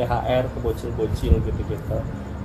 THR 0.00 0.44
ke 0.48 0.58
bocil-bocil 0.64 1.32
gitu-gitu. 1.44 1.96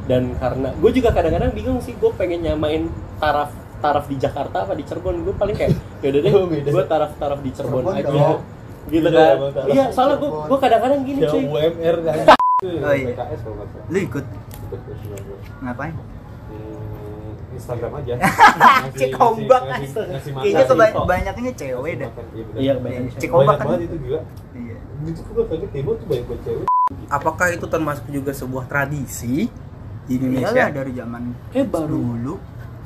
Dan 0.06 0.36
karena 0.38 0.70
gue 0.76 0.92
juga 0.94 1.10
kadang-kadang 1.16 1.56
bingung 1.56 1.80
sih 1.82 1.96
gue 1.96 2.12
pengen 2.14 2.44
nyamain 2.46 2.92
taraf 3.18 3.50
taraf 3.80 4.06
di 4.06 4.18
Jakarta 4.20 4.68
apa 4.68 4.74
di 4.76 4.84
Cirebon. 4.84 5.24
Gue 5.24 5.34
paling 5.34 5.56
kayak 5.56 5.72
yaudah 6.04 6.22
deh 6.22 6.34
Oh, 6.38 6.46
gue 6.52 6.84
taraf 6.86 7.12
taraf 7.18 7.40
di 7.42 7.52
Cirebon 7.56 7.84
Cirebon 7.90 7.96
aja. 7.96 8.12
dong. 8.12 8.42
gitu 8.86 9.10
kan. 9.10 9.36
iya 9.66 9.90
soalnya 9.90 10.22
gue 10.22 10.30
gue 10.30 10.58
kadang-kadang 10.62 11.00
gini 11.02 11.20
cuy. 11.26 11.44
UMR 11.50 11.98
kan. 12.06 12.16
Itu 12.22 12.68
Oh, 12.86 12.94
iya. 12.96 13.08
PKS 13.12 13.40
kalau 13.44 13.66
Lu 13.92 13.98
ikut? 14.00 14.26
Ngapain? 15.60 15.94
Hmm, 15.96 17.30
Instagram 17.52 17.92
aja. 18.00 18.14
Cek 19.00 19.12
ombak 19.18 19.62
Kayaknya 20.40 20.92
kebanyakannya 20.94 21.54
cewek 21.58 21.94
dah. 22.00 22.12
Iya, 22.56 22.74
kebanyakan 22.80 23.06
Cek 23.18 23.30
banyak 23.30 23.42
ombak 23.42 23.58
kan? 23.60 23.78
itu 23.82 23.98
gila. 24.06 24.22
Iya. 24.56 24.76
itu 25.06 25.22
gue 25.22 25.46
kaget 25.50 25.70
demo 25.76 25.92
tuh 25.98 26.06
banyak 26.08 26.26
banget 26.26 26.42
cewek 26.46 26.75
Apakah 27.10 27.50
itu 27.50 27.66
termasuk 27.66 28.06
juga 28.14 28.30
sebuah 28.30 28.70
tradisi 28.70 29.50
di 30.06 30.22
Iyalah 30.22 30.54
Indonesia? 30.54 30.66
dari 30.70 30.92
zaman 30.94 31.22
kayak 31.50 31.68
baru 31.74 31.98
dulu. 31.98 32.34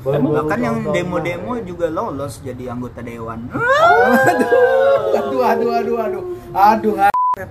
Baru- 0.00 0.32
Bahkan 0.40 0.58
yang 0.58 0.76
demo-demo 0.88 1.52
juga 1.60 1.92
lolos 1.92 2.40
jadi 2.40 2.72
anggota 2.72 3.04
dewan. 3.04 3.44
Aduh, 5.20 5.44
aduh, 5.44 5.70
aduh, 5.76 5.96
aduh, 6.00 6.24
aduh, 6.56 6.94
aduh. 6.96 7.48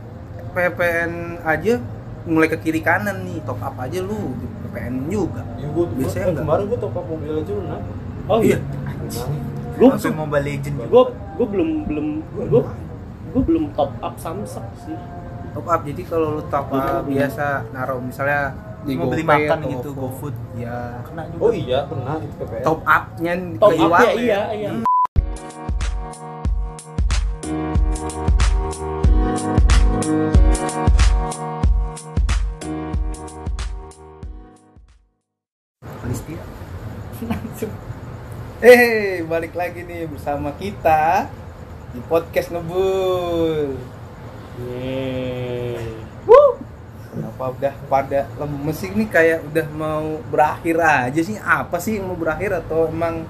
PPN 0.49 1.37
aja 1.45 1.77
mulai 2.25 2.49
ke 2.49 2.57
kiri 2.57 2.81
kanan 2.81 3.29
nih, 3.29 3.45
top 3.45 3.61
up 3.61 3.77
aja 3.77 4.01
lu, 4.01 4.33
PPN 4.65 5.05
juga. 5.05 5.45
Ya, 5.53 5.69
gua, 5.69 5.85
gua, 5.85 5.97
Biasanya 6.01 6.17
eh, 6.17 6.29
enggak. 6.33 6.43
kemarin 6.49 6.63
gue 6.65 6.79
top 6.81 6.97
up 6.97 7.05
mobil 7.05 7.31
aja 7.37 7.51
lu 7.53 7.61
nah 7.69 7.81
oh 8.25 8.39
iya 8.41 8.57
gue 9.77 9.89
Mobile 10.17 10.45
Legend 10.49 10.75
juga. 10.75 10.85
gue 10.89 11.03
gue 11.13 11.45
belum 11.45 11.69
belum 11.85 12.07
gue 12.25 12.61
gue 13.29 13.41
belum 13.45 13.63
top 13.77 13.93
up 14.01 14.17
Samsung 14.17 14.65
sih 14.81 14.97
Top 15.49 15.65
up, 15.65 15.81
jadi 15.81 16.01
kalau 16.05 16.37
lu 16.37 16.43
top 16.47 16.67
up 16.69 17.03
biasa 17.03 17.45
naruh 17.73 17.99
misalnya 17.99 18.53
di 18.85 18.95
Mau 18.95 19.11
beli 19.11 19.23
GoPay 19.27 19.43
makan 19.43 19.57
atau 19.59 19.71
gitu. 19.75 19.89
GoFood. 19.91 20.35
Ya, 20.55 21.03
Kena 21.03 21.23
juga. 21.27 21.41
oh 21.43 21.51
iya 21.51 21.79
pernah 21.83 22.15
itu 22.21 22.35
PPN 22.39 22.63
top 22.63 22.79
up-nya 22.87 23.33
top 23.59 23.71
up 23.71 23.75
ya 23.75 23.83
e-wallet. 23.83 24.15
iya 24.15 24.41
iya 24.55 24.69
Listia. 36.07 36.41
Eh, 38.59 39.23
balik 39.23 39.55
lagi 39.55 39.87
nih 39.87 40.03
bersama 40.07 40.51
kita 40.59 41.31
di 41.95 41.99
podcast 42.11 42.51
ngebul. 42.51 43.75
Yeay. 44.59 45.79
Kenapa 47.09 47.43
udah 47.49 47.73
pada 47.87 48.19
lemes 48.35 48.79
ini 48.83 49.05
kayak 49.05 49.39
udah 49.45 49.67
mau 49.71 50.03
berakhir 50.27 50.75
aja 50.77 51.21
sih? 51.21 51.35
Apa 51.35 51.79
sih 51.79 51.97
yang 51.97 52.07
mau 52.07 52.15
berakhir 52.15 52.51
atau 52.55 52.85
emang 52.85 53.23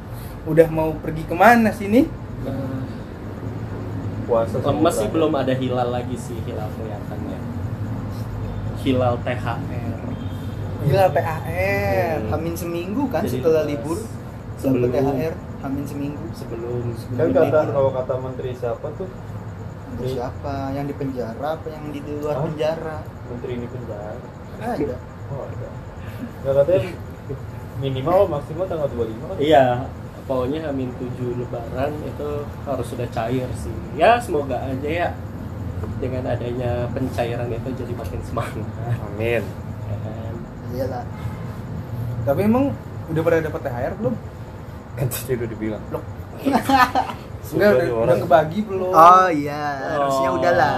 udah 0.43 0.67
mau 0.67 0.89
pergi 0.95 1.23
ke 1.23 1.33
mana 1.33 1.69
sih 1.69 1.87
nih? 1.87 2.05
puasa 4.25 4.61
lemes 4.61 4.93
sih 4.93 5.09
belum 5.09 5.33
ada 5.33 5.57
hilal 5.57 5.89
lagi 5.89 6.13
sih 6.13 6.37
hilal 6.45 6.69
kelihatannya 6.71 7.39
hilal 8.79 9.17
THR 9.19 9.57
Gila 10.79 11.11
THR. 11.11 12.17
Hmm. 12.23 12.29
Hamin 12.31 12.55
seminggu 12.55 13.03
kan 13.09 13.19
Jadi 13.19 13.35
setelah 13.35 13.65
pas 13.65 13.67
libur. 13.67 13.97
sebelum- 14.55 14.93
THR 14.93 15.33
Hamin 15.59 15.83
seminggu. 15.83 16.23
sebelum 16.31 16.93
sebelum 16.95 17.19
kan 17.33 17.49
kata 17.51 17.59
kalau 17.73 17.89
kata 17.91 18.13
menteri 18.15 18.51
siapa 18.53 18.87
tuh 18.95 19.09
Terus 19.99 20.11
siapa? 20.15 20.71
Yang 20.71 20.85
di 20.89 20.95
penjara 20.95 21.47
apa 21.59 21.67
yang 21.67 21.83
di 21.91 21.99
luar 22.07 22.35
Hah? 22.39 22.43
penjara? 22.47 22.97
menteri 23.29 23.51
ini 23.61 23.67
penjara 23.69 24.17
Ada. 24.59 24.97
oh 25.29 25.45
ada 25.45 25.69
nggak 26.19 26.53
katanya 26.65 26.81
minimal 27.79 28.19
maksimal 28.27 28.65
tanggal 28.67 28.89
25 28.91 29.29
kan 29.29 29.37
iya 29.39 29.65
pokoknya 30.27 30.59
Hamin 30.67 30.89
7 30.97 31.39
lebaran 31.39 31.91
itu 32.03 32.29
harus 32.67 32.87
sudah 32.89 33.07
cair 33.13 33.47
sih 33.55 33.75
ya 33.95 34.19
semoga 34.19 34.57
aja 34.59 34.89
ya 34.89 35.09
dengan 36.01 36.27
adanya 36.27 36.89
pencairan 36.91 37.47
itu 37.47 37.69
jadi 37.71 37.93
makin 37.95 38.19
semangat 38.27 38.67
amin 39.15 39.43
kan? 39.89 40.33
Iyalah. 40.69 41.01
Tapi 42.29 42.45
emang 42.45 42.69
udah 43.09 43.21
pada 43.25 43.41
dapat 43.41 43.61
THR 43.65 43.93
belum? 43.97 44.15
kan 44.99 45.07
tadi 45.09 45.31
udah 45.33 45.49
dibilang 45.49 45.83
Loh. 45.89 46.03
Sudah 47.49 47.69
Udah, 47.71 47.85
udah, 48.05 48.15
ngebagi 48.15 48.59
belum? 48.61 48.91
Oh 48.91 49.27
iya, 49.27 49.63
harusnya 49.89 50.29
Oh. 50.29 50.37
udahlah. 50.37 50.77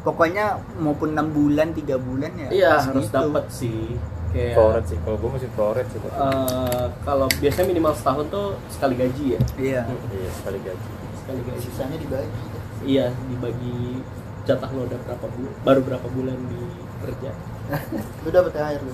Pokoknya 0.00 0.44
maupun 0.76 1.12
6 1.12 1.28
bulan, 1.28 1.68
3 1.70 1.98
bulan 1.98 2.30
ya. 2.32 2.48
iya 2.48 2.70
harus 2.78 3.04
gitu. 3.04 3.12
dapat 3.12 3.44
sih 3.50 3.98
kayak 4.30 4.54
Proret 4.54 4.84
sih 4.84 4.98
kalau 5.00 5.16
gue 5.16 5.30
masih 5.32 5.50
proret 5.50 5.86
sih 5.88 5.98
eh, 5.98 6.84
kalau 7.02 7.26
biasanya 7.32 7.66
minimal 7.66 7.92
setahun 7.92 8.26
tuh 8.28 8.46
sekali 8.68 8.94
gaji 8.94 9.24
ya 9.32 9.40
Iya. 9.56 9.82
iya 10.12 10.30
sekali 10.30 10.58
gaji 10.60 10.90
sekali 11.16 11.40
gaji 11.42 11.58
Sisanya 11.58 11.96
dibagi. 11.96 12.42
iya 12.84 13.06
dibagi 13.24 14.04
jatah 14.44 14.68
lo 14.68 14.84
udah 14.84 14.98
berapa 15.00 15.26
bulan 15.26 15.52
baru 15.64 15.80
berapa 15.82 16.06
bulan 16.06 16.36
di 16.44 16.62
kerja 17.00 17.30
Lu 18.22 18.28
dapat 18.30 18.50
THR 18.52 18.80
lu 18.80 18.92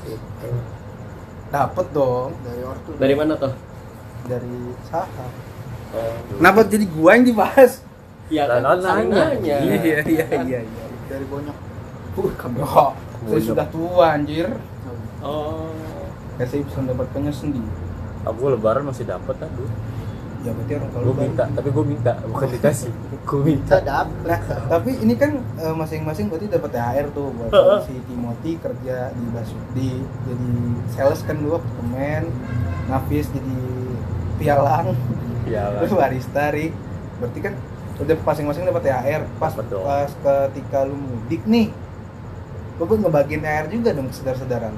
Dapet 1.51 1.87
dong 1.93 2.31
dari 2.41 2.63
ortu. 2.63 2.91
dari 2.97 3.15
mana 3.15 3.33
tuh 3.35 3.53
dari 4.23 4.57
saham. 4.87 5.31
Oh, 5.93 6.13
Kenapa 6.35 6.61
jadi 6.65 6.85
gua 6.87 7.11
yang 7.15 7.27
dibahas? 7.27 7.73
ya 8.29 8.49
Dan 8.49 8.65
kan 8.65 8.79
nanya. 8.79 9.25
nanya 9.29 9.57
Iya 9.61 9.77
iya 9.79 9.99
iya 10.03 10.27
iya. 10.41 10.61
Dari 11.07 11.25
bonyok. 11.27 11.57
Bro, 12.13 12.87
saya 13.27 13.41
sudah 13.43 13.67
tua 13.69 14.07
anjir. 14.13 14.49
oh 15.21 15.71
Ya 16.35 16.45
saya 16.45 16.61
bisa 16.61 16.79
mendapatkannya 16.79 17.31
sendiri. 17.31 17.71
aku 18.23 18.43
lebaran 18.49 18.85
masih 18.85 19.03
dapat 19.03 19.35
kan 19.35 19.51
dulu 19.51 19.67
Ya 20.43 20.51
berarti 20.51 20.73
orang 20.75 20.91
kalau 20.91 21.05
gue 21.07 21.17
minta 21.23 21.45
tapi 21.49 21.69
gue 21.71 21.85
minta 21.87 22.13
bukan 22.25 22.49
dikasih 22.51 22.91
gue 23.31 23.41
minta 23.45 23.77
dapet. 23.79 24.27
Nah, 24.27 24.41
tapi 24.69 24.91
ini 24.99 25.15
kan 25.15 25.39
eh, 25.39 25.71
masing-masing 25.73 26.27
berarti 26.27 26.51
dapat 26.51 26.71
THR 26.73 27.07
tuh 27.11 27.31
buat 27.31 27.51
si 27.87 27.95
Timothy 28.03 28.59
kerja 28.59 29.15
di 29.15 29.25
Basu 29.31 29.55
di 29.71 29.89
jadi 30.03 30.51
sales 30.91 31.23
kan 31.23 31.39
dulu 31.39 31.57
apartemen, 31.57 32.27
Nafis 32.87 33.31
jadi 33.31 33.55
pialang, 34.35 34.91
ya 35.45 35.63
lah 35.69 35.81
terus 35.81 35.93
barista 35.93 36.45
Rik. 36.51 36.73
Berarti 37.19 37.39
kan 37.41 37.55
udah 37.99 38.17
masing-masing 38.19 38.63
dapat 38.65 38.83
THR. 38.83 39.23
Pas 39.37 39.53
Dapet 39.53 39.67
dong. 39.69 39.85
pas 39.85 40.11
ketika 40.11 40.79
lu 40.83 40.97
mudik 40.97 41.43
nih, 41.45 41.71
lu 42.77 42.85
pun 42.85 42.99
ngebagiin 42.99 43.41
THR 43.41 43.67
juga 43.69 43.91
dong 43.93 44.07
ke 44.07 44.15
saudara-saudaraan. 44.15 44.75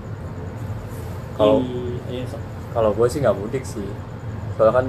Kalau- 1.35 1.63
iya, 2.07 2.25
so- 2.25 2.43
kalau 2.71 2.91
gue 2.91 3.07
sih 3.07 3.19
nggak 3.19 3.35
mudik 3.35 3.63
sih 3.63 3.87
soalnya 4.55 4.83
kan 4.83 4.87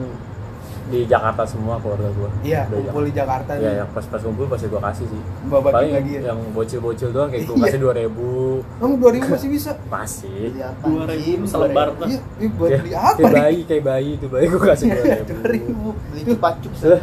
di 0.85 0.99
Jakarta 1.03 1.41
semua 1.43 1.81
keluarga 1.81 2.07
gue 2.07 2.29
Iya, 2.43 2.69
kumpul 2.69 3.03
di 3.03 3.13
Jakarta 3.13 3.51
ya 3.53 3.61
nih. 3.63 3.73
yang 3.81 3.89
pas 3.89 4.05
pas 4.05 4.21
kumpul 4.21 4.45
pasti 4.45 4.65
gue 4.65 4.77
kasih 4.77 5.05
sih. 5.05 5.21
Bawa 5.45 5.61
paling 5.71 5.93
lagi 5.93 6.11
ya. 6.13 6.21
yang 6.29 6.39
bocil-bocil 6.51 7.09
doang 7.09 7.29
kayak 7.29 7.43
gue 7.43 7.55
Iya. 7.55 7.63
kasih 7.65 7.79
dua 7.79 7.93
ribu. 7.95 8.61
Kamu 8.77 8.93
2000 8.95 9.25
masih 9.27 9.49
bisa? 9.49 9.71
masih. 9.87 10.53
Dua 10.79 11.03
ribu 11.07 11.43
selebar 11.43 11.87
tuh. 11.95 12.05
Iya, 12.05 12.19
ini 12.37 12.47
buat 12.51 12.69
kayak, 12.69 12.81
beli 12.81 12.93
apa 12.93 13.17
kayak 13.17 13.33
bayi 13.33 13.59
kayak 13.63 13.83
bayi 13.83 14.09
itu 14.13 14.25
bayi 14.27 14.45
gue 14.45 14.61
kasih 14.61 14.85
dua 14.87 15.03
ribu. 15.03 15.33
2000. 15.41 16.11
Beli 16.13 16.21
cupacuk 16.29 16.73
Lah, 16.85 17.01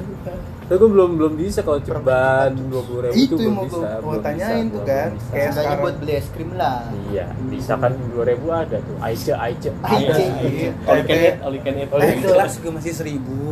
Tapi 0.62 0.78
gue 0.78 0.90
belum 0.90 1.10
belum 1.14 1.34
bisa 1.34 1.60
kalau 1.60 1.78
ceban 1.78 2.54
dua 2.66 2.82
puluh 2.82 3.00
ribu 3.04 3.14
Itu 3.14 3.24
itu 3.28 3.34
yang 3.36 3.52
belum 3.52 3.52
mau 3.52 3.64
bisa. 3.66 3.76
gua- 3.76 4.00
mau 4.00 4.16
tanyain 4.18 4.66
tuh 4.66 4.82
kan. 4.82 5.10
Kayak 5.28 5.50
sekarang. 5.52 5.80
buat 5.80 5.94
beli 5.96 6.12
es 6.14 6.26
krim 6.30 6.50
lah. 6.54 6.78
Iya, 7.06 7.26
bisa 7.44 7.72
kan 7.76 7.92
dua 8.08 8.24
ribu 8.24 8.46
ada 8.48 8.78
tuh. 8.78 8.96
Aice, 8.98 9.32
Aice. 9.32 9.70
Aice. 9.82 10.24
Iya. 10.40 10.70
All 10.82 10.96
you 10.96 11.04
can 11.04 11.18
eat, 11.18 11.36
all 11.40 11.52
you 11.52 11.60
can 11.60 11.74
eat. 11.76 11.88
Teh 11.88 12.14
gelas 12.18 12.50
juga 12.56 12.70
masih 12.72 12.92
seribu, 12.94 13.42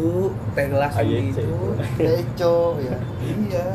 teh 0.55 0.67
gelas 0.67 0.93
gitu. 0.97 1.45
Teco 1.95 2.57
ya. 2.79 2.97
Iya. 3.21 3.67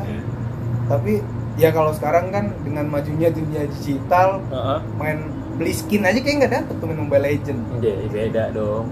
Tapi 0.85 1.13
ya 1.56 1.69
kalau 1.69 1.91
sekarang 1.91 2.29
kan 2.29 2.46
dengan 2.62 2.85
majunya 2.88 3.29
dunia 3.29 3.67
digital, 3.69 4.41
Heeh. 4.47 4.79
main 4.96 5.17
beli 5.55 5.72
skin 5.72 6.02
aja 6.02 6.17
kayak 6.17 6.35
nggak 6.38 6.52
dapet 6.52 6.76
tuh 6.76 6.85
main 6.85 6.99
Mobile 6.99 7.26
Legend. 7.26 7.59
Iya, 7.78 7.93
beda 8.08 8.43
dong. 8.52 8.90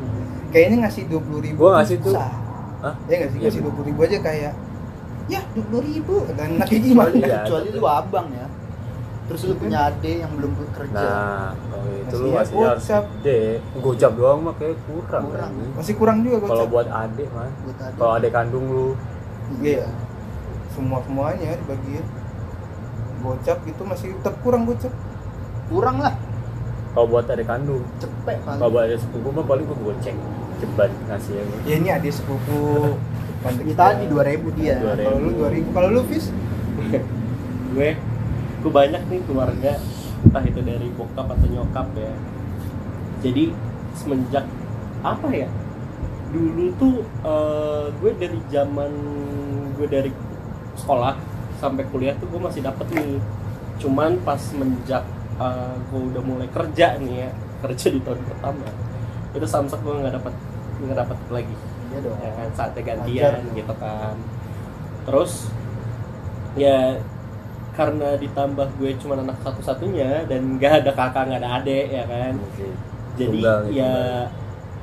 Kayaknya 0.49 0.77
ngasih 0.85 1.03
dua 1.07 1.19
puluh 1.19 1.41
ribu. 1.41 1.57
Gua 1.59 1.81
ngasih 1.81 1.97
tuh. 1.99 2.13
Hah? 2.83 2.93
nggak 3.07 3.29
sih 3.31 3.37
Iya, 3.39 3.47
ngasih 3.47 3.59
bener. 3.59 3.63
dua 3.63 3.73
puluh 3.73 3.87
ribu 3.87 3.99
aja 4.03 4.17
kayak, 4.19 4.53
ya 5.31 5.41
dua 5.55 5.63
puluh 5.71 5.83
ribu. 5.87 6.15
Dan 6.35 6.49
nanti 6.59 6.75
gimana? 6.77 7.15
Iya, 7.15 7.37
Kecuali 7.47 7.69
lu 7.71 7.85
abang 7.87 8.27
ya. 8.29 8.47
Terus 9.23 9.41
lu 9.47 9.55
punya 9.55 9.87
adik 9.87 10.19
yang 10.19 10.31
belum 10.35 10.51
kerja. 10.75 10.91
Nah, 10.91 11.55
kalau 11.55 11.87
itu 11.95 12.15
lu 12.19 12.27
Masih 12.35 12.55
ya, 12.59 12.67
harus 12.75 12.83
gede. 12.91 13.41
Gocap 13.79 14.11
doang 14.19 14.39
mah 14.43 14.53
kayak 14.59 14.75
kurang. 14.83 15.23
Kurang. 15.31 15.51
kan. 15.55 15.71
Masih 15.79 15.93
kurang 15.95 16.17
juga 16.27 16.43
Kalau 16.43 16.67
buat 16.67 16.87
adik 16.91 17.27
mah. 17.31 17.47
Kalau 17.95 18.11
adik 18.19 18.31
kandung 18.35 18.65
lu, 18.67 18.87
Iya. 19.63 19.87
Semua 20.75 20.99
semuanya 21.07 21.55
dibagiin. 21.55 22.03
Gocap 23.23 23.63
gitu 23.63 23.81
masih 23.87 24.11
tetap 24.19 24.35
kurang 24.43 24.67
gocap. 24.67 24.91
Kurang 25.71 26.03
lah. 26.03 26.15
kalau 26.93 27.09
buat 27.09 27.25
adik 27.25 27.47
kandung, 27.49 27.81
Cepet 27.97 28.37
kalau 28.45 28.69
buat 28.69 28.85
adik 28.85 29.01
sepupu 29.01 29.33
mah 29.33 29.41
paling 29.47 29.65
gue 29.65 29.77
goceng. 29.81 30.13
Ceban 30.63 30.91
ngasih 31.11 31.33
ya. 31.35 31.43
Ya 31.67 31.75
ini 31.75 31.89
adik 31.91 32.15
sepupu. 32.15 32.95
Mantek 33.43 33.63
Ini 33.67 33.75
tadi 33.75 34.03
2000 34.07 34.57
dia. 34.57 34.75
2000. 34.79 35.03
Kalau 35.03 35.19
lu 35.19 35.31
2000, 35.35 35.75
kalau 35.75 35.89
lu 35.91 36.01
Fis? 36.07 36.31
gue 37.73 37.89
gue 38.63 38.71
banyak 38.71 39.01
nih 39.09 39.21
keluarga 39.27 39.73
entah 40.23 40.43
itu 40.45 40.61
dari 40.63 40.87
bokap 40.93 41.27
atau 41.27 41.47
nyokap 41.49 41.87
ya 41.97 42.13
jadi 43.19 43.51
semenjak 43.97 44.45
apa 45.03 45.27
ya 45.33 45.49
dulu 46.31 46.71
tuh 46.79 46.95
eh, 47.25 47.85
gue 47.99 48.11
dari 48.15 48.39
zaman 48.47 48.91
gue 49.75 49.87
dari 49.89 50.11
sekolah 50.79 51.17
sampai 51.59 51.83
kuliah 51.91 52.15
tuh 52.17 52.29
gue 52.31 52.41
masih 52.41 52.63
dapet 52.63 52.87
nih 52.93 53.19
cuman 53.81 54.21
pas 54.23 54.39
menjak 54.55 55.03
eh, 55.41 55.75
gue 55.91 56.01
udah 56.13 56.23
mulai 56.23 56.47
kerja 56.53 56.95
nih 57.01 57.27
ya 57.27 57.29
kerja 57.65 57.87
di 57.91 57.99
tahun 57.99 58.21
pertama 58.23 58.67
itu 59.33 59.47
samsak 59.49 59.81
gue 59.81 59.93
nggak 59.97 60.15
dapat 60.21 60.33
nggak 60.85 60.99
dapat 61.03 61.17
lagi. 61.29 61.55
Iya 61.89 61.99
dong. 62.01 62.17
Ya 62.19 62.31
kan 62.33 62.47
saatnya 62.53 62.81
gantian 62.83 63.31
dong. 63.39 63.55
gitu 63.55 63.73
kan. 63.77 64.15
Terus 65.03 65.31
ya 66.53 67.01
karena 67.73 68.13
ditambah 68.21 68.67
gue 68.77 68.91
cuma 69.01 69.17
anak 69.17 69.41
satu-satunya 69.41 70.29
dan 70.29 70.61
nggak 70.61 70.85
ada 70.85 70.91
kakak 70.93 71.23
nggak 71.25 71.41
ada 71.41 71.49
adik 71.59 71.85
ya 71.89 72.03
kan. 72.05 72.33
Oke. 72.37 72.67
jadi 73.13 73.29
Tunggal 73.29 73.59
ya 73.69 73.93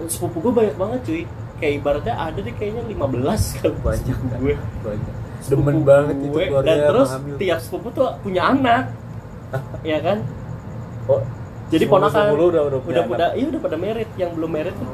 sepupu 0.07 0.37
gue 0.41 0.53
banyak 0.55 0.77
banget 0.77 1.01
cuy. 1.05 1.23
Kayak 1.61 1.75
ibaratnya 1.85 2.15
ada 2.17 2.39
deh 2.41 2.55
kayaknya 2.57 2.83
15 2.89 3.61
kalau 3.61 3.77
Banyak, 3.85 4.01
sepupu 4.01 4.25
kan? 4.27 4.39
gue. 4.41 4.55
Banyak. 4.81 5.15
Sepupu 5.41 5.61
demen 5.61 5.79
banget 5.85 6.15
itu 6.17 6.29
gue, 6.33 6.45
keluarga 6.49 6.67
dan 6.69 6.79
terus 6.89 7.09
tiap 7.37 7.59
sepupu 7.61 7.89
tuh 7.93 8.09
punya 8.21 8.43
anak. 8.49 8.85
Ya 9.83 9.99
kan? 9.99 10.23
Oh, 11.11 11.21
jadi 11.69 11.85
ponakan 11.87 12.23
sepupu 12.23 12.35
lu 12.39 12.45
udah 12.49 12.63
udah 12.71 12.81
punya 12.81 12.93
udah 12.93 13.03
anak. 13.03 13.19
udah 13.19 13.29
iya 13.35 13.47
udah 13.51 13.61
pada 13.61 13.77
merit. 13.77 14.09
Yang 14.15 14.31
belum 14.39 14.51
merit 14.51 14.75
tuh 14.75 14.89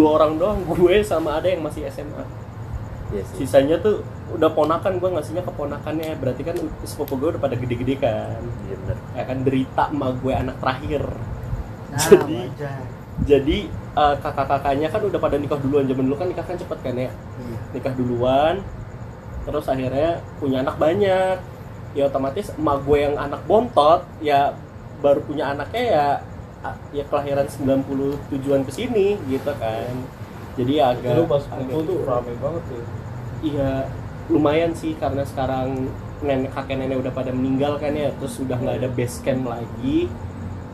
dua 0.00 0.10
orang 0.16 0.32
doang 0.34 0.58
gue 0.64 0.96
sama 1.02 1.36
ada 1.36 1.46
yang 1.46 1.60
masih 1.60 1.84
SMA 1.86 2.24
Iya 3.10 3.22
sih. 3.26 3.42
sisanya 3.42 3.76
tuh 3.76 4.00
udah 4.30 4.48
ponakan 4.48 4.96
gue 4.96 5.10
ngasihnya 5.10 5.42
ke 5.42 5.50
ponakannya 5.50 6.14
berarti 6.16 6.42
kan 6.42 6.54
sepupu 6.82 7.18
gue 7.18 7.28
udah 7.28 7.42
pada 7.42 7.52
gede-gede 7.54 7.98
kan 7.98 8.38
Iya 8.64 8.76
benar. 8.78 8.96
ya 9.12 9.24
kan 9.24 9.38
derita 9.42 9.84
emak 9.88 10.10
gue 10.16 10.32
anak 10.32 10.56
terakhir 10.58 11.02
Nah, 11.90 11.98
Jadi- 12.06 12.46
wajar. 12.48 12.80
jadi 13.20 13.58
eh, 13.92 14.14
kakak-kakaknya 14.16 14.88
kan 14.88 15.02
udah 15.02 15.18
pada 15.18 15.36
nikah 15.36 15.58
duluan 15.58 15.84
zaman 15.84 16.06
dulu 16.06 16.16
kan 16.16 16.26
nikah 16.26 16.46
kan 16.46 16.54
cepet 16.54 16.78
kan 16.80 16.94
ya 16.96 17.10
Iya. 17.10 17.58
nikah 17.72 17.92
duluan 17.92 18.54
terus 19.42 19.66
akhirnya 19.66 20.10
punya 20.38 20.62
anak 20.62 20.78
banyak 20.78 21.36
ya 21.90 22.02
otomatis 22.06 22.54
emak 22.54 22.78
gue 22.80 22.98
yang 23.00 23.18
anak 23.18 23.42
bontot 23.44 24.00
ya 24.20 24.54
baru 25.00 25.18
punya 25.20 25.50
anaknya 25.50 25.82
ya 25.82 26.06
ya 26.90 27.04
kelahiran 27.04 27.46
97-an 27.46 28.60
ke 28.62 28.72
sini 28.74 29.16
gitu 29.26 29.52
kan 29.54 29.94
jadi 30.52 30.72
ya 30.72 30.84
agak 30.92 31.12
Lu 31.14 31.24
pas 31.24 31.40
kumpul 31.42 31.80
tuh 31.82 31.98
rame 32.04 32.32
banget 32.36 32.62
tuh. 32.66 32.84
iya 33.40 33.88
lumayan 34.26 34.70
sih 34.70 34.92
karena 34.94 35.22
sekarang 35.22 35.88
nenek 36.20 36.52
kakek 36.52 36.76
nenek 36.76 37.00
udah 37.00 37.10
pada 37.10 37.30
meninggal 37.30 37.74
kan 37.74 37.90
ya 37.90 38.12
terus 38.12 38.36
udah 38.38 38.54
nggak 38.54 38.76
ada 38.78 38.88
base 38.88 39.18
camp 39.20 39.46
lagi 39.46 40.06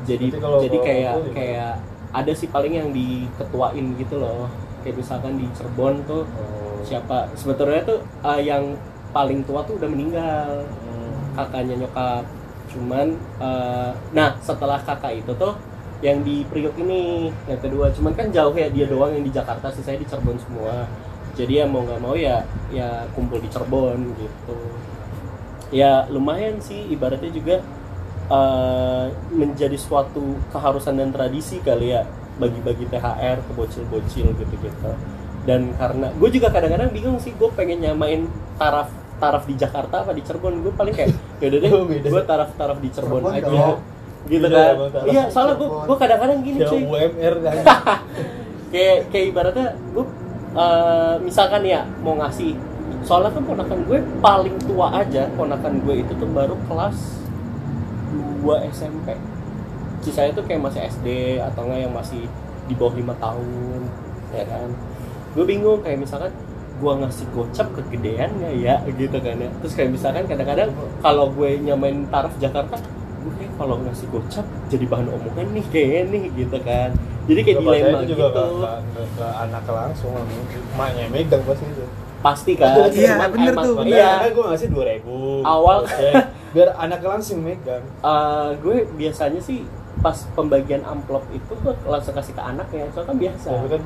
jadi 0.03 0.27
kalau- 0.33 0.59
jadi 0.61 0.75
kalau 0.75 0.85
kayak 0.85 1.13
gimana? 1.15 1.33
kayak 1.33 1.73
ada 2.13 2.33
sih 2.33 2.49
paling 2.49 2.75
yang 2.75 2.89
diketuain 2.91 3.87
gitu 3.95 4.17
loh 4.17 4.51
kayak 4.81 4.97
misalkan 4.97 5.35
di 5.37 5.47
Cirebon 5.53 6.03
tuh 6.05 6.25
Oh. 6.27 6.83
siapa 6.83 7.31
sebetulnya 7.33 7.83
tuh 7.85 7.99
eh, 8.25 8.41
yang 8.45 8.75
paling 9.09 9.43
tua 9.43 9.63
tuh 9.63 9.75
udah 9.77 9.87
meninggal 9.87 10.67
Hmm. 10.67 11.15
kakaknya 11.37 11.79
nyokap 11.79 12.27
cuman 12.67 13.07
eh, 13.39 13.91
nah 14.13 14.35
setelah 14.41 14.79
kakak 14.79 15.17
itu 15.17 15.31
tuh 15.33 15.55
yang 16.07 16.23
di 16.23 16.47
Priok 16.47 16.79
ini 16.79 17.35
yang 17.51 17.59
kedua. 17.59 17.91
Cuman 17.91 18.15
kan 18.15 18.31
jauh 18.31 18.55
ya 18.55 18.71
dia 18.71 18.87
doang 18.87 19.11
yang 19.11 19.27
di 19.27 19.33
Jakarta 19.35 19.75
sih 19.75 19.83
saya 19.83 19.99
di 19.99 20.07
Cirebon 20.07 20.39
semua. 20.39 20.87
Jadi 21.35 21.59
ya 21.59 21.67
mau 21.67 21.83
nggak 21.83 22.01
mau 22.01 22.15
ya 22.15 22.47
ya 22.71 23.11
kumpul 23.13 23.43
di 23.43 23.51
Cirebon 23.51 24.15
gitu. 24.15 24.59
Ya 25.75 26.07
lumayan 26.07 26.63
sih 26.63 26.87
ibaratnya 26.95 27.35
juga 27.35 27.59
eh, 28.31 29.07
menjadi 29.35 29.75
suatu 29.75 30.39
keharusan 30.55 31.03
dan 31.03 31.11
tradisi 31.11 31.59
kali 31.59 31.91
ya 31.91 32.07
bagi-bagi 32.39 32.87
THR 32.87 33.43
ke 33.43 33.51
bocil-bocil 33.59 34.31
gitu-gitu. 34.39 34.91
Dan 35.43 35.75
karena 35.75 36.15
gue 36.15 36.31
juga 36.31 36.55
kadang-kadang 36.55 36.95
bingung 36.95 37.19
sih 37.19 37.35
gue 37.35 37.51
pengen 37.59 37.83
nyamain 37.83 38.31
taraf 38.59 38.91
taraf 39.17 39.49
di 39.49 39.59
Jakarta 39.59 40.07
apa 40.07 40.15
di 40.15 40.23
Cirebon. 40.23 40.63
Gue 40.63 40.71
paling 40.71 40.95
kayak 40.95 41.11
yaudah 41.43 41.59
deh 41.59 41.71
Oh, 41.77 41.85
gue 41.91 42.23
taraf 42.23 42.55
taraf 42.55 42.79
di 42.79 42.95
Cirebon, 42.95 43.27
Cirebon 43.27 43.43
aja. 43.43 43.96
Gitu 44.27 44.43
Beda 44.43 44.75
kan? 44.75 45.07
iya 45.07 45.23
soalnya 45.31 45.55
gue 45.55 45.69
gue 45.71 45.97
kadang-kadang 45.97 46.39
gini 46.43 46.59
cuy. 46.67 46.83
UMR 46.83 47.35
kan. 47.47 47.57
kayak 48.75 48.99
kayak 49.15 49.27
ibaratnya 49.31 49.67
gue 49.95 50.05
eh, 50.57 51.15
misalkan 51.23 51.63
ya 51.63 51.87
mau 52.03 52.19
ngasih. 52.19 52.59
Soalnya 53.07 53.31
kan 53.31 53.47
ponakan 53.47 53.79
gue 53.87 53.99
paling 54.19 54.57
tua 54.67 54.91
aja 54.99 55.31
ponakan 55.39 55.79
gue 55.87 55.95
itu 56.03 56.13
tuh 56.19 56.27
baru 56.27 56.59
kelas 56.67 57.23
2 58.43 58.71
SMP 58.75 59.15
sisanya 60.03 60.39
tuh 60.39 60.45
kayak 60.47 60.63
masih 60.63 60.81
SD 60.87 61.39
atau 61.43 61.67
enggak 61.67 61.81
yang 61.83 61.95
masih 61.95 62.23
di 62.67 62.75
bawah 62.79 62.95
lima 62.95 63.15
tahun 63.19 63.81
ya 64.35 64.45
kan? 64.47 64.69
Gue 65.35 65.45
bingung 65.47 65.83
kayak 65.83 66.03
misalkan 66.03 66.31
gue 66.77 66.93
ngasih 66.93 67.27
gocap 67.33 67.67
kegedean 67.73 68.31
nggak 68.43 68.55
ya 68.59 68.77
gitu 68.87 69.19
kan 69.23 69.35
ya. 69.39 69.51
Terus 69.63 69.73
kayak 69.75 69.91
misalkan 69.95 70.25
kadang-kadang 70.27 70.71
kalau 70.99 71.31
gue 71.31 71.51
nyamain 71.63 72.07
taraf 72.11 72.35
Jakarta 72.43 72.75
gue 73.27 73.35
kayak 73.37 73.53
kalau 73.59 73.77
ngasih 73.83 74.07
gocap 74.09 74.47
jadi 74.71 74.85
bahan 74.87 75.09
omongan 75.11 75.47
nih 75.51 75.65
kayaknya 75.69 76.01
nih 76.15 76.23
gitu 76.39 76.59
kan. 76.63 76.91
Jadi 77.27 77.41
kayak 77.43 77.57
saya 77.59 77.67
dilema 77.67 77.89
itu 77.91 77.99
gitu. 77.99 78.11
juga 78.15 78.27
ke, 78.31 78.43
ke, 78.47 78.71
ke, 78.95 79.03
ke 79.19 79.27
anak 79.27 79.63
langsung 79.67 80.13
emaknya 80.15 81.05
megang 81.11 81.43
pasti 81.43 81.67
itu. 81.67 81.85
Pasti 82.23 82.53
kan? 82.55 82.75
Iya, 82.91 83.13
Cuman 83.19 83.31
bener 83.35 83.53
emang- 83.53 83.67
tuh, 83.67 83.75
bener. 83.83 83.99
iya 83.99 84.11
gue 84.31 84.45
ngasih 84.47 84.69
dua 84.71 84.85
ribu. 84.87 85.17
Awal. 85.43 85.79
biar 86.55 86.69
anaknya 86.73 87.09
langsung 87.13 87.39
megang. 87.43 87.83
Eh, 87.83 88.49
gue 88.63 88.77
biasanya 88.95 89.43
sih 89.43 89.67
pas 89.99 90.17
pembagian 90.33 90.87
amplop 90.87 91.27
itu 91.35 91.53
gue 91.53 91.75
langsung 91.85 92.15
kasih 92.15 92.33
ke 92.33 92.43
anaknya 92.43 92.87
soalnya 92.95 93.11
kan 93.11 93.17
biasa. 93.19 93.49
Kan 93.67 93.83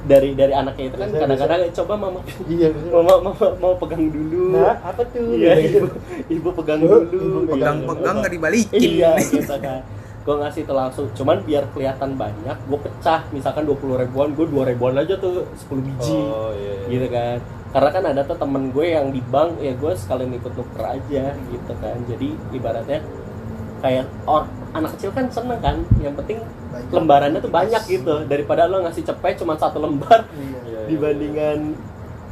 dari 0.00 0.32
dari 0.32 0.50
anaknya 0.50 0.84
itu 0.88 0.96
kan 0.96 1.08
kadang-kadang 1.12 1.60
coba 1.74 1.92
mama 1.94 2.18
iya 2.46 2.68
mama 2.94 3.14
mama 3.20 3.46
mau 3.56 3.74
pegang 3.76 4.08
dulu. 4.08 4.56
Nah 4.56 4.76
apa 4.80 5.02
tuh? 5.06 5.36
Iya 5.36 5.52
Gitu. 5.60 5.76
ibu, 5.76 5.88
ibu 6.30 6.48
pegang 6.56 6.80
Ibu, 6.80 6.88
dulu. 6.88 7.00
ibu 7.04 7.38
gitu. 7.44 7.52
Pegang-pegang 7.52 8.14
nggak 8.18 8.32
dibalikin. 8.32 8.80
iya 8.80 9.12
gitu 9.18 9.56
kan. 9.56 9.80
Gue 10.20 10.36
ngasih 10.36 10.62
itu 10.62 10.72
langsung 10.72 11.06
cuman 11.12 11.40
biar 11.42 11.64
kelihatan 11.72 12.10
banyak 12.14 12.56
gue 12.64 12.78
pecah. 12.78 13.20
Misalkan 13.30 13.64
20 13.64 14.00
ribuan 14.00 14.28
gue 14.32 14.46
2 14.46 14.70
ribuan 14.70 14.94
aja 14.94 15.16
tuh 15.16 15.44
10 15.68 15.80
biji. 15.80 16.12
Oh 16.16 16.52
iya, 16.52 16.72
iya. 16.76 16.88
gitu 16.88 17.06
kan. 17.08 17.36
Karena 17.70 17.90
kan 17.92 18.04
ada 18.04 18.20
tuh 18.24 18.34
temen 18.34 18.68
gue 18.68 18.86
yang 18.88 19.08
di 19.08 19.22
bank 19.22 19.60
ya 19.60 19.72
gue 19.72 19.92
sekalian 19.94 20.32
ikut 20.34 20.52
nuker 20.52 20.84
aja 20.84 21.24
gitu 21.32 21.72
kan. 21.76 21.96
Jadi 22.04 22.28
ibaratnya 22.52 23.00
kayak 23.80 24.04
or, 24.24 24.44
anak 24.70 24.94
kecil 24.94 25.10
kan 25.10 25.26
seneng 25.26 25.58
kan 25.58 25.76
yang 25.98 26.14
penting 26.14 26.38
Banyak. 26.70 26.92
lembarannya 26.92 27.40
tuh 27.40 27.50
banyak 27.50 27.82
gitu 27.84 28.14
daripada 28.24 28.64
lo 28.64 28.80
ngasih 28.80 29.02
cepet 29.02 29.34
cuma 29.36 29.56
satu 29.56 29.78
lembar 29.78 30.24
Iya. 30.30 30.38
Iya, 30.38 30.58
iya. 30.62 30.80
dibandingkan 30.86 31.58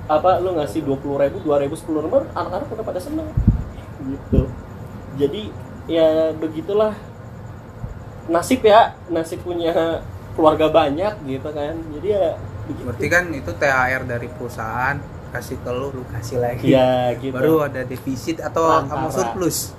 apa 0.06 0.38
lo 0.38 0.54
ngasih 0.54 0.80
dua 0.82 0.96
puluh 0.96 1.18
ribu 1.18 1.40
dua 1.40 1.58
ribu 1.58 1.74
sepuluh 1.74 2.00
lembar 2.00 2.24
anak-anak 2.30 2.68
udah 2.70 2.84
pada 2.86 3.00
seneng 3.00 3.28
gitu 4.00 4.46
jadi 5.16 5.42
ya 5.86 6.08
begitulah 6.32 6.94
nasib 8.28 8.60
ya 8.62 8.80
nasib 9.08 9.40
punya 9.40 9.72
keluarga 10.32 10.68
banyak 10.68 11.12
gitu 11.24 11.48
kan 11.48 11.74
jadi 11.92 12.08
ya 12.08 12.28
begitu 12.64 12.84
Berarti 12.84 13.06
kan 13.08 13.24
itu 13.32 13.50
THR 13.50 14.02
dari 14.04 14.28
perusahaan 14.28 14.96
kasih 15.28 15.56
ke 15.58 15.70
lu, 15.70 15.88
lu 15.90 16.04
kasih 16.06 16.36
lagi. 16.38 16.68
ya 16.68 17.12
gitu 17.14 17.32
Baru 17.32 17.60
ada 17.60 17.80
defisit 17.82 18.38
atau 18.38 18.64
Antara. 18.64 18.96
kamu 18.96 19.08
surplus. 19.10 19.76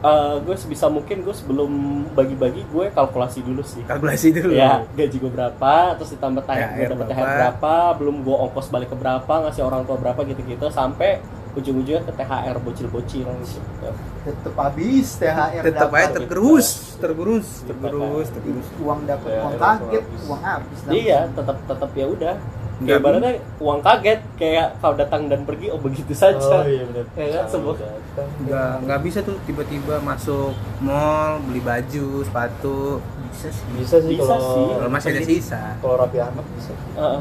Eh, 0.00 0.36
gue 0.40 0.56
sebisa 0.56 0.88
mungkin 0.88 1.20
gue 1.20 1.34
sebelum 1.34 1.68
bagi-bagi 2.10 2.64
gue 2.66 2.88
kalkulasi 2.88 3.44
dulu 3.44 3.60
sih 3.60 3.84
Kalkulasi 3.84 4.32
dulu. 4.32 4.48
ya 4.50 4.80
gaji 4.88 5.12
gue 5.14 5.28
berapa 5.28 5.72
terus 5.94 6.16
ditambah 6.16 6.40
THR 6.40 6.56
gue 6.56 6.80
THR 6.80 6.90
dapat 6.90 7.06
THR 7.06 7.20
berapa. 7.20 7.36
berapa 7.36 7.72
belum 8.00 8.16
gue 8.24 8.36
ongkos 8.40 8.66
balik 8.68 8.88
ke 8.88 8.96
berapa 8.96 9.28
ngasih 9.44 9.60
orang 9.60 9.84
tua 9.84 10.00
berapa 10.00 10.24
gitu-gitu 10.24 10.72
sampai 10.72 11.20
ujung-ujungnya 11.52 12.00
ke 12.00 12.12
THR 12.14 12.56
bocil-bocil 12.58 13.28
gitu 13.44 13.88
Tetep 14.22 14.54
habis 14.54 15.06
THR 15.16 15.62
Tetep 15.62 15.90
aja 15.90 16.08
tergerus, 16.14 16.68
tergerus, 16.96 17.46
Gitu 17.60 17.76
tergerus, 17.76 18.26
kan. 18.26 18.34
tergerus. 18.34 18.66
uang 18.80 19.00
dapat 19.04 19.28
THR 19.28 19.36
uang 19.36 19.54
kaget 19.58 20.00
habis. 20.02 20.20
uang 20.24 20.42
habis 20.42 20.78
iya 20.88 21.18
tetap 21.28 21.56
tetap 21.66 21.90
ya 21.92 22.06
udah 22.08 22.34
kayak 22.80 22.96
ibaratnya 22.96 23.32
uang 23.60 23.80
kaget 23.82 24.20
kayak 24.34 24.80
kau 24.80 24.96
datang 24.96 25.28
dan 25.28 25.44
pergi 25.44 25.68
oh 25.68 25.76
begitu 25.76 26.16
saja 26.16 26.40
oh 26.40 26.64
iya 26.64 26.80
benar 26.82 27.04
Ya 27.12 27.44
kan, 27.44 27.44
datang. 27.44 27.76
Nggak 28.18 28.72
nggak 28.84 29.00
bisa 29.06 29.18
tuh 29.22 29.38
tiba-tiba 29.46 30.02
masuk 30.02 30.52
mall 30.82 31.38
beli 31.46 31.62
baju 31.62 32.26
sepatu. 32.26 32.98
Bisa 33.30 33.48
sih. 33.48 33.64
Bisa 33.78 33.96
sih 34.02 34.18
Bisa 34.18 34.26
kalau 34.26 34.50
sih. 34.54 34.66
kalau 34.76 34.90
masih 34.90 35.08
ada 35.14 35.22
sisa. 35.22 35.62
kalau 35.78 35.94
rapi 35.96 36.18
anak 36.18 36.46
bisa. 36.58 36.72
Heeh. 36.98 37.20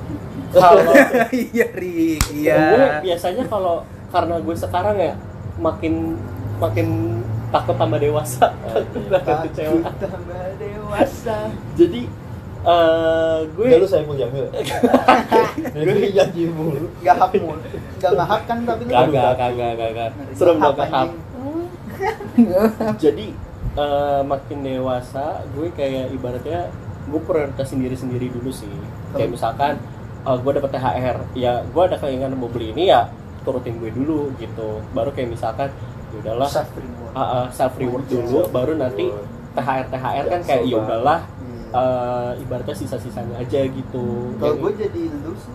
kalau 0.54 0.92
iya 1.54 1.66
Rik 1.74 2.22
iya. 2.34 2.58
Gue 2.74 2.86
biasanya 3.10 3.44
kalau 3.46 3.76
karena 4.10 4.34
gue 4.42 4.54
sekarang 4.56 4.96
ya 4.98 5.14
makin 5.58 6.18
makin 6.58 6.88
takut 7.50 7.74
tambah 7.74 7.98
dewasa. 7.98 8.46
Takut 9.14 9.36
kecewa. 9.50 9.90
tambah 9.98 10.44
dewasa. 10.56 11.50
Jadi 11.74 12.06
eh 12.60 13.36
gue 13.56 13.66
lu 13.80 13.86
saya 13.88 14.04
mau 14.04 14.12
jamil. 14.12 14.44
Gue 15.80 16.12
janji 16.12 16.44
mulu. 16.52 16.92
nggak 17.00 17.16
hak 17.16 17.32
mulu. 17.40 17.60
Nggak 17.96 18.12
ngahak 18.20 18.42
kan 18.44 18.58
tapi 18.68 18.82
lu 18.84 18.92
kagak 18.92 19.32
kagak 19.40 19.72
kagak 19.80 20.10
serem 20.36 20.56
hap 20.60 20.76
anjing. 20.76 21.10
jadi 23.00 23.26
eh, 23.76 24.20
makin 24.24 24.58
dewasa 24.60 25.44
gue 25.56 25.68
kayak 25.72 26.12
ibaratnya 26.12 26.68
gue 27.08 27.20
prioritasin 27.24 27.80
diri 27.80 27.96
sendiri 27.96 28.28
dulu 28.28 28.52
sih. 28.52 28.72
Kayak 29.16 29.40
misalkan 29.40 29.80
eh, 30.28 30.36
gue 30.36 30.52
dapet 30.52 30.70
THR 30.76 31.16
ya 31.32 31.64
gue 31.64 31.82
ada 31.82 31.96
keinginan 31.96 32.36
mau 32.36 32.52
beli 32.52 32.76
ini 32.76 32.92
ya 32.92 33.08
turutin 33.40 33.80
gue 33.80 33.88
dulu 33.88 34.36
gitu. 34.36 34.84
Baru 34.92 35.16
kayak 35.16 35.32
misalkan 35.32 35.72
ya 36.12 36.16
udahlah. 36.20 36.48
Self 36.52 36.76
reward 36.76 37.12
ah, 37.16 37.22
ah, 37.24 37.46
self 37.48 37.74
reward 37.80 38.04
dulu 38.04 38.52
baru 38.52 38.76
nanti 38.76 39.08
THR 39.56 39.86
THR 39.88 40.24
kan 40.28 40.40
kayak 40.44 40.62
ya 40.68 40.76
udahlah 40.76 41.20
eh, 41.72 42.32
ibaratnya 42.38 42.74
sisa-sisanya 42.74 43.36
aja 43.36 43.60
gitu. 43.62 44.34
Kalau 44.36 44.54
gue 44.56 44.72
jadi 44.76 45.00
lu 45.16 45.32
sih 45.34 45.54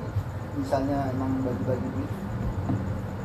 misalnya 0.56 1.12
emang 1.12 1.42
bagi-bagi 1.42 1.88
duit 1.90 2.12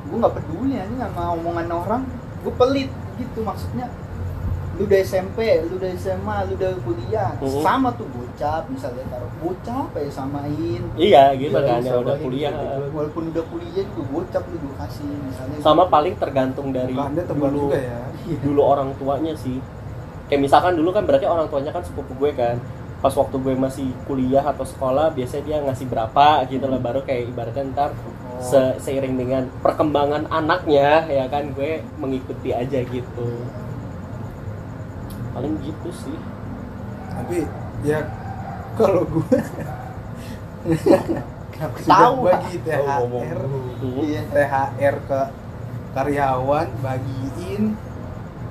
gue 0.03 0.19
nggak 0.19 0.35
peduli 0.35 0.75
aja 0.75 0.95
sama 1.07 1.23
omongan 1.33 1.69
orang. 1.71 2.03
Gue 2.41 2.51
pelit 2.53 2.91
gitu 3.15 3.41
maksudnya. 3.41 3.87
Lu 4.75 4.83
udah 4.83 4.97
SMP, 4.99 5.39
lu 5.63 5.77
udah 5.77 5.93
SMA, 5.95 6.37
lu 6.49 6.57
udah 6.57 6.73
kuliah 6.81 7.31
Mhm. 7.37 7.61
sama 7.61 7.93
tuh 7.95 8.09
gocap 8.09 8.65
misalnya 8.67 9.05
taruh 9.07 9.31
gocap 9.39 9.93
ya 9.93 10.11
samain. 10.11 10.83
Iya 10.97 11.25
gitu 11.37 11.53
Iya, 11.53 11.69
kan 11.69 11.81
yang 11.81 12.01
udah 12.01 12.17
kuliah. 12.17 12.51
gitu. 12.51 12.91
walaupun 12.91 13.23
udah 13.31 13.45
kuliah 13.47 13.85
juga 13.87 14.03
gocap 14.11 14.43
lu 14.43 14.57
juga 14.59 14.75
kasih 14.81 15.05
misalnya 15.05 15.57
sama 15.61 15.85
paling 15.87 16.15
tergantung 16.17 16.73
dari 16.73 16.97
dulu 16.97 17.69
juga 17.69 17.79
ya. 17.79 18.01
dulu 18.41 18.61
orang 18.65 18.89
tuanya 18.97 19.37
sih. 19.37 19.61
Kayak 20.27 20.41
misalkan 20.43 20.73
dulu 20.75 20.91
kan 20.91 21.05
berarti 21.05 21.27
orang 21.29 21.47
tuanya 21.47 21.71
kan 21.71 21.83
sepupu 21.85 22.17
gue 22.17 22.31
kan 22.33 22.57
pas 23.01 23.15
waktu 23.17 23.37
gue 23.41 23.55
masih 23.57 23.89
kuliah 24.05 24.45
atau 24.45 24.65
sekolah 24.65 25.09
biasanya 25.17 25.45
dia 25.49 25.57
ngasih 25.65 25.89
berapa 25.89 26.45
gitu 26.47 26.69
lah 26.69 26.77
baru 26.77 27.01
kayak 27.01 27.33
ibaratnya 27.33 27.65
ntar 27.73 27.91
se- 28.41 28.77
seiring 28.79 29.17
dengan 29.17 29.43
perkembangan 29.61 30.29
anaknya 30.29 31.09
ya 31.09 31.25
kan 31.29 31.49
gue 31.57 31.81
mengikuti 31.97 32.53
aja 32.53 32.81
gitu. 32.85 33.29
Paling 35.33 35.57
gitu 35.65 35.89
sih. 35.97 36.17
Tapi 37.17 37.49
ya 37.85 38.05
kalau 38.77 39.09
gue 39.09 39.39
tahu. 41.89 42.15
bagi 42.25 42.55
Oh, 42.57 43.09
THR. 43.17 43.39
Hmm. 43.81 43.97
iya 44.05 44.23
THR 44.29 44.97
ke 45.09 45.21
karyawan 45.93 46.69
bagiin. 46.81 47.63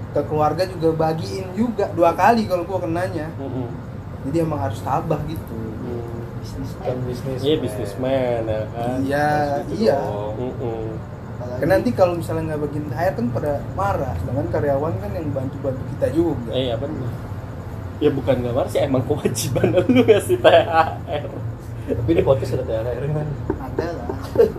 Ke 0.10 0.22
keluarga 0.26 0.66
juga 0.66 0.90
bagiin 0.98 1.54
juga 1.54 1.86
dua 1.94 2.18
kali 2.18 2.50
kalau 2.50 2.66
gua 2.66 2.82
kenanya. 2.82 3.30
Mm-mm. 3.38 3.89
Jadi 4.28 4.38
emang 4.44 4.60
harus 4.60 4.80
tabah 4.84 5.22
gitu. 5.30 5.56
Hmm. 5.56 6.20
bisnis 6.40 6.72
kan 6.80 6.96
bisnis 7.04 7.40
iya 7.44 7.56
bisnismen 7.60 8.42
ya 8.48 8.62
kan? 8.72 8.98
Iya 9.04 9.30
Gitu 9.68 9.86
iya. 9.86 10.00
kan 11.60 11.68
nanti 11.68 11.90
kalau 11.92 12.16
misalnya 12.16 12.56
nggak 12.56 12.62
bagiin 12.68 12.86
THR 12.88 13.14
kan 13.20 13.26
pada 13.36 13.52
marah 13.76 14.16
sedangkan 14.24 14.48
karyawan 14.52 14.94
kan 15.04 15.12
yang 15.12 15.28
bantu 15.36 15.56
bantu 15.60 15.84
kita 15.96 16.08
juga. 16.16 16.52
Eh 16.56 16.72
ya 16.72 16.76
benar 16.80 17.12
ya 18.00 18.10
bukan 18.16 18.36
nggak 18.40 18.56
marah 18.56 18.70
sih 18.72 18.80
emang 18.80 19.04
kewajiban 19.04 19.76
lu 19.92 20.02
ngasih 20.08 20.40
THR 20.40 21.28
tapi 21.90 22.12
di 22.14 22.22
podcast 22.22 22.54
ada 22.54 22.66
THR 22.70 23.04
kan? 23.10 23.28
Ada 23.58 23.88
lah. 23.98 24.08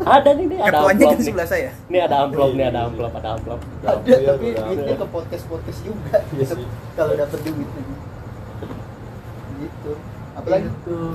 Ada 0.03 0.31
nih 0.35 0.45
nih 0.51 0.59
ada 0.59 0.67
ketuanya 0.67 0.91
amplop 0.91 1.11
kan 1.15 1.19
nih. 1.19 1.27
sebelah 1.31 1.47
saya. 1.47 1.71
Ini 1.87 1.99
ada 2.11 2.17
amplop 2.27 2.51
nih, 2.59 2.67
ada 2.67 2.81
amplop, 2.91 3.13
ada 3.15 3.29
amplop. 3.39 3.61
ada 3.87 4.03
iya, 4.03 4.19
tapi 4.35 4.47
duitnya 4.59 4.97
ke 4.99 5.07
podcast 5.15 5.45
podcast 5.47 5.81
juga. 5.87 6.19
Iya 6.35 6.45
sih. 6.51 6.67
kalau 6.99 7.13
dapet 7.15 7.39
duit 7.47 7.69
gitu 7.71 8.00
apalagi? 10.41 10.69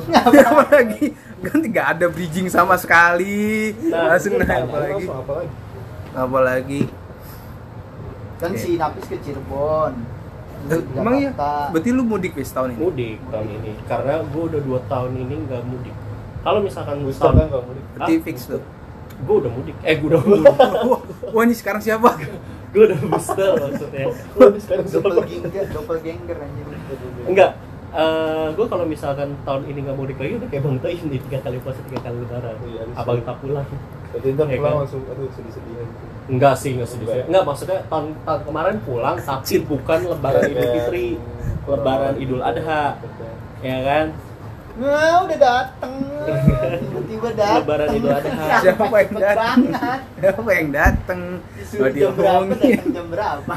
Apalagi? 0.46 1.06
Kan 1.42 1.58
nggak 1.62 1.88
ada 1.98 2.06
bridging 2.08 2.48
sama 2.48 2.78
sekali. 2.78 3.74
Nah, 3.90 4.14
langsung 4.14 4.38
apa 4.38 4.46
apalagi? 4.46 4.94
lagi. 4.94 5.06
Apa 5.10 5.34
lagi 5.34 5.54
apalagi? 6.16 6.82
Kan 8.36 8.52
Oke. 8.52 8.60
si 8.60 8.72
Napis 8.76 9.06
ke 9.08 9.18
Cirebon. 9.20 9.94
Lu 10.66 10.82
di 10.82 10.98
emang 10.98 11.14
iya? 11.16 11.30
Jakarta. 11.30 11.70
berarti 11.70 11.90
lu 11.94 12.04
mudik 12.04 12.34
wis 12.34 12.50
tahun 12.50 12.74
ini? 12.74 12.80
Mudik 12.82 13.18
tahun 13.30 13.48
ini, 13.54 13.72
karena 13.86 14.14
gue 14.24 14.44
udah 14.50 14.62
dua 14.66 14.80
tahun 14.90 15.12
ini 15.14 15.36
nggak 15.46 15.62
mudik. 15.62 15.96
Kalau 16.42 16.60
misalkan 16.62 16.96
booster 17.02 17.26
tahun, 17.28 17.48
kalau 17.50 17.64
mudik? 17.70 17.84
Berarti 17.94 18.14
Ah, 18.14 18.22
fix 18.24 18.38
tuh 18.48 18.62
gue 19.16 19.36
udah 19.40 19.52
mudik. 19.54 19.76
Eh, 19.80 19.96
gue 19.96 20.08
udah 20.10 20.22
mudik. 20.26 20.46
wah, 20.84 21.00
wah 21.32 21.44
ini 21.44 21.56
sekarang 21.56 21.80
siapa? 21.80 22.10
Gue 22.74 22.84
udah 22.92 23.00
booster 23.00 23.52
maksudnya. 23.56 24.06
sekarang 24.60 24.86
doppelganger 24.90 25.64
doppelganger 25.72 26.38
anjir. 26.42 26.66
Enggak. 27.24 27.52
Eh 27.96 28.48
gue 28.52 28.66
kalau 28.68 28.84
misalkan 28.84 29.32
tahun 29.42 29.64
ini 29.72 29.80
nggak 29.88 29.96
mudik 29.96 30.20
lagi 30.20 30.36
udah 30.36 30.50
kayak 30.52 30.64
bang 30.68 30.78
Toin 30.84 31.04
nih 31.08 31.20
tiga 31.24 31.40
kali 31.40 31.58
puasa 31.64 31.80
tiga 31.88 32.00
kali 32.04 32.18
lebaran. 32.20 32.56
Iya. 32.68 32.82
Abang 32.92 33.24
tak 33.24 33.38
pulang. 33.40 33.68
Jadi 34.12 34.28
ntar 34.36 34.46
Iya 34.48 34.58
pulang 34.60 34.74
kan? 34.76 34.82
langsung 34.84 35.02
aduh 35.08 35.28
sedih-sedihan 35.32 35.88
Enggak 36.26 36.54
sih, 36.58 36.70
enggak 36.76 36.90
sedih. 36.90 37.08
Enggak. 37.08 37.26
Enggak 37.32 37.44
maksudnya 37.46 37.80
tahun, 37.88 38.06
tahun 38.26 38.42
kemarin 38.44 38.76
pulang 38.84 39.16
tapi 39.16 39.56
bukan 39.64 40.00
lebaran 40.10 40.42
Idul 40.44 40.68
Fitri, 40.74 41.08
lebaran 41.64 42.16
Idul 42.18 42.42
Adha, 42.42 42.84
ya 43.62 43.78
kan? 43.86 44.06
Nah, 44.76 45.24
udah 45.24 45.38
dateng. 45.40 45.94
Tiba-tiba 46.84 47.30
dateng. 47.32 47.60
Lebaran 47.64 47.90
Idul 47.96 48.12
Adha. 48.12 48.46
Siapa 48.60 48.84
yang 48.92 49.14
dateng? 49.16 49.60
siapa 50.20 50.50
yang 50.52 50.70
dateng 50.74 51.22
Disuruh 51.56 51.94
jam 51.94 52.12
berapa, 52.12 52.54
jam 52.92 53.06
berapa. 53.08 53.54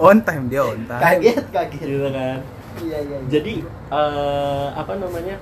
on 0.00 0.18
time 0.24 0.44
dia 0.50 0.62
on 0.64 0.80
time 0.88 1.02
Kaget, 1.04 1.44
kaget. 1.54 1.84
Gitu 1.86 2.08
kan. 2.10 2.38
Iya, 2.80 2.98
iya. 3.04 3.18
iya. 3.20 3.28
Jadi 3.28 3.54
eh, 3.68 4.66
apa 4.72 4.92
namanya? 4.96 5.36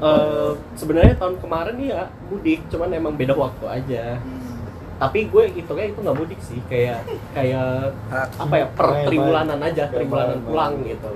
Eh, 0.00 0.52
sebenarnya 0.80 1.14
tahun 1.20 1.36
kemarin 1.38 1.76
ya 1.76 2.08
mudik, 2.32 2.64
cuman 2.72 2.88
emang 2.96 3.14
beda 3.14 3.36
waktu 3.36 3.64
aja. 3.68 4.16
Hmm. 4.16 4.58
Tapi 5.00 5.28
gue 5.28 5.44
hitungnya 5.56 5.86
itu 5.92 5.98
nggak 6.00 6.16
mudik 6.16 6.40
sih, 6.44 6.60
kayak 6.68 7.04
kayak 7.32 7.92
apa 8.12 8.54
ya 8.56 8.66
per 8.68 9.08
triwulanan 9.08 9.60
aja, 9.64 9.88
triwulanan 9.88 10.40
pulang 10.44 10.72
gitu. 10.84 11.08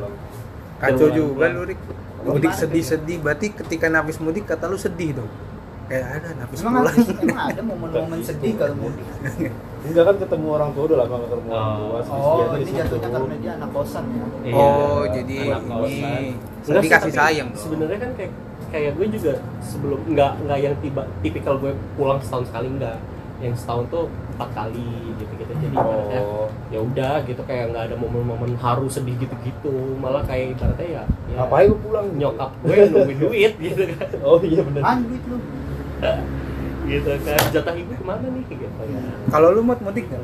kacau 0.84 1.08
Triwulan 1.08 1.16
juga 1.16 1.46
pulang. 1.48 1.54
lu 1.56 1.62
Rik 1.68 1.80
mudik 2.24 2.52
sedih-sedih 2.56 3.20
berarti 3.20 3.46
ketika 3.52 3.86
nafis 3.92 4.16
mudik 4.16 4.48
kata 4.48 4.64
lu 4.64 4.80
sedih 4.80 5.20
dong 5.20 5.30
kayak 5.84 6.06
ada 6.14 6.28
nafis 6.34 6.58
Emang, 6.58 6.74
pulang 6.74 6.94
ada, 6.94 7.12
emang 7.20 7.40
ada 7.46 7.62
momen-momen 7.62 8.18
sedih 8.20 8.52
kalau 8.60 8.74
mudik? 8.74 9.04
enggak 9.84 10.02
kan 10.02 10.16
ketemu 10.16 10.46
orang 10.50 10.70
tua 10.72 10.84
udah 10.86 10.98
lama 10.98 11.16
ketemu 11.22 11.46
orang 11.46 11.68
Oh. 11.68 11.76
tua 11.76 11.98
Oh, 12.10 12.38
dari 12.50 12.62
ini 12.62 12.72
jatuhnya 12.74 13.08
karena 13.10 13.36
dia 13.36 13.52
anak 13.54 13.70
kosan 13.70 14.04
ya. 14.08 14.24
Iya, 14.42 14.54
oh 14.56 15.02
jadi 15.06 15.36
anak 15.52 15.78
ini 15.84 16.24
kosan. 16.64 16.74
tapi 16.96 17.10
sayang 17.10 17.48
Sebenarnya 17.52 17.98
kan 17.98 18.10
kayak 18.14 18.32
kayak 18.66 18.90
gue 18.92 19.06
juga 19.08 19.32
sebelum 19.60 20.00
nggak 20.08 20.32
nggak 20.42 20.58
yang 20.58 20.74
tiba 20.80 21.02
tipikal 21.20 21.54
gue 21.56 21.70
pulang 21.94 22.18
setahun 22.18 22.48
sekali 22.48 22.68
enggak 22.70 22.98
yang 23.38 23.52
setahun 23.52 23.84
tuh 23.86 24.04
empat 24.30 24.50
kali 24.52 24.88
gitu 25.14 25.32
gitu 25.32 25.52
jadi 25.52 25.66
ibaratnya 25.70 26.20
oh 26.22 26.48
ya 26.66 26.78
udah 26.80 27.14
gitu. 27.22 27.38
Kayak 27.44 27.64
nggak 27.70 27.84
ada 27.84 27.96
momen-momen 27.96 28.56
haru 28.56 28.88
sedih 28.88 29.14
gitu-gitu. 29.16 29.70
Malah 29.94 30.24
kayak 30.24 30.56
ibaratnya 30.56 30.88
ya, 30.88 31.02
ya 31.28 31.34
ngapain 31.36 31.68
lu 31.68 31.76
pulang? 31.78 32.06
nyokap 32.14 32.50
gue 32.58 32.74
nungguin 32.88 33.18
duit 33.20 33.52
gitu 33.60 33.82
kan. 33.92 34.08
Oh 34.22 34.40
iya 34.40 34.64
benar 34.64 34.82
Ah, 34.82 34.96
duit 34.96 35.22
lu. 35.24 35.36
gitu 36.90 37.10
kan 37.24 37.40
jatah 37.48 37.74
ibu 37.74 37.92
ke 37.92 38.04
mana 38.04 38.26
nih 38.28 38.42
gitu 38.44 38.60
ya 38.60 39.00
kalau 39.32 39.48
lu 39.52 39.60
mau 39.62 39.76
mudik 39.78 40.06
nggak 40.08 40.22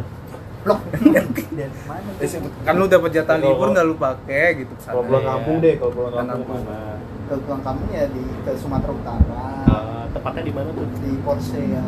Blok. 0.60 0.76
Eh, 2.20 2.28
kan 2.68 2.76
lu 2.76 2.84
dapat 2.84 3.16
jatah 3.16 3.40
Kalau- 3.40 3.56
libur 3.56 3.72
nggak 3.72 3.86
lu 3.88 3.96
pakai 3.96 4.60
gitu 4.60 4.72
kalau 4.76 5.00
pulang 5.00 5.24
kampung 5.24 5.56
deh 5.64 5.74
kalau 5.80 5.92
pulang 5.96 6.28
kampung 6.28 6.60
mana 6.60 7.00
Ke 7.24 7.34
pulang 7.40 7.62
kampung 7.64 7.88
ya 7.88 8.04
di 8.12 8.22
ke 8.44 8.52
Sumatera 8.60 8.92
Utara. 8.92 9.46
Eh, 9.64 10.04
tepatnya 10.12 10.42
di 10.44 10.52
mana 10.52 10.68
tuh 10.74 10.84
Di 11.00 11.10
Porsea. 11.24 11.84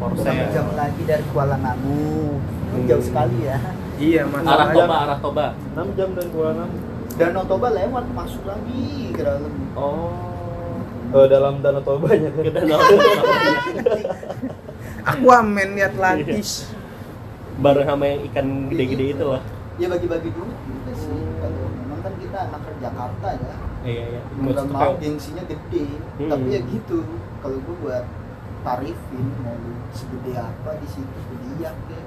Porsea. 0.00 0.32
Satu 0.32 0.44
jam 0.48 0.66
lagi 0.72 1.02
dari 1.04 1.24
Kuala 1.28 1.60
Namu. 1.60 2.40
Hmm. 2.40 2.86
Jauh 2.88 3.04
sekali 3.04 3.44
ya. 3.44 3.56
iya 3.96 4.22
mas 4.24 4.44
arah 4.44 4.68
toba 4.70 4.94
arah 5.08 5.18
toba 5.20 5.46
6 5.72 5.96
jam 5.96 6.08
dari 6.12 6.28
Kuala 6.28 6.52
Namu 6.56 6.76
Danau 7.16 7.44
Toba 7.48 7.68
lewat 7.72 8.04
masuk 8.12 8.44
lagi 8.44 9.08
ke 9.12 9.20
dalam. 9.24 9.52
oh 9.72 10.35
ke 11.16 11.32
dalam 11.32 11.54
danau 11.64 11.80
tobanya 11.80 12.28
kan 12.28 12.42
ke 12.44 12.52
danau 12.52 12.78
aku 15.16 15.26
amen 15.32 15.68
lihat 15.80 15.96
Atlantis 15.96 16.68
bareng 17.56 17.88
sama 17.88 18.04
yang 18.04 18.20
ikan 18.28 18.46
gede-gede 18.68 19.16
itu 19.16 19.24
lah 19.24 19.42
Ya 19.76 19.92
bagi-bagi 19.92 20.32
duit 20.32 20.56
juga 20.64 20.92
sih. 20.96 21.20
Kalau 21.36 21.68
memang 21.68 22.00
kan 22.00 22.14
kita 22.16 22.38
anak 22.48 22.60
ke 22.64 22.72
Jakarta 22.80 23.28
ya. 23.36 23.56
iya 23.84 24.04
iya 24.08 24.20
Maksudnya 24.40 24.72
mau 24.72 24.96
gengsinya 24.96 25.44
gede. 25.44 25.84
Hmm. 26.16 26.30
Tapi 26.32 26.46
ya 26.48 26.60
gitu. 26.64 26.98
Kalau 27.44 27.58
gue 27.60 27.76
buat 27.84 28.04
tarifin 28.64 29.26
mau 29.44 29.52
lu 29.52 29.76
segede 29.92 30.32
apa 30.40 30.80
di 30.80 30.88
situ 30.88 31.18
dia 31.60 31.76
deh. 31.92 32.05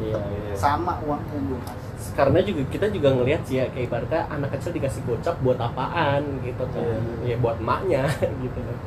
Iya 0.00 0.18
iya 0.18 0.54
Sama 0.54 0.98
uang 1.02 1.22
yang 1.30 1.44
gue 1.46 1.60
kasih. 1.62 2.10
karena 2.14 2.38
juga 2.40 2.62
kita 2.68 2.86
juga 2.88 3.08
ngelihat 3.10 3.42
sih 3.42 3.56
ya 3.58 3.66
kayak 3.68 3.86
ibaratnya 3.88 4.22
anak 4.28 4.50
kecil 4.54 4.70
dikasih 4.72 5.02
gocap 5.02 5.36
buat 5.40 5.58
apaan 5.58 6.22
gitu 6.42 6.64
kan 6.66 7.00
ya 7.22 7.36
buat 7.38 7.56
emaknya 7.58 8.02
gitu 8.44 8.60
kan 8.60 8.78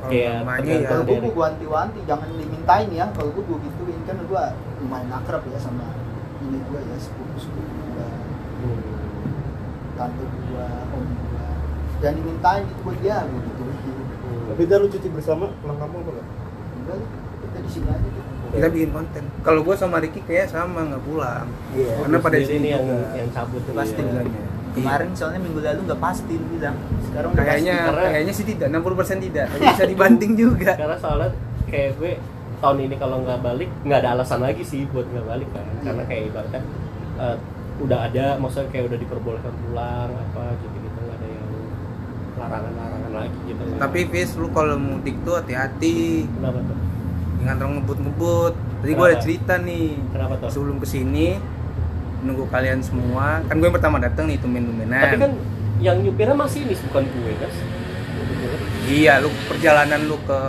Kalau 0.00 0.08
Kayak 0.08 0.64
ya 0.64 0.88
Kalau 0.88 1.04
gue 1.04 1.18
gue 1.20 1.34
wanti-wanti 1.36 2.00
jangan 2.08 2.28
dimintain 2.32 2.88
ya. 2.88 3.04
Kalau 3.12 3.30
gue 3.30 3.44
gue 3.44 3.58
gituin 3.60 4.00
kan 4.08 4.16
gue 4.16 4.44
lumayan 4.80 5.12
akrab 5.12 5.44
ya 5.44 5.60
sama 5.60 5.84
ini 6.40 6.56
gue 6.56 6.80
ya 6.80 6.96
sepupu 6.96 7.36
sepupu 7.36 7.68
gue, 7.92 8.08
tante 9.92 10.24
gue, 10.24 10.66
om 10.88 11.04
gue. 11.04 11.44
Jangan 12.00 12.14
dimintain 12.16 12.62
itu 12.64 12.80
buat 12.80 12.96
dia 12.96 13.16
gue 13.22 13.40
gituin. 13.44 13.76
tapi 14.48 14.60
ntar 14.66 14.78
lu 14.80 14.88
cuti 14.88 15.08
bersama 15.12 15.44
pulang 15.60 15.76
kampung 15.76 16.00
apa 16.00 16.10
enggak 16.10 16.26
Enggak, 16.80 16.96
kita 17.44 17.58
di 17.60 17.70
sini 17.70 17.86
aja 17.86 18.08
tuh. 18.08 18.24
Kita 18.50 18.66
bikin 18.70 18.90
konten. 18.90 19.22
Kalau 19.46 19.60
gue 19.62 19.74
sama 19.78 19.96
Ricky 20.02 20.20
kayak 20.26 20.50
sama 20.50 20.82
nggak 20.90 21.02
pulang. 21.06 21.46
Iya. 21.72 21.94
Karena 22.02 22.18
pada 22.18 22.36
sini 22.42 22.56
ini 22.58 22.68
yang 22.74 22.86
yang 23.14 23.28
cabut 23.30 23.62
Pasti 23.70 24.00
iya. 24.02 24.08
bilangnya. 24.10 24.44
Kemarin 24.70 25.10
soalnya 25.18 25.40
minggu 25.42 25.60
lalu 25.62 25.80
nggak 25.86 26.00
pasti 26.02 26.34
bilang. 26.38 26.76
Sekarang 27.06 27.30
kayaknya 27.34 27.74
karena- 27.90 28.12
kayaknya 28.14 28.34
sih 28.34 28.46
tidak 28.46 28.66
60% 28.70 29.18
tidak. 29.22 29.46
Tapi 29.50 29.64
bisa 29.66 29.84
dibanting 29.86 30.32
juga. 30.34 30.72
Karena 30.74 30.96
soalnya 30.98 31.30
kayak 31.70 31.90
gue 31.98 32.12
tahun 32.60 32.78
ini 32.86 32.94
kalau 33.00 33.16
nggak 33.24 33.40
balik 33.40 33.70
nggak 33.86 33.98
ada 34.04 34.08
alasan 34.18 34.40
lagi 34.44 34.62
sih 34.66 34.86
buat 34.90 35.06
nggak 35.06 35.26
balik 35.26 35.48
kan. 35.54 35.66
Karena 35.86 36.02
kayak 36.06 36.22
ibaratnya 36.34 36.62
eh, 37.18 37.36
udah 37.80 37.98
ada 38.12 38.24
maksudnya 38.36 38.68
kayak 38.68 38.84
udah 38.92 38.98
diperbolehkan 39.00 39.54
pulang 39.64 40.10
apa 40.12 40.52
gitu 40.60 40.76
gitu 40.84 40.98
nggak 41.00 41.16
ada 41.16 41.26
yang 41.32 41.48
larangan-larangan 42.36 43.12
lagi 43.24 43.38
gitu 43.48 43.62
tapi 43.80 44.00
Fis 44.12 44.36
lu 44.36 44.52
kalau 44.52 44.76
mudik 44.76 45.16
tuh 45.24 45.40
hati-hati. 45.40 46.28
Kenapa 46.28 46.60
tuh 46.60 46.89
jangan 47.40 47.56
terlalu 47.56 47.74
ngebut-ngebut. 47.80 48.52
Tadi 48.80 48.92
gue 48.96 49.06
ada 49.06 49.18
cerita 49.20 49.52
nih. 49.60 49.86
Kenapa 50.12 50.34
tuh? 50.40 50.48
Sebelum 50.52 50.76
ke 50.80 50.86
sini 50.88 51.36
nunggu 52.20 52.44
kalian 52.52 52.84
semua. 52.84 53.40
Kan 53.48 53.60
gue 53.60 53.66
yang 53.68 53.76
pertama 53.76 53.96
datang 53.96 54.28
nih 54.28 54.36
tumen-tumenan 54.40 55.02
tapi 55.08 55.16
kan 55.16 55.32
yang 55.80 55.96
nyupirnya 56.04 56.36
masih 56.36 56.68
ini 56.68 56.74
bukan 56.76 57.02
gue 57.08 57.32
kan 57.40 57.50
iya 58.86 59.12
lu 59.18 59.32
perjalanan 59.48 60.00
lu 60.06 60.16
ke 60.28 60.40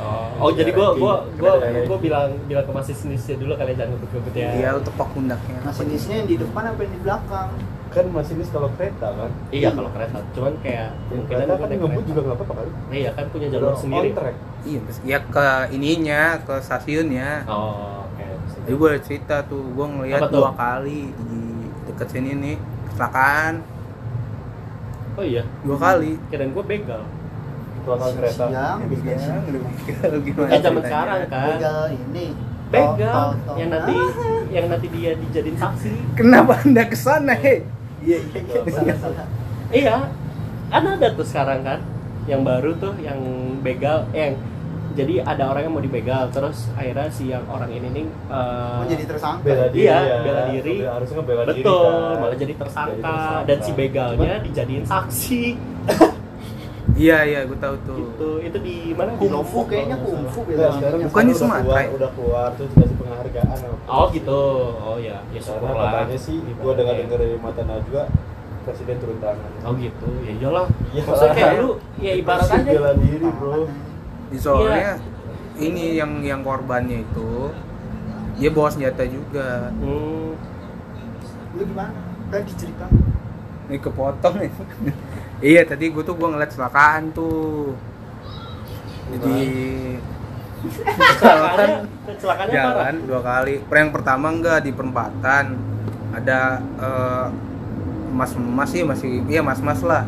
Oh, 0.00 0.48
oh 0.48 0.50
jadi 0.56 0.72
gua 0.72 0.96
gua 0.96 1.28
gua 1.36 1.60
gua 1.60 1.98
bilang 2.00 2.32
bilang 2.48 2.64
ke 2.64 2.72
masinisnya 2.72 3.36
dulu 3.36 3.52
kalian 3.52 3.76
jangan 3.76 3.92
ngebut-ngebut 4.00 4.32
ya. 4.32 4.48
iya 4.56 4.68
lu 4.72 4.80
tepok 4.80 5.12
pundaknya. 5.12 5.60
Masinisnya 5.60 6.24
yang 6.24 6.28
di 6.32 6.36
depan 6.40 6.72
apa 6.72 6.80
yang 6.80 6.92
di 6.96 7.00
belakang? 7.04 7.48
Kan 7.90 8.06
masinis 8.08 8.48
kalau 8.48 8.70
kereta 8.72 9.08
kan 9.10 9.30
Iya 9.50 9.68
kalau 9.70 9.90
kereta, 9.90 10.18
cuman 10.30 10.52
kayak 10.60 10.88
kereta 11.26 11.42
gua 11.48 11.58
kan 11.58 11.68
ngebut 11.72 12.04
juga 12.04 12.20
nggak 12.22 12.36
apa-apa 12.36 12.54
kali 12.56 12.70
Iya 12.92 13.10
kan 13.12 13.24
punya 13.28 13.46
jalur 13.48 13.66
Udah 13.66 13.76
sendiri. 13.76 14.08
on 14.08 14.14
track. 14.14 14.36
iya 14.62 14.80
ya 15.04 15.18
ke 15.20 15.46
ininya 15.70 16.22
ke 16.38 16.54
stasiunnya 16.60 17.30
Oh, 17.44 18.06
oke. 18.06 18.24
jadi 18.62 18.74
gue 18.74 18.88
ada 18.88 19.00
cerita 19.00 19.36
tuh 19.42 19.62
gue 19.66 19.86
ngeliat 19.88 20.20
Apa 20.20 20.28
tuh? 20.28 20.38
dua 20.38 20.52
kali 20.52 21.00
di 21.10 21.40
deket 21.84 22.08
sini 22.08 22.30
nih 22.36 22.56
kecelakaan 22.86 23.54
Oh 25.12 25.24
iya, 25.24 25.42
dua 25.60 25.76
kali 25.76 26.12
kirain 26.28 26.50
gua 26.50 26.64
begal. 26.64 27.02
kecelakaan 27.76 28.12
kereta 28.14 28.44
Siang, 28.46 28.78
begal 28.86 29.18
siang. 29.18 29.42
gimana 30.22 30.48
Eh 30.48 30.60
zaman 30.60 30.82
sekarang 30.82 31.20
kan. 31.26 31.44
Begal 31.50 31.82
ini. 31.90 32.26
Begal 32.70 33.26
yang 33.52 33.68
nanti 33.68 33.92
Ah. 33.92 34.40
yang 34.48 34.66
nanti 34.68 34.86
dia 34.88 35.10
dijadiin 35.12 35.56
saksi. 35.56 35.90
kenapa 36.14 36.54
anda 36.60 36.82
ke 36.84 36.94
sana 36.94 37.34
hei 37.34 37.66
Iya 38.00 38.18
iya 38.18 38.40
iya. 38.82 38.94
Iya. 39.70 39.96
Kan 40.68 40.84
ada 40.88 41.08
tuh 41.10 41.22
sekarang 41.22 41.60
kan 41.60 41.80
yang 42.24 42.42
baru 42.42 42.74
tuh 42.74 42.94
yang 42.98 43.18
begal 43.60 44.06
eh, 44.10 44.22
yang 44.24 44.36
jadi 44.90 45.22
ada 45.22 45.46
orang 45.46 45.62
yang 45.64 45.72
mau 45.72 45.80
dibegal 45.80 46.26
terus 46.28 46.66
akhirnya 46.72 47.06
si 47.08 47.28
yang 47.28 47.46
orang 47.46 47.70
ini 47.70 47.88
nih 47.92 48.06
eh, 48.06 48.76
Mau 48.76 48.86
jadi 48.86 49.04
tersangka. 49.04 49.42
bela 49.42 49.66
diri 49.68 49.82
Iya, 49.82 49.98
ya. 50.00 50.16
bela 50.20 50.42
diri. 50.48 50.74
harusnya 50.80 51.16
kan 51.16 51.24
bela 51.24 51.42
diri 51.44 51.60
betul 51.60 51.86
kan. 51.86 52.16
malah 52.20 52.36
jadi 52.36 52.54
tersangka, 52.56 52.90
Jadi 52.90 53.02
tersangka. 53.02 53.46
dan 53.46 53.58
si 53.58 53.70
begalnya 53.72 54.32
dijadiin 54.40 54.84
saksi 54.84 55.42
iya 56.98 57.18
iya 57.22 57.40
gue 57.46 57.56
tahu 57.56 57.74
tuh 57.86 57.96
gitu 58.02 58.30
itu 58.42 58.58
di 58.60 58.76
mana 58.92 59.14
di 59.14 59.18
Kungfu 59.22 59.60
kayaknya 59.64 59.96
kungfu 59.96 60.40
dirinya. 60.44 60.88
Bukannya 61.06 61.34
Sumatera 61.34 61.62
keluar, 61.62 61.80
ya? 61.80 61.90
udah 61.94 62.10
keluar 62.12 62.48
terus 62.54 62.70
dikasih 62.72 62.89
penghargaan 63.22 63.58
oh 63.86 64.06
gitu. 64.10 64.40
Oh 64.78 64.96
ya. 64.96 65.20
Ya 65.28 65.40
Karena 65.40 65.44
syukurlah. 65.60 65.90
katanya 65.92 66.18
sih 66.18 66.36
gua 66.56 66.72
dengar 66.72 66.94
dengar 66.96 67.18
dari 67.18 67.36
mata 67.36 67.62
Najwa 67.62 68.02
presiden 68.60 68.96
turun 68.96 69.18
tangan. 69.18 69.50
oh 69.62 69.72
gitu. 69.74 70.08
Ya 70.20 70.32
iyalah. 70.34 70.66
Iya. 70.90 71.02
maksudnya 71.02 71.34
kayak 71.34 71.52
lu 71.58 71.68
ya 71.98 72.12
ibarat 72.14 72.48
aja. 72.48 72.64
bela 72.66 72.92
diri, 72.96 73.28
Bro. 73.30 73.68
Di 74.30 74.38
soalnya 74.38 74.72
Iya. 74.72 74.94
ini 75.60 75.84
yang 75.94 76.12
yang 76.22 76.40
korbannya 76.40 77.02
itu 77.02 77.52
dia 78.36 78.48
bawa 78.48 78.68
senjata 78.68 79.04
juga. 79.04 79.68
Hmm, 79.74 80.32
Lu 81.50 81.62
gimana? 81.62 81.92
Tadi 82.30 82.52
cerita. 82.54 82.86
ini 83.66 83.76
kepotong 83.78 84.34
nih. 84.38 84.50
Iya 85.40 85.64
tadi 85.64 85.88
gue 85.88 86.04
tuh 86.04 86.12
gue 86.12 86.28
ngeliat 86.28 86.52
kecelakaan 86.52 87.16
tuh. 87.16 87.72
Jadi 89.10 89.40
kecelakaannya 90.60 91.78
kecelakaannya 92.04 92.54
parah. 92.54 92.72
jalan 92.76 92.94
dua 93.08 93.20
kali. 93.24 93.54
Yang 93.64 93.90
pertama 93.92 94.26
enggak 94.28 94.58
di 94.64 94.70
perempatan. 94.74 95.44
Ada 96.10 96.38
eh, 96.60 97.26
mas 98.10 98.32
mas 98.36 98.68
sih 98.68 98.82
masih 98.84 99.24
iya 99.30 99.40
mas 99.40 99.60
mas 99.62 99.80
lah. 99.80 100.04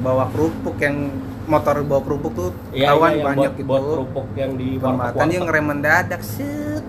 Bawa 0.00 0.30
kerupuk 0.30 0.78
yang 0.78 1.10
motor 1.48 1.80
bawa 1.82 2.00
kerupuk 2.04 2.32
tuh 2.36 2.50
Iya, 2.76 2.92
kawan 2.92 3.08
iya, 3.08 3.16
yang 3.16 3.26
banyak 3.26 3.50
buat, 3.50 3.58
gitu. 3.58 3.68
buat 3.68 3.82
kerupuk 3.82 4.26
yang 4.36 4.52
di 4.54 4.68
perempatan 4.76 5.24
dia 5.26 5.40
ngerem 5.42 5.64
mendadak 5.66 6.22
set. 6.22 6.86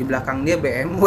Di 0.00 0.02
belakang 0.08 0.42
dia 0.42 0.56
BMW 0.56 1.04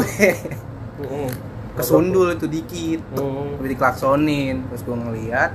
kesundul 1.76 2.40
itu 2.40 2.48
dikit. 2.48 3.02
Mm. 3.20 3.60
udah 3.60 3.70
diklaksonin. 3.70 4.56
Terus 4.72 4.82
gue 4.86 4.98
ngeliat 4.98 5.52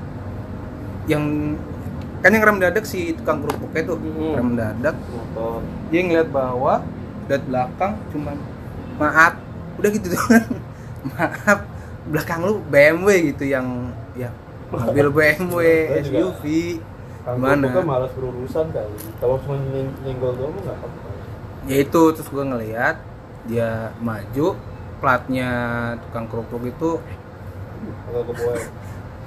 yang 1.09 1.57
kan 2.21 2.31
yang 2.31 2.43
rem 2.43 2.57
mendadak 2.57 2.85
si 2.85 3.13
tukang 3.13 3.41
kerupuknya 3.41 3.83
tuh 3.87 3.97
Mm. 3.97 4.33
rem 4.35 4.47
mendadak 4.51 4.97
Motor. 5.03 5.61
dia 5.89 6.01
ngeliat 6.03 6.29
bawah 6.29 6.79
lihat 7.27 7.43
belakang 7.45 7.93
cuman 8.11 8.37
maaf 8.97 9.35
udah 9.77 9.91
gitu 9.91 10.07
doang 10.11 10.45
maaf 11.11 11.59
belakang 12.05 12.41
lu 12.43 12.61
BMW 12.65 13.09
gitu 13.31 13.45
yang 13.47 13.67
ya 14.13 14.29
mobil 14.69 15.09
BMW 15.17 15.59
SUV 16.01 16.45
Gimana? 17.21 17.69
Gua 17.69 17.85
malas 17.85 18.11
berurusan 18.17 18.73
kali. 18.73 18.97
Kalau 19.21 19.37
cuma 19.39 19.61
nyeng- 19.61 19.93
nyenggol 20.03 20.33
doang 20.35 20.57
nggak 20.57 20.73
apa-apa. 20.73 21.09
ya 21.69 21.77
itu 21.79 22.03
terus 22.11 22.27
gue 22.27 22.41
ngeliat 22.43 22.97
dia 23.45 23.71
maju 24.01 24.57
platnya 24.99 25.51
tukang 26.01 26.27
kerupuk 26.27 26.65
itu 26.65 26.91
boy. 28.33 28.61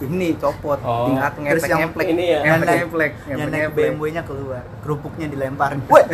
Ini 0.01 0.33
copot. 0.35 0.79
Oh. 0.81 1.05
tinggal 1.05 1.29
Terus 1.29 1.63
ngeplek 1.63 1.69
yang 1.69 1.81
ngeplek 1.85 2.07
ini 2.09 2.23
ya, 2.25 2.39
ngeplek 2.39 2.65
naik- 2.65 2.81
ngeplek 2.81 3.11
Yang 3.13 3.27
ngeplek 3.29 3.51
naik 3.51 3.63
ngeplek 3.63 3.85
BMW-nya 3.93 4.21
keluar, 4.23 4.63
kerupuknya 4.81 5.27
dilemparin. 5.29 5.79
Weh, 5.85 6.05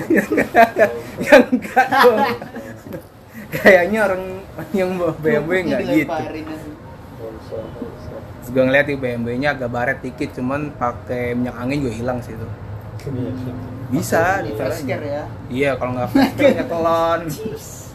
yang 1.27 1.43
enggak 1.47 1.87
dong. 1.89 2.19
Kayaknya 3.49 3.99
orang 4.03 4.23
yang 4.71 4.89
bawa 4.93 5.13
BMW 5.15 5.51
nggak 5.65 5.81
gitu. 5.87 6.13
Terus 8.39 8.49
gue 8.49 8.63
ngeliat 8.63 8.85
di 8.85 8.95
BMW 8.95 9.29
nya 9.37 9.49
agak 9.53 9.69
baret 9.69 9.99
dikit 9.99 10.29
cuman 10.33 10.73
pakai 10.73 11.33
minyak 11.33 11.55
angin 11.55 11.81
juga 11.81 11.93
hilang 11.95 12.19
sih 12.19 12.33
itu 12.33 12.47
Iya, 12.99 13.31
bisa 13.89 14.21
care 14.83 15.07
ya. 15.07 15.23
iya 15.49 15.69
kalau 15.73 15.95
nggak 15.95 16.09
flash 16.11 16.33
care 16.35 16.53
nyetelon. 16.53 17.19
Oke, 17.29 17.88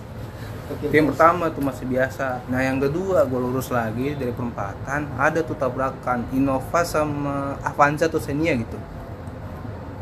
itu 0.64 0.90
yang 0.90 1.08
pertama 1.08 1.44
tuh 1.48 1.60
masih 1.60 1.84
biasa 1.84 2.40
nah 2.46 2.58
yang 2.58 2.78
kedua 2.78 3.22
gue 3.22 3.36
lurus 3.38 3.68
lagi 3.68 4.12
dari 4.12 4.30
perempatan 4.30 5.12
ada 5.14 5.40
tuh 5.40 5.54
tabrakan 5.54 6.24
Innova 6.30 6.80
sama 6.82 7.36
Avanza 7.60 8.06
tuh 8.06 8.18
Xenia 8.18 8.54
gitu 8.54 8.78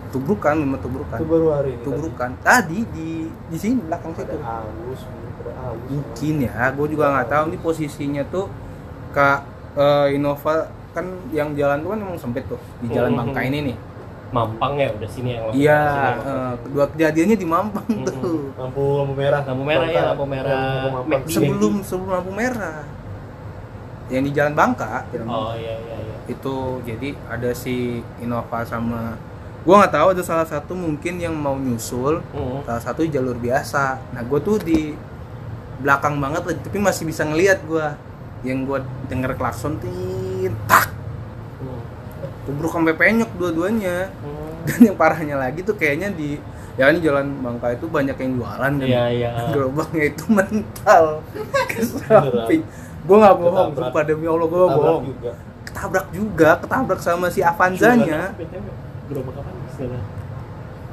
tubrukan 0.09 0.55
memang 0.55 0.79
tubrukan 0.79 1.16
Itu 1.16 1.27
baru 1.27 1.46
hari 1.53 1.70
ini. 1.72 1.83
tubrukan 1.83 2.31
tadi 2.38 2.85
di 2.87 3.09
di 3.48 3.57
sini 3.57 3.81
belakang 3.81 4.12
tadi. 4.12 4.29
situ 4.29 4.44
halus. 4.44 5.01
mungkin 5.88 6.35
ya 6.42 6.68
gue 6.70 6.87
juga 6.87 7.05
nggak 7.11 7.29
tahu 7.29 7.44
ini 7.48 7.59
posisinya 7.59 8.22
tuh 8.29 8.46
kak 9.11 9.40
eh, 9.75 10.14
Innova 10.14 10.68
kan 10.92 11.05
yang 11.33 11.57
jalan 11.57 11.81
tuh 11.81 11.90
kan 11.90 11.98
emang 11.98 12.18
sempit 12.20 12.44
tuh 12.44 12.61
di 12.79 12.92
jalan 12.92 13.11
Mhm. 13.11 13.18
Bangka 13.18 13.40
ini 13.42 13.59
nih 13.66 13.77
Mampang 14.33 14.73
ya 14.75 14.88
udah 14.90 15.07
sini 15.07 15.31
yang 15.31 15.45
iya 15.53 15.81
eh, 16.16 16.53
kedua 16.59 16.85
kejadiannya 16.88 17.37
di 17.37 17.45
Mampang 17.45 17.85
Mhm. 17.87 18.05
tuh 18.07 18.40
Lampu 18.57 18.83
lampu 18.99 19.14
merah. 19.14 19.42
lampu 19.42 19.62
merah 19.62 19.87
ya 19.87 20.03
lampu 20.09 20.25
merah 20.25 20.88
Lampu. 20.88 21.07
Mac- 21.07 21.29
sebelum 21.29 21.75
sebelum 21.83 22.11
lampu 22.11 22.33
merah 22.33 22.81
yang 24.09 24.23
di 24.23 24.31
jalan 24.31 24.53
Bangka 24.53 25.05
jalan 25.09 25.27
oh 25.27 25.53
iya 25.53 25.73
iya 25.79 25.97
iya 25.99 26.16
itu 26.27 26.55
jadi 26.83 27.09
ada 27.27 27.51
si 27.53 28.01
Innova 28.18 28.62
sama 28.62 29.16
gua 29.62 29.81
nggak 29.81 29.95
tahu 29.95 30.09
ada 30.11 30.23
salah 30.23 30.45
satu 30.45 30.73
mungkin 30.73 31.16
yang 31.16 31.33
mau 31.33 31.55
nyusul 31.55 32.21
Mm. 32.31 32.62
salah 32.62 32.83
satu 32.83 33.05
jalur 33.05 33.37
biasa 33.37 34.01
nah 34.11 34.23
gue 34.23 34.38
tuh 34.38 34.57
di 34.59 34.92
belakang 35.79 36.16
banget 36.16 36.40
tapi 36.59 36.79
masih 36.79 37.05
bisa 37.05 37.23
ngelihat 37.23 37.59
gua 37.62 37.97
yang 38.40 38.62
gua 38.62 38.81
denger 39.07 39.35
klakson 39.35 39.77
tin 39.77 40.53
tak. 40.64 40.91
Tubruk 42.44 42.72
sampai 42.72 42.94
penyok 42.94 43.31
dua-duanya. 43.38 44.11
Mm. 44.22 44.50
dan 44.62 44.78
yang 44.78 44.96
parahnya 44.96 45.37
lagi 45.42 45.66
tuh 45.66 45.74
kayaknya 45.74 46.14
di 46.14 46.38
ya 46.78 46.87
ini 46.87 47.02
jalan 47.02 47.35
Bangka 47.42 47.74
itu 47.74 47.90
banyak 47.90 48.14
yang 48.14 48.33
jualan 48.38 48.72
kan. 48.78 48.87
Iya 48.87 49.05
iya. 49.11 49.31
Gerobaknya 49.50 50.05
itu 50.14 50.24
mental. 50.31 51.05
Ke 51.70 51.83
samping 51.83 52.62
gue 53.02 53.16
nggak 53.18 53.35
bohong 53.35 53.70
sumpah 53.74 54.02
demi 54.07 54.26
Allah 54.31 54.46
gue 54.46 54.61
bohong. 54.62 55.02
juga. 55.11 55.33
ketabrak 55.66 56.07
juga 56.14 56.50
ketabrak 56.62 57.00
sama 57.02 57.26
si 57.33 57.42
Avanzanya. 57.42 58.31
Gerobak 59.11 59.35
apa 59.42 59.50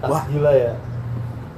Wah. 0.07 0.23
gila 0.31 0.51
ya. 0.55 0.73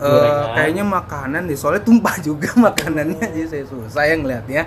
Gorengan. 0.01 0.47
kayaknya 0.57 0.83
makanan 0.83 1.41
deh. 1.45 1.57
Soalnya 1.57 1.85
tumpah 1.85 2.17
juga 2.27 2.49
makanannya. 2.57 3.21
Jadi 3.21 3.45
saya 3.45 3.63
susah 3.69 4.03
yang 4.09 4.25
ngeliatnya. 4.25 4.65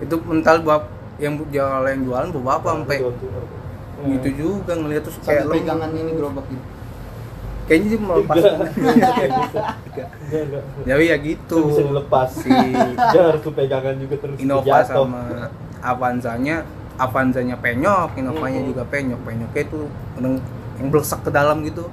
Itu 0.00 0.16
mental 0.24 0.64
bab 0.64 0.88
yang 1.20 1.38
jual 1.38 1.84
yang 1.84 2.02
jualan 2.02 2.28
bawa 2.32 2.58
apa 2.58 2.68
sampai 2.74 2.98
to 3.04 3.28
earth. 3.30 3.63
Hmm. 4.04 4.12
gitu 4.14 4.28
juga 4.36 4.72
ngeliat 4.74 5.02
terus 5.02 5.16
kayak 5.18 5.40
Sampai 5.40 5.48
lem- 5.50 5.56
pegangan 5.58 5.90
ini 5.90 6.10
gerobak 6.12 6.46
ini. 6.46 6.62
kayaknya 7.64 7.88
sih 7.88 7.98
melepas 7.98 8.36
enggak. 8.36 8.70
jadi 10.84 11.04
ya 11.10 11.16
gitu 11.18 11.56
Itu 11.56 11.66
bisa 11.66 11.82
dilepas. 11.82 12.28
si 12.34 12.50
Dia 13.12 13.22
harus 13.24 13.40
pegangan 13.42 13.94
juga 13.96 14.14
terus 14.18 14.36
Innova 14.36 14.64
jatuh. 14.84 15.08
sama 15.08 15.22
Avanzanya 15.80 16.56
Avanzanya 16.94 17.56
penyok 17.56 18.14
Innovanya 18.14 18.60
Hmm. 18.60 18.68
juga 18.68 18.82
penyok 18.84 19.20
penyoknya 19.22 19.62
itu 19.62 19.80
yang, 20.16 20.36
yang 20.76 20.88
belesek 20.88 21.20
ke 21.20 21.30
dalam 21.30 21.64
gitu 21.64 21.88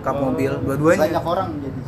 kap 0.00 0.16
Oh. 0.16 0.26
mobil 0.26 0.48
banyak 0.50 0.64
dua-duanya 0.64 1.20
orang 1.20 1.48
jadi 1.58 1.80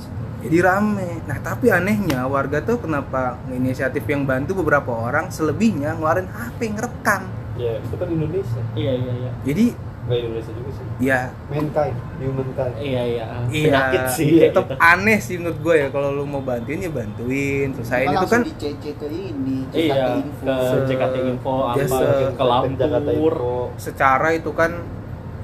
jadi 0.43 0.59
rame 0.61 1.11
nah 1.25 1.39
tapi 1.39 1.67
anehnya 1.69 2.27
warga 2.27 2.61
tuh 2.61 2.77
kenapa 2.77 3.41
inisiatif 3.49 4.05
yang 4.05 4.23
bantu 4.23 4.53
beberapa 4.55 4.93
orang 4.93 5.29
selebihnya 5.29 5.95
ngeluarin 5.95 6.27
HP 6.27 6.69
ngerekam 6.71 7.25
Ya, 7.55 7.73
itu 7.77 7.95
kan 7.95 8.09
Indonesia. 8.09 8.63
iya 8.73 8.93
iya 8.93 9.13
iya. 9.15 9.31
Jadi 9.43 9.67
Enggak 10.03 10.19
Indonesia 10.21 10.53
juga 10.53 10.71
sih. 10.73 10.87
ya 10.99 11.21
Mankind, 11.47 11.97
humankind. 12.19 12.75
iya 12.77 13.03
iya. 13.05 13.25
Iya. 13.47 13.63
Penyakit 13.65 14.03
sih 14.11 14.29
tetap 14.43 14.67
aneh 14.77 15.19
sih 15.19 15.37
menurut 15.37 15.59
gue 15.61 15.75
ya 15.79 15.89
kalau 15.89 16.11
lu 16.11 16.25
mau 16.25 16.41
bantuin 16.41 16.81
ya 16.81 16.91
bantuin. 16.91 17.71
Selesai 17.73 18.01
ini 18.05 18.15
tuh 18.17 18.29
kan 18.29 18.41
di 18.43 18.53
CC 18.53 18.85
ke 18.93 19.07
ini 19.07 19.57
CKT 19.69 19.79
iya 19.79 20.07
info. 20.19 20.43
ke 20.43 20.55
JKT 20.85 21.15
Info 21.29 21.55
apa 21.65 21.79
ke 21.79 21.87
Jakarta 22.19 22.43
Lampur 22.43 23.35
secara 23.77 24.29
itu 24.33 24.51
kan 24.51 24.73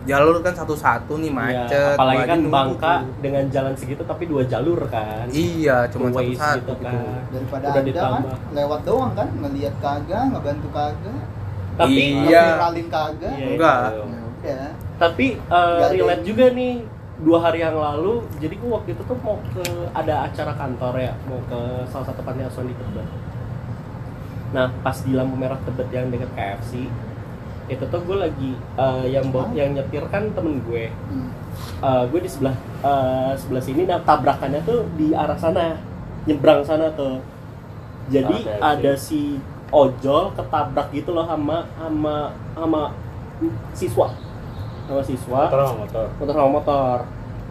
jalur 0.04 0.40
kan 0.40 0.54
satu-satu 0.54 1.12
nih 1.14 1.28
Iya, 1.28 1.36
macet 1.36 1.94
apalagi 1.94 2.16
wajib 2.18 2.30
kan 2.30 2.40
Bangka 2.48 2.94
tuh. 2.96 3.20
dengan 3.20 3.44
jalan 3.46 3.72
segitu 3.76 4.02
tapi 4.02 4.24
dua 4.24 4.42
jalur 4.42 4.80
kan. 4.88 5.28
Iya 5.28 5.84
cuma 5.86 6.08
satu-satu 6.08 6.58
gitu 6.58 6.72
gitu. 6.72 6.82
kan. 6.82 7.20
Daripada 7.28 7.62
Udah 7.62 7.70
ada 7.70 7.78
kan 7.78 7.84
ditambah. 7.86 8.36
lewat 8.50 8.80
doang 8.82 9.12
kan 9.12 9.28
ngelihat 9.38 9.74
kagak 9.78 10.22
ngebantu 10.26 10.68
kagak 10.72 11.20
tapi 11.78 12.02
Iya. 12.20 12.44
viralin 12.58 12.86
kagak 12.88 13.32
Iya. 13.32 13.46
enggak. 13.48 13.78
ya. 13.86 14.02
Udah 14.02 14.66
tapi 14.98 15.26
uh, 15.46 15.86
relate 15.88 16.24
juga 16.24 16.50
nih 16.50 16.82
dua 17.18 17.38
hari 17.40 17.58
yang 17.60 17.74
lalu 17.74 18.22
jadi 18.38 18.54
gua 18.58 18.70
waktu 18.76 18.90
itu 18.92 19.02
tuh 19.04 19.18
mau 19.18 19.38
ke 19.48 19.62
ada 19.90 20.26
acara 20.26 20.52
kantor 20.52 20.94
ya 20.96 21.12
mau 21.24 21.38
ke 21.44 21.58
salah 21.86 22.06
satu 22.06 22.20
panti 22.20 22.42
asuhan 22.42 22.66
di 22.66 22.74
Tebet. 22.74 23.06
Nah 24.48 24.66
pas 24.80 24.96
di 24.96 25.12
lampu 25.12 25.34
merah 25.34 25.58
Tebet 25.60 25.88
yang 25.90 26.08
dekat 26.08 26.30
KFC 26.34 26.86
itu 27.68 27.84
tuh 27.84 28.00
gue 28.00 28.16
lagi 28.16 28.56
uh, 28.74 29.04
yang 29.04 29.28
bawa- 29.28 29.52
yang 29.52 29.70
nyetir 29.70 30.00
kan 30.08 30.24
temen 30.32 30.64
gue. 30.64 30.88
Uh, 31.78 32.02
gue 32.08 32.20
di 32.22 32.30
sebelah 32.32 32.54
uh, 32.80 33.36
sebelah 33.36 33.60
sini 33.60 33.84
nah 33.84 34.00
tabrakannya 34.00 34.64
tuh 34.64 34.88
di 34.94 35.12
arah 35.12 35.36
sana 35.36 35.76
nyebrang 36.24 36.64
sana 36.64 36.88
tuh. 36.90 37.20
Jadi 38.08 38.40
oke. 38.40 38.56
ada 38.56 38.92
si 38.96 39.36
ojol 39.70 40.32
ketabrak 40.32 40.88
gitu 40.92 41.12
loh 41.12 41.28
sama 41.28 41.68
sama 41.76 42.14
sama 42.56 42.82
siswa. 43.76 44.08
Sama 44.88 45.02
siswa. 45.04 45.40
Motor 45.48 45.60
sama 45.60 45.76
motor. 45.84 46.06
motor 46.16 46.34
sama 46.34 46.50
motor. 46.50 46.96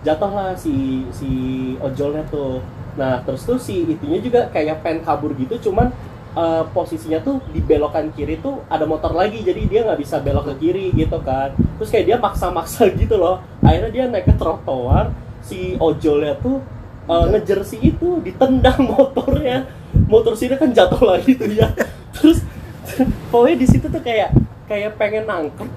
Jatuh 0.05 0.31
lah 0.33 0.51
si 0.57 1.05
si 1.13 1.29
ojolnya 1.77 2.23
tuh. 2.29 2.61
Nah 2.97 3.21
terus 3.21 3.45
tuh 3.45 3.61
si 3.61 3.85
itunya 3.85 4.17
juga 4.21 4.49
kayak 4.49 4.81
pengen 4.81 5.05
kabur 5.05 5.33
gitu 5.37 5.69
cuman 5.69 5.93
eh, 6.33 6.63
posisinya 6.73 7.21
tuh 7.21 7.41
di 7.53 7.61
belokan 7.61 8.09
kiri 8.13 8.41
tuh 8.41 8.65
ada 8.69 8.85
motor 8.89 9.13
lagi 9.13 9.41
jadi 9.45 9.61
dia 9.69 9.79
nggak 9.85 9.99
bisa 10.01 10.17
belok 10.21 10.53
ke 10.53 10.67
kiri 10.67 10.85
gitu 10.97 11.21
kan. 11.21 11.53
Terus 11.77 11.89
kayak 11.93 12.05
dia 12.09 12.17
maksa-maksa 12.17 12.89
gitu 13.01 13.21
loh. 13.21 13.41
Akhirnya 13.61 13.91
dia 13.93 14.03
naik 14.09 14.25
ke 14.25 14.33
trotoar 14.37 15.13
si 15.45 15.77
ojolnya 15.77 16.33
tuh 16.41 16.65
eh, 17.05 17.25
ngejer 17.29 17.61
si 17.61 17.77
itu 17.93 18.17
ditendang 18.25 18.81
motornya. 18.97 19.69
Motor 20.07 20.39
sini 20.39 20.55
kan 20.55 20.71
jatuh 20.71 21.03
lagi 21.03 21.35
tuh 21.35 21.51
ya 21.51 21.67
terus 22.19 22.39
pokoknya 23.29 23.57
di 23.61 23.67
situ 23.67 23.85
tuh 23.87 24.01
kayak 24.01 24.33
kayak 24.67 24.95
pengen 24.99 25.25
nangkep. 25.25 25.69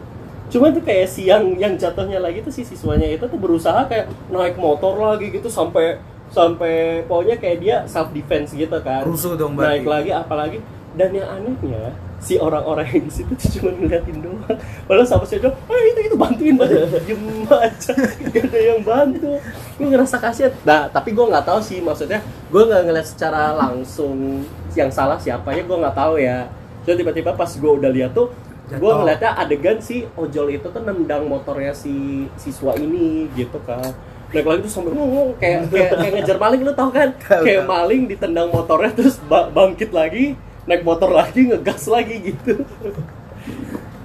Cuman 0.50 0.74
tuh 0.74 0.82
kayak 0.82 1.06
si 1.06 1.30
yang 1.30 1.54
yang 1.54 1.78
jatuhnya 1.78 2.18
lagi 2.18 2.42
tuh 2.42 2.50
si 2.50 2.66
siswanya 2.66 3.06
itu 3.06 3.22
tuh 3.22 3.38
berusaha 3.38 3.86
kayak 3.86 4.10
naik 4.34 4.58
motor 4.58 4.98
lagi 4.98 5.30
gitu 5.30 5.46
sampai 5.46 6.02
sampai 6.30 7.06
pokoknya 7.06 7.38
kayak 7.38 7.58
dia 7.62 7.76
self 7.86 8.10
defense 8.10 8.50
gitu 8.54 8.74
kan. 8.82 9.06
Rusuh 9.06 9.38
dong 9.38 9.54
naik 9.54 9.86
lagi 9.86 10.10
apalagi. 10.10 10.58
Dan 10.98 11.14
yang 11.14 11.30
anehnya 11.30 11.94
si 12.20 12.36
orang-orang 12.36 12.84
yang 12.92 13.04
di 13.08 13.12
situ 13.16 13.32
tuh 13.32 13.48
cuma 13.58 13.70
ngeliatin 13.72 14.20
doang. 14.20 14.56
Padahal 14.84 15.08
sama 15.08 15.24
si 15.24 15.40
Ojo 15.40 15.48
ah 15.48 15.80
itu 15.88 16.00
itu 16.04 16.16
bantuin 16.20 16.52
bantuin 16.52 16.84
diem 17.08 17.24
aja. 17.48 17.92
Gak 17.96 18.44
ada 18.44 18.58
yang 18.60 18.80
bantu. 18.84 19.40
Gue 19.80 19.86
ngerasa 19.88 20.20
kasihan. 20.20 20.52
Nah 20.68 20.92
tapi 20.92 21.16
gue 21.16 21.24
nggak 21.24 21.48
tahu 21.48 21.60
sih 21.64 21.80
maksudnya 21.80 22.20
gue 22.52 22.62
nggak 22.62 22.82
ngeliat 22.84 23.06
secara 23.08 23.56
langsung 23.56 24.44
yang 24.76 24.92
salah 24.92 25.16
siapanya 25.16 25.64
gue 25.64 25.76
nggak 25.80 25.96
tahu 25.96 26.20
ya. 26.20 26.46
So 26.84 26.92
tiba-tiba 26.92 27.32
pas 27.32 27.48
gue 27.48 27.72
udah 27.72 27.88
lihat 27.88 28.12
tuh 28.12 28.28
gue 28.70 28.92
ngeliatnya 28.94 29.34
adegan 29.34 29.82
si 29.82 30.06
ojol 30.14 30.54
itu 30.54 30.68
tuh 30.70 30.82
nendang 30.84 31.26
motornya 31.26 31.74
si 31.74 32.22
siswa 32.38 32.70
ini 32.78 33.26
gitu 33.34 33.58
kan 33.66 33.90
naik 34.30 34.46
lagi 34.46 34.62
tuh 34.62 34.70
sambil 34.70 34.94
ngomong 34.94 35.34
kayak 35.42 35.66
kayak, 35.74 35.90
kayak 35.90 36.12
ngejar 36.22 36.38
maling 36.38 36.62
lu 36.62 36.70
tau 36.70 36.86
kan? 36.94 37.10
Kayak 37.18 37.66
maling 37.66 38.06
ditendang 38.06 38.46
motornya 38.46 38.94
terus 38.94 39.18
ba- 39.26 39.50
bangkit 39.50 39.90
lagi 39.90 40.38
naik 40.68 40.82
motor 40.84 41.10
lagi 41.12 41.48
ngegas 41.48 41.88
lagi 41.88 42.34
gitu. 42.34 42.64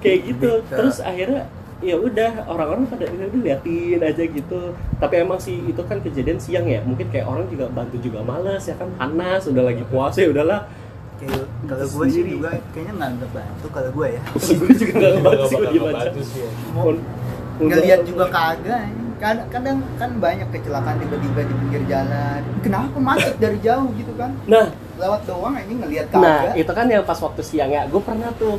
Kayak 0.00 0.18
gitu. 0.32 0.50
Bisa. 0.62 0.74
terus 0.76 0.96
akhirnya 1.02 1.50
ya 1.84 1.92
udah 2.00 2.48
orang-orang 2.48 2.88
pada 2.88 3.04
ya 3.04 3.28
udah 3.28 3.40
liatin 3.42 4.00
aja 4.00 4.22
gitu. 4.24 4.60
Tapi 4.96 5.14
emang 5.20 5.36
sih 5.40 5.60
itu 5.60 5.82
kan 5.84 6.00
kejadian 6.00 6.40
siang 6.40 6.64
ya. 6.64 6.80
Mungkin 6.84 7.12
kayak 7.12 7.26
orang 7.28 7.46
juga 7.52 7.68
bantu 7.68 8.00
juga 8.00 8.24
males 8.24 8.64
ya 8.64 8.76
kan? 8.80 8.88
Panas 8.96 9.44
udah 9.48 9.62
lagi 9.66 9.84
puasa 9.88 10.24
ya 10.24 10.32
udahlah. 10.32 10.64
Kayak 11.16 11.48
kalau 11.64 11.86
gue 11.88 12.06
sih 12.12 12.22
juga 12.28 12.60
kayaknya 12.76 12.92
nggak 12.96 13.10
ngebantu 13.20 13.66
kalau 13.72 13.90
gue 13.92 14.08
ya. 14.12 14.22
Gue 14.36 14.72
juga 14.76 14.92
nggak 14.96 15.12
ngebantu 15.16 15.44
sih 15.44 15.56
gue 15.56 15.68
bakal 15.68 15.74
gimana 15.74 16.02
ya. 16.04 16.94
Ngelihat 17.56 18.00
juga 18.04 18.24
kagak 18.28 18.82
kadang, 19.16 19.48
kadang 19.48 19.76
kan 19.96 20.10
banyak 20.20 20.44
kecelakaan 20.52 21.00
tiba-tiba 21.00 21.40
di 21.48 21.54
pinggir 21.64 21.82
jalan. 21.88 22.40
Kenapa 22.60 22.96
macet 23.00 23.36
dari 23.40 23.56
jauh 23.64 23.88
gitu 23.96 24.12
kan? 24.20 24.36
Nah 24.44 24.85
lewat 24.96 25.20
doang 25.28 25.54
ini 25.60 25.74
ngelihat 25.80 26.06
Nah, 26.16 26.52
kagak 26.52 26.54
itu 26.60 26.72
kan 26.72 26.86
yang 26.88 27.04
pas 27.04 27.20
waktu 27.20 27.42
siang 27.44 27.70
ya. 27.70 27.84
Gue 27.86 28.00
pernah 28.00 28.32
tuh 28.34 28.56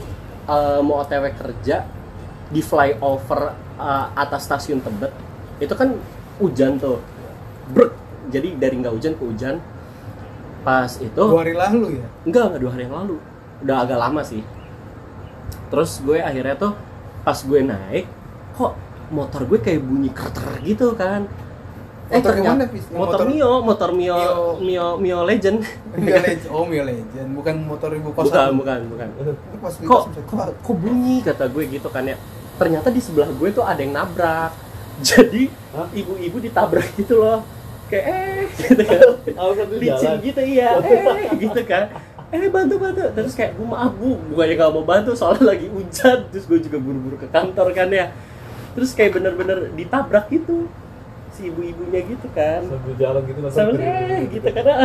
eh, 0.47 0.80
mau 0.86 1.02
OTW 1.02 1.34
kerja 1.34 1.86
di 2.47 2.62
flyover 2.63 3.41
eh, 3.78 4.06
atas 4.13 4.45
stasiun 4.47 4.80
Tebet. 4.82 5.13
Itu 5.58 5.73
kan 5.73 5.97
hujan 6.38 6.78
tuh. 6.78 7.02
Brek. 7.73 7.91
Jadi 8.28 8.60
dari 8.60 8.76
nggak 8.80 8.93
hujan 8.93 9.13
ke 9.17 9.23
hujan. 9.23 9.56
Pas 10.62 10.91
itu 11.00 11.15
dua 11.15 11.47
hari 11.47 11.56
lalu 11.56 12.04
ya 12.04 12.08
enggak 12.28 12.43
enggak 12.52 12.62
dua 12.62 12.71
hari 12.76 12.84
yang 12.86 12.95
lalu. 12.95 13.15
Udah 13.63 13.78
agak 13.88 14.00
lama 14.00 14.21
sih. 14.21 14.43
Terus 15.71 16.00
gue 16.04 16.19
akhirnya 16.19 16.56
tuh 16.60 16.73
pas 17.23 17.36
gue 17.36 17.60
naik, 17.60 18.06
kok 18.56 18.76
motor 19.12 19.43
gue 19.47 19.60
kayak 19.60 19.84
bunyi 19.84 20.12
kerter 20.12 20.60
gitu 20.63 20.95
kan. 20.95 21.28
Motor 22.08 22.34
yang 22.34 22.46
mana, 22.48 22.65
Fis? 22.67 22.86
Motor, 22.88 23.00
motor- 23.00 23.28
Mio, 23.28 23.52
motor 23.62 23.89
Mio, 23.91 24.15
Mio- 24.15 24.56
Mio, 24.58 24.88
Mio 24.98 25.20
Legend. 25.22 25.60
Mio 25.93 26.17
Legend. 26.17 26.50
Oh 26.50 26.63
Mio 26.63 26.84
Legend. 26.84 27.28
Bukan 27.36 27.56
motor 27.62 27.89
ibu 27.91 28.10
kos 28.12 28.32
bukan, 28.32 28.52
bukan, 28.56 28.80
bukan. 28.88 29.08
Kok 29.84 30.04
kok, 30.24 30.43
kok 30.58 30.76
bunyi 30.78 31.20
kata 31.20 31.46
gue 31.48 31.63
gitu 31.67 31.88
kan 31.88 32.04
ya. 32.04 32.15
Ternyata 32.56 32.88
di 32.89 32.98
sebelah 32.98 33.28
gue 33.30 33.50
tuh 33.52 33.62
ada 33.62 33.78
yang 33.78 33.91
nabrak. 33.91 34.56
Jadi 35.04 35.52
ibu-ibu 35.93 36.38
ditabrak 36.39 36.96
gitu 36.96 37.20
loh. 37.20 37.43
Kayak 37.88 38.06
eh 38.08 38.43
gitu 38.58 38.82
kan. 38.82 39.00
Licin 39.76 39.91
jalan. 39.93 40.17
gitu 40.22 40.41
iya 40.41 40.70
eh 40.80 41.28
gitu 41.43 41.62
kan. 41.63 41.91
Eh 42.28 42.48
bantu 42.48 42.76
bantu. 42.78 43.04
Terus 43.12 43.36
kayak 43.36 43.52
gue 43.54 43.67
maaf 43.67 43.91
bu. 43.93 44.15
Bukannya 44.32 44.56
gak 44.56 44.72
mau 44.72 44.84
bantu 44.84 45.12
soalnya 45.12 45.52
lagi 45.52 45.67
hujan. 45.67 46.24
Terus 46.32 46.48
gue 46.48 46.60
juga 46.62 46.80
buru-buru 46.80 47.15
ke 47.15 47.28
kantor 47.28 47.67
kan 47.72 47.91
ya. 47.91 48.15
Terus 48.74 48.96
kayak 48.96 49.12
bener-bener 49.13 49.76
ditabrak 49.76 50.32
gitu 50.32 50.72
si 51.38 51.47
ibu-ibunya 51.47 52.02
gitu 52.04 52.28
kan 52.32 52.65
Sambil 52.65 52.93
jalan 52.97 53.21
gitu 53.23 53.39
sambil 53.47 53.76
eh 53.78 54.26
gitu 54.28 54.47
karena 54.50 54.76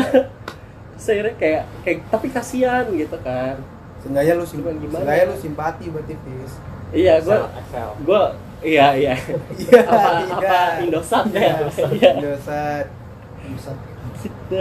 saya 1.03 1.33
kayak 1.35 1.65
kayak 1.81 1.99
tapi 2.07 2.29
kasihan 2.29 2.85
gitu 2.93 3.17
kan 3.19 3.57
Seenggaknya 3.99 4.35
lu 4.35 4.45
sim 4.45 4.61
Cuman 4.61 4.77
gimana? 4.77 5.01
seenggaknya 5.01 5.25
lu 5.25 5.37
simpati 5.41 5.85
berarti 5.89 6.15
Fis 6.15 6.53
iya 6.93 7.15
gue 7.19 7.33
Excel. 7.33 7.89
gue 8.05 8.23
iya 8.63 8.87
iya 8.93 9.15
Iya, 9.63 9.81
apa 9.83 10.01
iya. 10.21 10.35
apa 10.37 10.59
Indosat 10.79 11.25
ya 11.33 11.41
Iya. 11.41 11.57
iya 11.91 12.11
Indosat. 12.21 12.85
gitu 14.21 14.61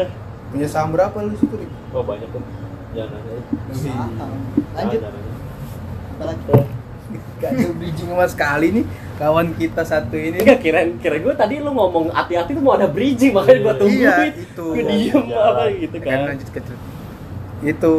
Punya 0.51 0.67
saham 0.67 0.91
berapa 0.91 1.15
lu 1.23 1.32
situ, 1.32 1.56
Rik? 1.56 1.71
Oh 1.95 2.04
banyak 2.04 2.27
tuh. 2.27 2.43
Jangan 2.91 3.23
aja. 3.23 3.39
Lanjut 4.75 4.99
apalagi 4.99 6.43
Gak 7.38 7.50
ada 7.52 7.67
bridging 7.71 8.08
sama 8.08 8.26
sekali 8.26 8.67
nih 8.71 8.86
kawan 9.15 9.47
kita 9.54 9.82
satu 9.84 10.15
ini. 10.15 10.38
enggak 10.39 10.60
kirain 10.60 10.89
kira 10.97 11.17
gue 11.17 11.34
tadi 11.34 11.56
lu 11.58 11.69
ngomong 11.69 12.10
hati-hati 12.10 12.52
tuh 12.52 12.62
mau 12.62 12.74
ada 12.74 12.88
bridging 12.88 13.32
makanya 13.32 13.60
gue 13.62 13.76
tungguin 13.78 14.02
Iya, 14.02 14.15
itu. 14.34 14.65
gue 14.67 14.84
diem 14.84 15.24
Iya. 15.24 15.39
apa 15.39 15.63
gitu 15.71 15.95
Kan 15.97 16.08
kan. 16.08 16.19
lanjut 16.28 16.50
ke 16.50 16.60
itu 17.62 17.95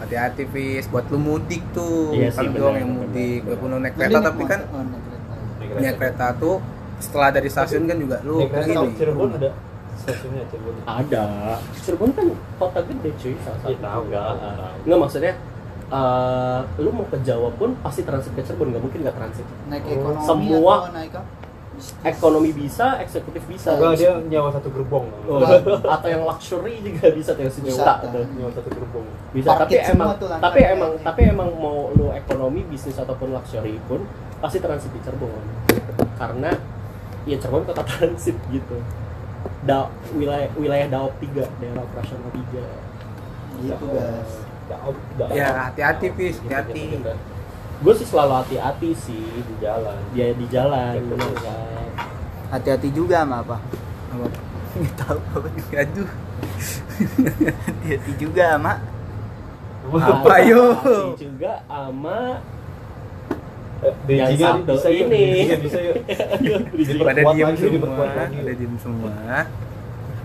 Hati-hati 0.00 0.42
Fis. 0.50 0.84
Buat 0.88 1.06
lu 1.08 1.18
mudik 1.18 1.62
tuh. 1.70 2.10
Iya 2.10 2.34
kan 2.34 2.44
sih, 2.44 2.50
doang 2.50 2.76
yang 2.76 2.90
mudik. 2.90 3.46
walaupun 3.46 3.68
lu 3.70 3.78
naik 3.78 3.94
kereta 3.94 4.18
tapi 4.20 4.42
kan 4.44 4.60
naik 5.76 5.96
kereta. 5.96 6.26
Tuh 6.34 6.58
setelah 6.98 7.30
dari 7.30 7.46
stasiun 7.46 7.86
kan 7.86 7.94
juga 7.94 8.18
lu 8.20 8.42
ini 8.42 8.74
Cirebon 8.98 9.30
ada 9.32 9.54
stasiunnya 9.96 10.44
Cirebon. 10.50 10.74
ada. 10.82 11.24
Cirebon 11.78 12.10
kan 12.10 12.26
kota 12.58 12.80
gede 12.82 13.10
cuy 13.14 13.34
salah 13.38 13.58
satu. 13.62 13.78
Tahu, 13.78 14.00
enggak 14.04 14.24
enggak 14.82 14.98
maksudnya 14.98 15.32
eh, 15.90 16.60
lu 16.78 16.90
mau 16.90 17.04
ke 17.04 17.16
Jawa 17.18 17.48
pun 17.52 17.72
pasti 17.78 18.02
transit 18.02 18.32
ke 18.32 18.40
Cirebon 18.40 18.70
nggak 18.70 18.82
mungkin 18.82 19.00
nggak 19.00 19.16
transit. 19.16 19.46
Naik 19.66 19.82
Oh. 19.82 19.92
ekonomi 19.94 20.24
Semua- 20.24 20.78
atau 20.82 20.92
naik 20.92 21.12
apa? 21.12 21.30
Ekonomi 22.02 22.50
bisa 22.52 22.98
eksekutif 22.98 23.46
bisa. 23.46 23.70
Enggak 23.72 23.94
dia 23.96 24.10
nyawa 24.20 24.50
satu 24.50 24.66
gerbong. 24.68 25.06
Oh, 25.24 25.38
atau 25.94 26.08
yang 26.08 26.26
luxury 26.26 26.82
juga 26.82 27.06
bisa 27.08 27.30
tuh 27.32 27.46
yang 27.46 27.54
sejuta 27.54 28.02
kan. 28.02 28.10
tuh 28.10 28.26
Nyawa 28.34 28.50
satu 28.50 28.66
gerbong. 28.68 29.06
bisa 29.30 29.46
Parkit 29.48 29.62
tapi 29.78 29.86
semua 29.86 29.94
emang 29.94 30.10
tapi 30.18 30.26
langkah. 30.58 30.74
emang 30.74 30.92
tapi 30.98 31.20
emang 31.24 31.48
mau 31.54 31.78
lu 31.94 32.10
ekonomi 32.10 32.66
bisnis 32.66 32.98
ataupun 32.98 33.30
luxury 33.30 33.78
pun 33.86 34.02
pasti 34.38 34.58
transit 34.58 34.90
di 34.90 34.98
Cirebon. 34.98 35.38
Karena 36.14 36.50
ya 37.24 37.36
Cirebon 37.36 37.62
kota 37.64 37.86
transit 37.94 38.34
gitu. 38.48 38.76
Da, 39.62 39.86
wilayah 40.12 40.50
wilayah 40.54 40.90
Daop 40.90 41.14
3 41.20 41.30
daerah 41.56 41.82
operasional 41.84 42.26
3 42.26 42.58
gitu 43.60 43.86
guys 43.86 44.32
Ya 45.32 45.48
hati-hati 45.68 46.06
pis, 46.12 46.36
hati-hati. 46.40 47.00
gue 47.78 47.92
sih 47.94 48.06
selalu 48.06 48.32
hati-hati 48.42 48.90
sih 48.92 49.22
di 49.22 49.54
jalan. 49.62 49.96
dia 50.10 50.34
di 50.34 50.46
jalan 50.50 50.98
kan 50.98 51.30
hati-hati 52.50 52.88
juga 52.90 53.22
sama 53.22 53.44
apa 53.44 53.56
Apa? 54.08 54.26
nggak 54.74 54.94
tahu 54.98 55.18
Aduh. 55.72 56.10
hati-hati 57.66 58.12
juga 58.18 58.44
sama 58.56 58.72
Apa, 59.88 60.34
yo? 60.42 60.74
Hati-hati 60.74 61.16
juga 61.22 61.52
sama 61.64 62.18
Bridging 63.78 64.42
Yang 64.42 64.58
satu 64.58 64.72
bisa 64.74 64.88
yuk, 64.90 65.06
ini. 65.06 65.24
bisa 65.62 65.78
yuk. 65.86 65.96
Pada 67.06 67.20
semua. 68.82 69.46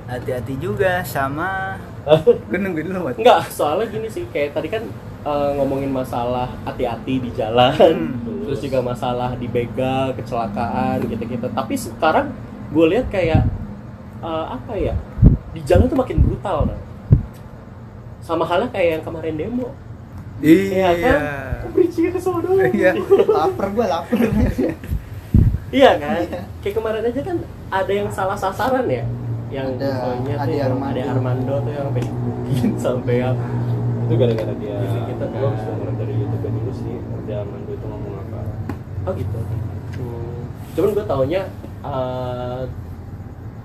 hati-hati 0.10 0.54
juga 0.58 1.06
sama 1.06 1.78
Gue 2.52 2.58
nungguin 2.60 2.88
dulu 2.92 3.00
Mat. 3.08 3.16
Enggak, 3.16 3.48
soalnya 3.48 3.88
gini 3.88 4.08
sih, 4.12 4.28
kayak 4.30 4.54
tadi 4.54 4.68
kan 4.68 4.84
eh, 5.24 5.50
ngomongin 5.56 5.88
masalah 5.88 6.52
hati-hati 6.68 7.24
di 7.24 7.30
jalan, 7.32 7.76
Hmm. 7.76 8.44
terus 8.44 8.60
juga 8.60 8.84
masalah 8.84 9.40
dibegal, 9.40 10.12
kecelakaan 10.14 11.00
gitu-gitu. 11.08 11.48
Tapi 11.48 11.74
sekarang 11.80 12.36
gue 12.70 12.86
lihat 12.92 13.08
kayak 13.08 13.48
eh, 14.20 14.46
apa 14.52 14.74
ya, 14.76 14.96
di 15.52 15.62
jalan 15.64 15.88
tuh 15.88 15.96
makin 15.96 16.20
brutal. 16.20 16.68
Nah. 16.68 16.80
Sama 18.20 18.44
halnya 18.48 18.72
kayak 18.72 19.00
yang 19.00 19.04
kemarin 19.04 19.36
demo. 19.36 19.72
Iya. 20.44 20.88
kan? 21.00 21.20
Bridging 21.72 22.12
ke 22.12 22.20
sono. 22.20 22.56
Iya. 22.60 22.96
lapar 23.28 23.68
gua 23.72 23.86
lapar 23.88 24.20
Iya 25.74 25.92
kan? 25.98 26.20
Kayak 26.60 26.76
kemarin 26.78 27.04
aja 27.08 27.22
kan 27.24 27.38
ada 27.72 27.92
yang 27.92 28.10
salah 28.12 28.36
sasaran 28.36 28.86
ya. 28.86 29.04
Yang 29.54 29.68
Ada, 29.78 29.90
Ade 30.42 30.54
yang 30.58 30.74
Armando. 30.74 30.98
Ade 30.98 31.02
Armando 31.06 31.54
tuh 31.62 31.72
yang 31.72 31.90
digebukin 31.94 32.70
sampai 32.76 33.16
apa. 33.22 33.46
Itu 34.04 34.14
gara-gara 34.18 34.54
dia. 34.58 34.76
Gitu, 34.82 34.98
gitu 35.08 35.24
kan. 35.24 35.38
Gua 35.38 35.48
harus 35.48 35.64
denger 35.64 35.90
dari 35.96 36.14
YouTube 36.18 36.44
dulu 36.44 36.72
sih. 36.74 36.94
Dia 37.24 37.40
Mando 37.46 37.72
itu 37.72 37.86
ngomong 37.86 38.14
apa. 38.20 38.40
Oh 39.06 39.12
gitu. 39.14 39.38
Hmm. 39.94 40.42
Cuman 40.74 40.90
gue 40.92 41.06
taunya 41.06 41.42
eh, 41.86 42.62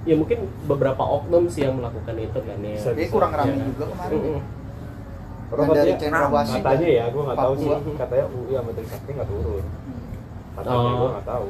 ya 0.05 0.14
mungkin 0.14 0.38
beberapa 0.64 1.03
oknum 1.03 1.48
sih 1.48 1.64
yang 1.64 1.81
melakukan 1.81 2.14
itu 2.16 2.38
kan 2.38 2.59
ya. 2.61 2.77
Bisa, 2.77 2.90
Kayaknya 2.92 3.09
kurang 3.09 3.33
rame 3.33 3.48
Iya. 3.51 3.64
juga 3.66 3.85
kemarin 3.88 4.18
Mm-mm. 4.20 4.40
Orang 5.48 5.64
Yang 5.64 5.77
dari 5.81 5.92
katanya, 6.61 6.88
ya, 6.92 7.05
gue 7.09 7.22
nggak 7.24 7.38
tahu 7.40 7.53
sih. 7.57 7.68
Katanya 7.96 8.24
UI 8.29 8.53
sama 8.53 8.70
Trisakti 8.77 9.11
nggak 9.16 9.29
turun. 9.33 9.64
Katanya 10.53 10.77
Oh. 10.77 10.92
gue 11.01 11.09
nggak 11.16 11.27
tahu. 11.27 11.48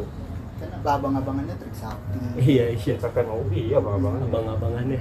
Kan 0.59 0.69
abang-abangannya 0.99 1.55
trik 1.57 1.75
sakti 1.75 2.19
Iya 2.37 2.65
iya. 2.75 2.95
Trisakti 2.95 3.21
sama 3.21 3.35
UI 3.39 3.63
ya 3.71 3.77
abang-abangan. 3.79 4.21
Abang-abangannya. 4.27 5.01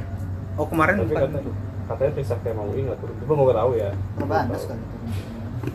Oh 0.55 0.65
kemarin 0.65 0.93
Tapi 0.99 1.13
kata, 1.13 1.39
katanya 1.87 2.11
Trisakti 2.13 2.47
sama 2.49 2.63
UI 2.65 2.81
nggak 2.85 2.99
turun. 3.01 3.15
Cuma 3.19 3.33
nggak 3.39 3.57
tahu 3.57 3.71
ya. 3.73 3.89
perbanas 4.15 4.63
kan 4.63 4.77
itu 4.77 4.97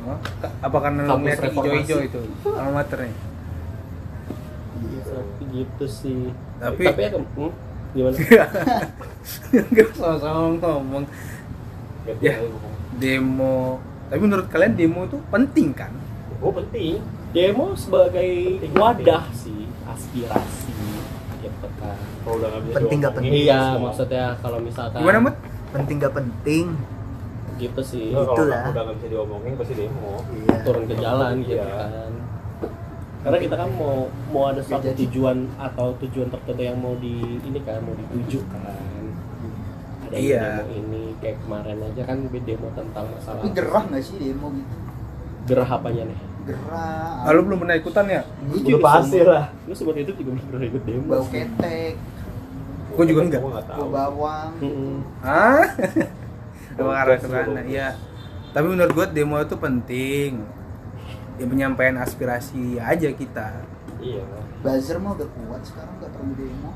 Oh, 0.03 0.17
apa 0.41 0.79
karena 0.81 1.01
lu 1.05 1.11
Kampus 1.13 1.21
ngeliat 1.37 1.53
hijau-hijau 1.53 1.99
itu 2.01 2.21
alma 2.49 2.81
maternya? 2.81 3.13
iya 4.81 5.01
Tapi 5.05 5.43
gitu 5.53 5.85
sih. 5.85 6.21
Tapi- 6.57 6.87
tapi 6.87 7.01
ya 7.03 7.11
hmm, 7.13 7.51
gimana? 7.93 8.17
Enggak 9.53 9.89
sama-sama 9.93 10.41
ngomong 10.57 11.05
Ya. 12.19 12.35
demo. 12.97 13.79
Tapi 14.09 14.21
menurut 14.21 14.47
kalian 14.49 14.75
demo 14.75 15.05
itu 15.05 15.19
penting 15.29 15.71
kan? 15.71 15.93
Oh 16.41 16.51
penting. 16.51 16.99
Demo 17.33 17.73
sebagai 17.73 18.61
wadah 18.73 19.25
sih, 19.33 19.62
aspirasi 19.93 20.73
gitu 21.39 21.67
kan. 21.77 21.97
Kalau 22.23 22.35
udah 22.37 22.49
nggak 22.49 22.63
bisa 22.63 22.77
Penting 22.79 22.99
nggak 22.99 23.15
Iya, 23.19 23.61
ngomong. 23.73 23.83
maksudnya 23.85 24.25
kalau 24.39 24.59
misalkan 24.59 24.99
Gimana, 25.01 25.19
Mat? 25.21 25.37
penting 25.73 25.97
gak 25.99 26.15
penting 26.15 26.65
gitu 27.57 27.81
sih. 27.81 28.11
Nggak, 28.11 28.25
kalau 28.25 28.37
Itulah. 28.37 28.63
udah 28.69 28.83
nggak 28.83 28.97
bisa 28.99 29.09
diomongin 29.09 29.53
pasti 29.55 29.75
demo. 29.75 30.13
iya 30.31 30.57
turun 30.63 30.85
ke 30.85 30.95
jalan 30.95 31.35
gitu 31.41 31.57
Iya. 31.57 31.67
kan 31.69 32.13
karena 33.23 33.39
kita 33.39 33.55
kan 33.55 33.71
mau 33.73 33.95
mau 34.29 34.51
ada 34.51 34.59
suatu 34.59 34.83
Jadi- 34.85 35.07
tujuan 35.07 35.47
atau 35.55 35.95
tujuan 35.97 36.27
tertentu 36.27 36.59
yang 36.61 36.75
mau 36.75 36.99
di 36.99 37.15
ini 37.39 37.59
kan 37.63 37.79
mau 37.79 37.95
dituju 37.95 38.43
kan 38.51 38.67
ada 40.03 40.17
Iya. 40.19 40.43
demo 40.59 40.75
ini 40.75 41.03
kayak 41.23 41.39
kemarin 41.39 41.79
aja 41.81 42.03
kan 42.03 42.19
demo 42.27 42.67
tentang 42.75 43.07
masalah 43.09 43.39
tapi 43.39 43.55
gerah 43.55 43.85
gak 43.87 44.03
sih 44.03 44.17
demo 44.19 44.51
gitu 44.51 44.75
gerah 45.47 45.71
apanya 45.71 46.03
nih 46.05 46.19
gerah 46.45 47.23
Ah, 47.23 47.31
lu 47.31 47.41
belum 47.43 47.59
pernah 47.61 47.77
ikutan 47.77 48.05
ya? 48.07 48.23
Lu 48.43 48.53
Udah 48.53 48.63
juga 48.63 48.79
pasti 48.83 49.19
lah. 49.21 49.45
lu 49.63 49.73
semua 49.73 49.95
itu 49.95 50.13
juga 50.13 50.31
belum 50.33 50.47
pernah 50.47 50.67
ikut 50.67 50.83
demo 50.83 51.05
bau 51.07 51.25
ketek 51.27 51.95
Gua 52.93 53.05
juga 53.09 53.21
enggak. 53.25 53.41
Gue 53.41 53.51
nggak 53.51 53.67
tahu. 53.67 53.81
bau 53.81 53.89
bawang? 53.89 54.53
Apa 55.23 56.77
Bau 56.77 56.93
arah 56.93 57.17
ke 57.17 57.27
sana? 57.27 57.49
bau 57.49 57.65
Iya. 57.65 57.89
Tapi 58.53 58.67
menurut 58.69 58.93
gua 58.93 59.07
demo 59.07 59.37
itu 59.39 59.57
penting. 59.57 60.31
Ya 61.37 61.45
penyampaian 61.47 61.97
aspirasi 61.97 62.77
aja 62.77 63.09
kita. 63.11 63.65
Iya. 63.97 64.27
buzzer 64.61 64.99
mah 64.99 65.15
udah 65.15 65.27
kuat 65.27 65.63
sekarang 65.63 65.95
gak 65.99 66.11
perlu 66.11 66.35
demo 66.35 66.71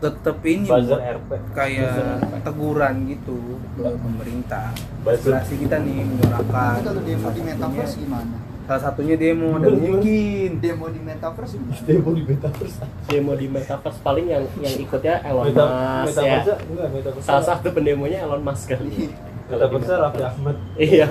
Tetep 0.00 0.36
ini 0.42 0.64
Buzzer 0.64 0.96
buat 0.96 1.12
RP. 1.12 1.30
kayak 1.52 1.92
Buzzer. 1.92 2.40
teguran 2.42 2.94
gitu 3.06 3.36
ke 3.74 3.84
pemerintah. 3.94 4.66
Buzzer. 5.00 5.44
Kita 5.44 5.76
nih 5.78 5.96
menyuarakan. 6.02 6.74
kalau 6.80 7.00
demo 7.00 7.28
di 7.28 7.40
Salah 7.40 7.44
metaverse 7.46 7.84
satunya- 7.86 8.00
gimana 8.00 8.36
Salah 8.62 8.82
satunya 8.86 9.16
demo 9.16 9.50
dan 9.56 9.72
mungkin 9.74 10.50
demo 10.58 10.86
di 10.88 11.00
metaverse 11.00 11.54
gimana 11.54 11.82
Demo 11.90 12.10
di 12.10 12.22
metaverse. 12.24 12.78
demo 13.04 13.32
di 13.34 13.46
metaverse 13.46 13.98
paling 14.00 14.26
yang 14.26 14.44
yang 14.56 14.74
ikutnya 14.78 15.14
Elon 15.22 15.44
Meta, 15.44 15.64
Musk 15.66 15.74
ya 16.16 16.38
metaverse 16.38 16.52
enggak 16.64 16.88
metaverse. 16.90 17.24
salah 17.26 17.44
satu 17.44 17.66
pendemonya 17.68 18.18
Elon 18.22 18.40
Musk 18.40 18.70
kali 18.70 19.10
Metaverse 19.46 19.92
Raffi 19.92 20.22
Ahmad. 20.22 20.56
iya 20.78 21.06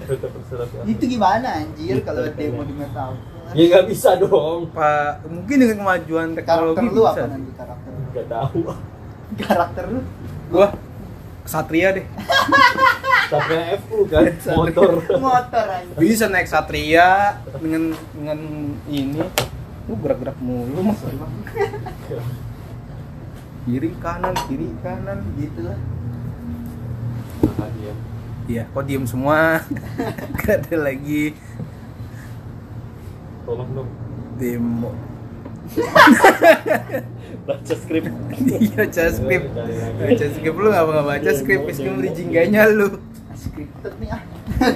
Metaverse 0.00 0.52
Raffi 0.54 0.76
Ahmad. 0.78 0.88
itu 0.88 1.04
gimana 1.06 1.48
anjir 1.58 1.92
Gitu, 1.92 2.02
kalau 2.02 2.22
demo 2.24 2.62
di 2.62 2.74
metaverse 2.74 3.28
Ya 3.50 3.66
nggak 3.66 3.86
bisa 3.90 4.14
dong. 4.14 4.70
Pak 4.70 5.26
mungkin 5.26 5.56
dengan 5.58 5.76
kemajuan 5.76 6.28
teknologi 6.32 6.70
karakter 6.70 6.86
lu 6.86 7.02
bisa. 7.02 7.10
apa 7.12 7.26
nanti 7.28 7.50
karakter 7.52 7.89
Nggak 8.10 8.26
tahu. 8.26 8.60
karakter 9.38 9.84
lu 9.94 10.00
Gua 10.50 10.74
Satria 11.46 11.94
deh. 11.94 12.06
Sampai 13.30 13.78
FU 13.86 14.06
kan 14.10 14.26
motor. 14.58 15.02
motor 15.18 15.66
anjir 15.70 15.96
Bisa 15.98 16.26
naik 16.26 16.50
Satria 16.50 17.38
dengan 17.58 17.94
dengan 18.14 18.38
ini. 18.90 19.22
Lu 19.86 19.94
gerak-gerak 19.98 20.38
mulu 20.42 20.90
mas. 20.90 20.98
Kiri 23.66 23.90
kanan 24.02 24.34
kiri 24.50 24.68
kanan. 24.82 25.20
gitu 25.38 25.60
lah 25.62 25.78
Makanya. 27.44 27.92
Iya, 28.50 28.66
kok 28.66 28.82
diem 28.82 29.06
semua? 29.06 29.62
Gak 30.42 30.66
ada 30.66 30.90
lagi 30.90 31.38
Tolong 33.46 33.70
dong. 33.74 33.90
demo. 34.38 35.09
baca 37.46 37.74
skrip 37.74 38.04
Iya, 38.04 38.68
baca 38.76 39.04
skrip. 39.08 39.42
Baca 39.98 40.26
skrip 40.28 40.54
lu 40.54 40.68
nggak 40.68 40.84
nggak 40.84 41.06
baca 41.06 41.30
skrip, 41.32 41.60
skrip 41.68 41.92
bridging 41.94 42.28
gayanya 42.28 42.66
lu. 42.68 42.88
scripted 43.32 43.94
nih 43.96 44.10
ah 44.10 44.22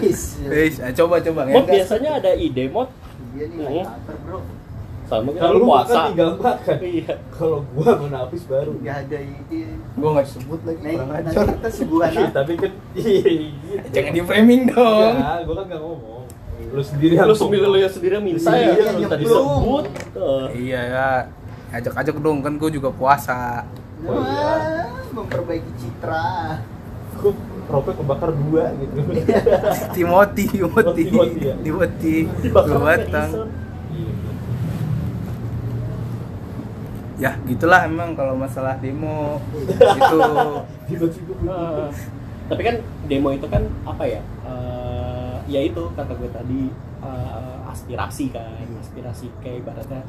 Wis. 0.01 0.41
Ah, 0.79 0.89
coba 0.91 1.21
coba 1.21 1.45
mod 1.45 1.67
ya. 1.67 1.75
biasanya 1.77 2.11
ada 2.17 2.33
ide 2.33 2.65
mod 2.67 2.89
iya 3.33 3.45
nih 3.47 3.59
Hmm. 3.61 3.85
karakter 3.85 4.17
bro 4.23 4.39
sama 5.05 5.29
kan 5.29 5.41
Kalau 5.43 5.53
lu 5.55 5.67
puasa 5.67 6.01
tinggal 6.09 6.31
makan. 6.35 6.77
iya 6.81 7.15
Kalau 7.29 7.59
gua 7.69 7.93
mana 8.01 8.19
habis 8.25 8.43
baru. 8.45 8.73
nggak 8.75 8.97
ada 9.05 9.19
ide 9.21 9.61
Gua 9.95 10.09
nggak 10.15 10.27
disebut 10.27 10.61
lagi. 10.65 10.81
nah 10.81 10.93
kurang 10.95 11.09
nanti 11.13 11.29
ajar. 11.31 11.47
kita 11.53 11.69
sebuah 11.71 12.07
Iya, 12.09 12.27
tapi 12.31 12.53
kan 12.57 12.73
iya. 12.95 13.21
Jangan 13.93 14.13
di 14.13 14.23
framing 14.23 14.63
dong. 14.67 15.13
Enggak, 15.13 15.39
gua 15.45 15.55
kan 15.55 15.65
nggak 15.69 15.83
ngomong. 15.83 16.13
Lu 16.75 16.83
sendiri 16.83 17.15
lu 17.15 17.23
yang 17.23 17.39
sendiri 17.39 17.65
lu 17.71 17.79
yang 17.79 17.93
sendiri 17.93 18.15
minta 18.19 18.51
Iya, 18.51 18.67
ya 18.67 18.75
iya, 18.75 18.91
lu 18.99 19.07
tadi 19.07 19.25
sebut 19.31 19.85
Tuh. 20.11 20.45
Iya 20.51 20.81
ya. 20.91 21.09
Ajak-ajak 21.75 22.17
dong 22.19 22.39
kan 22.43 22.59
gua 22.59 22.71
juga 22.71 22.91
puasa. 22.91 23.63
Oh, 24.03 24.19
iya. 24.27 24.91
Memperbaiki 25.15 25.71
citra 25.79 26.59
Gua 27.23 27.33
ropek 27.65 27.95
kebakar 27.97 28.31
dua 28.37 28.65
gitu. 28.77 28.99
Timothy, 29.97 30.45
Timothy, 30.53 31.05
Timothy, 31.65 32.17
ya. 32.29 32.51
Dua 32.53 32.79
batang. 32.83 33.31
Ya 37.15 37.39
gitulah 37.47 37.87
emang 37.87 38.19
kalau 38.19 38.35
masalah 38.35 38.75
demo 38.83 39.39
itu 40.93 41.07
Ah, 41.47 41.87
tapi 42.51 42.61
kan 42.67 42.77
demo 43.07 43.31
itu 43.31 43.47
kan 43.47 43.63
apa 43.87 44.03
ya 44.03 44.21
Eh, 44.45 44.84
ya 45.47 45.61
itu 45.61 45.83
kata 45.93 46.13
gue 46.15 46.31
tadi 46.31 46.61
eh, 47.01 47.57
aspirasi 47.69 48.25
kan 48.31 48.65
aspirasi 48.81 49.27
kayak 49.41 49.57
ibaratnya 49.61 50.01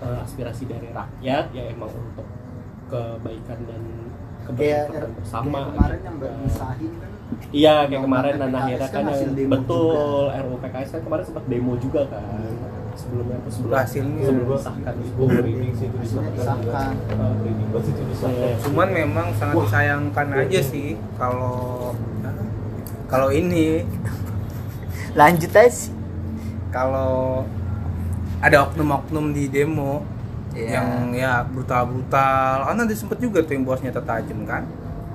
eh, 0.00 0.18
aspirasi 0.22 0.66
dari 0.66 0.88
rakyat 0.90 1.44
ya 1.54 1.62
emang 1.70 1.90
untuk 1.90 2.26
kebaikan 2.88 3.58
dan 3.68 3.82
kayak 4.56 4.88
keberlanjutan 4.88 5.10
bersama 5.14 5.58
kayak 5.58 5.68
kemarin 5.68 6.00
yang 6.00 6.16
gitu 6.16 6.24
baru 6.24 6.46
kan. 6.48 6.76
kan 6.98 7.10
Iya 7.52 7.74
kayak 7.86 8.02
kemarin 8.02 8.34
dan 8.40 8.50
akhirnya 8.56 8.88
kan 8.88 9.02
kan 9.04 9.12
yang 9.12 9.50
betul 9.52 10.24
RUU 10.32 10.56
PKS 10.64 10.88
kan 10.90 11.00
kemarin 11.04 11.24
sempat 11.28 11.44
demo 11.44 11.72
juga 11.76 12.02
kan 12.08 12.24
sebelumnya 12.98 13.36
atau 13.38 13.50
sebelum 13.52 13.74
Hasilnya. 13.78 14.26
sebelum 14.26 14.48
disahkan 14.58 14.94
itu 14.98 15.22
sih 15.78 15.86
itu 15.86 15.96
disahkan. 16.02 16.92
Ah, 17.14 17.32
itu 17.46 18.02
disahkan 18.10 18.42
Iya. 18.42 18.56
Cuman 18.58 18.88
memang 18.90 19.26
sangat 19.38 19.54
Wah. 19.54 19.64
disayangkan 19.68 20.26
aja 20.34 20.60
sih 20.64 20.88
kalau 21.14 21.94
kalau 23.06 23.28
ini 23.30 23.86
lanjut 25.18 25.50
aja 25.50 25.66
sih. 25.68 25.90
Kalau 26.70 27.42
ada 28.38 28.56
oknum-oknum 28.64 29.34
di 29.34 29.50
demo 29.50 30.06
Iya. 30.48 30.80
yang 30.80 30.88
ya 31.12 31.32
brutal-brutal. 31.44 32.64
Karena 32.64 32.82
ada 32.82 32.94
sempet 32.94 33.18
juga 33.18 33.42
tuh 33.42 33.52
yang 33.52 33.62
bos 33.62 33.78
nyata 33.78 34.00
tajam 34.00 34.42
kan? 34.42 34.64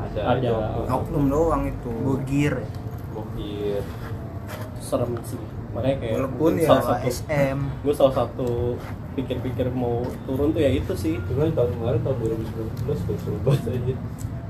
Ada 0.04 0.40
Ada. 0.40 0.54
oknum 0.88 1.26
doang 1.26 1.64
itu. 1.66 1.90
Bugir 1.90 2.60
mungkin 3.12 3.82
serem 4.78 5.16
sih. 5.24 5.40
Makanya 5.74 5.98
kayak 5.98 6.14
Walaupun 6.22 6.52
ya. 6.54 6.68
salah 6.70 6.84
satu 6.86 7.04
SM 7.10 7.58
gue 7.84 7.94
salah 7.94 8.14
satu 8.14 8.78
pikir-pikir 9.16 9.68
mau 9.74 10.06
turun 10.28 10.54
tuh 10.54 10.62
ya 10.62 10.70
itu 10.70 10.94
sih. 10.94 11.18
Cuman 11.26 11.50
tahun 11.52 11.70
kemarin 11.74 12.00
tahun 12.04 12.18
2019 12.20 13.08
gue 13.10 13.18
suruh 13.20 13.42
banget 13.42 13.74
aja. 13.74 13.94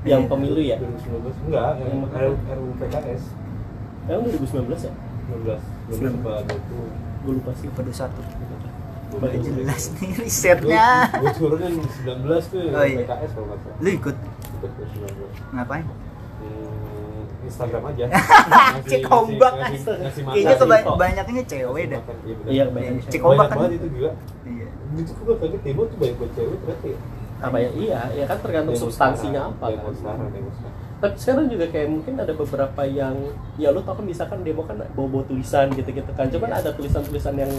Yang 0.04 0.22
pemilu 0.28 0.60
ya? 0.60 0.76
2019 0.76 1.48
enggak 1.48 1.70
yang 1.80 1.90
Yang 2.12 2.36
RUU 2.44 2.72
PKS 2.76 3.22
emang 4.04 4.28
2019 4.28 4.84
ya 4.84 4.92
19 5.26 5.56
19 5.90 6.20
apa 6.20 6.32
20 6.44 7.24
gue 7.24 7.32
lupa 7.32 7.50
sih 7.54 7.68
pada 7.70 7.88
satu. 7.90 8.20
Gak 9.14 9.30
jelas 9.38 9.82
nih 9.94 10.10
risetnya. 10.18 10.86
Gue 11.14 11.32
turunin 11.34 11.74
19 11.78 11.86
tuh 12.44 12.60
Oh, 12.68 12.82
iya. 12.82 12.98
PKS 13.00 13.30
kalau 13.32 13.46
nggak 13.46 13.58
salah. 13.58 13.76
Lu 13.78 13.88
ikut? 13.90 14.16
Ikut 14.52 14.70
ke 14.70 14.82
19 14.84 15.54
ngapain? 15.54 15.84
Hmm, 15.86 17.22
Instagram 17.42 17.82
aja. 17.86 18.04
Cek 18.90 19.02
ombak. 19.06 19.52
ngasih, 19.54 19.80
ngasih 19.96 20.20
makan 20.20 20.34
kayaknya 20.34 20.50
Ngasih 20.50 20.66
keba- 20.66 20.84
kok. 20.84 20.96
banyaknya 20.98 21.42
cewek 21.46 21.84
dah. 21.86 22.02
Iya 22.20 22.34
iya 22.50 22.64
banyak 22.66 22.92
Cek 23.02 23.14
banyak 23.14 23.24
ombak 23.24 23.46
kan? 23.46 23.56
banget 23.56 23.72
itu 23.72 23.86
gila. 23.88 24.10
Iya. 24.44 24.66
Itu 24.94 25.12
gue 25.16 25.34
kaget 25.38 25.60
demo 25.62 25.82
tuh 25.84 25.96
banyak 25.96 26.16
buat 26.16 26.30
cewek 26.34 26.56
ternyata 26.58 26.86
ya? 26.86 26.98
Apa 27.40 27.56
ya? 27.56 27.68
Iya 27.72 28.00
ya 28.14 28.24
kan 28.26 28.38
tergantung 28.40 28.74
Demo 28.74 28.82
substansinya 28.82 29.40
apa 29.46 29.64
demo 29.68 29.82
kan. 29.82 29.94
sekarang 29.94 30.28
demo 30.28 30.50
sekarang 30.52 30.76
tapi 30.96 31.14
sekarang 31.16 31.46
juga 31.46 31.66
kayak 31.66 31.88
mungkin 31.90 32.14
ada 32.16 32.32
beberapa 32.32 32.82
yang 32.82 33.14
ya 33.54 33.68
lu 33.68 33.80
tau 33.80 33.94
kan 33.94 34.04
misalkan 34.04 34.40
demo 34.40 34.62
kan 34.62 34.78
bawa-bawa 34.92 35.24
tulisan 35.24 35.68
gitu-gitu 35.70 36.10
kan 36.10 36.26
cuman 36.26 36.48
Iya. 36.50 36.58
ada 36.58 36.70
tulisan-tulisan 36.72 37.34
yang 37.36 37.52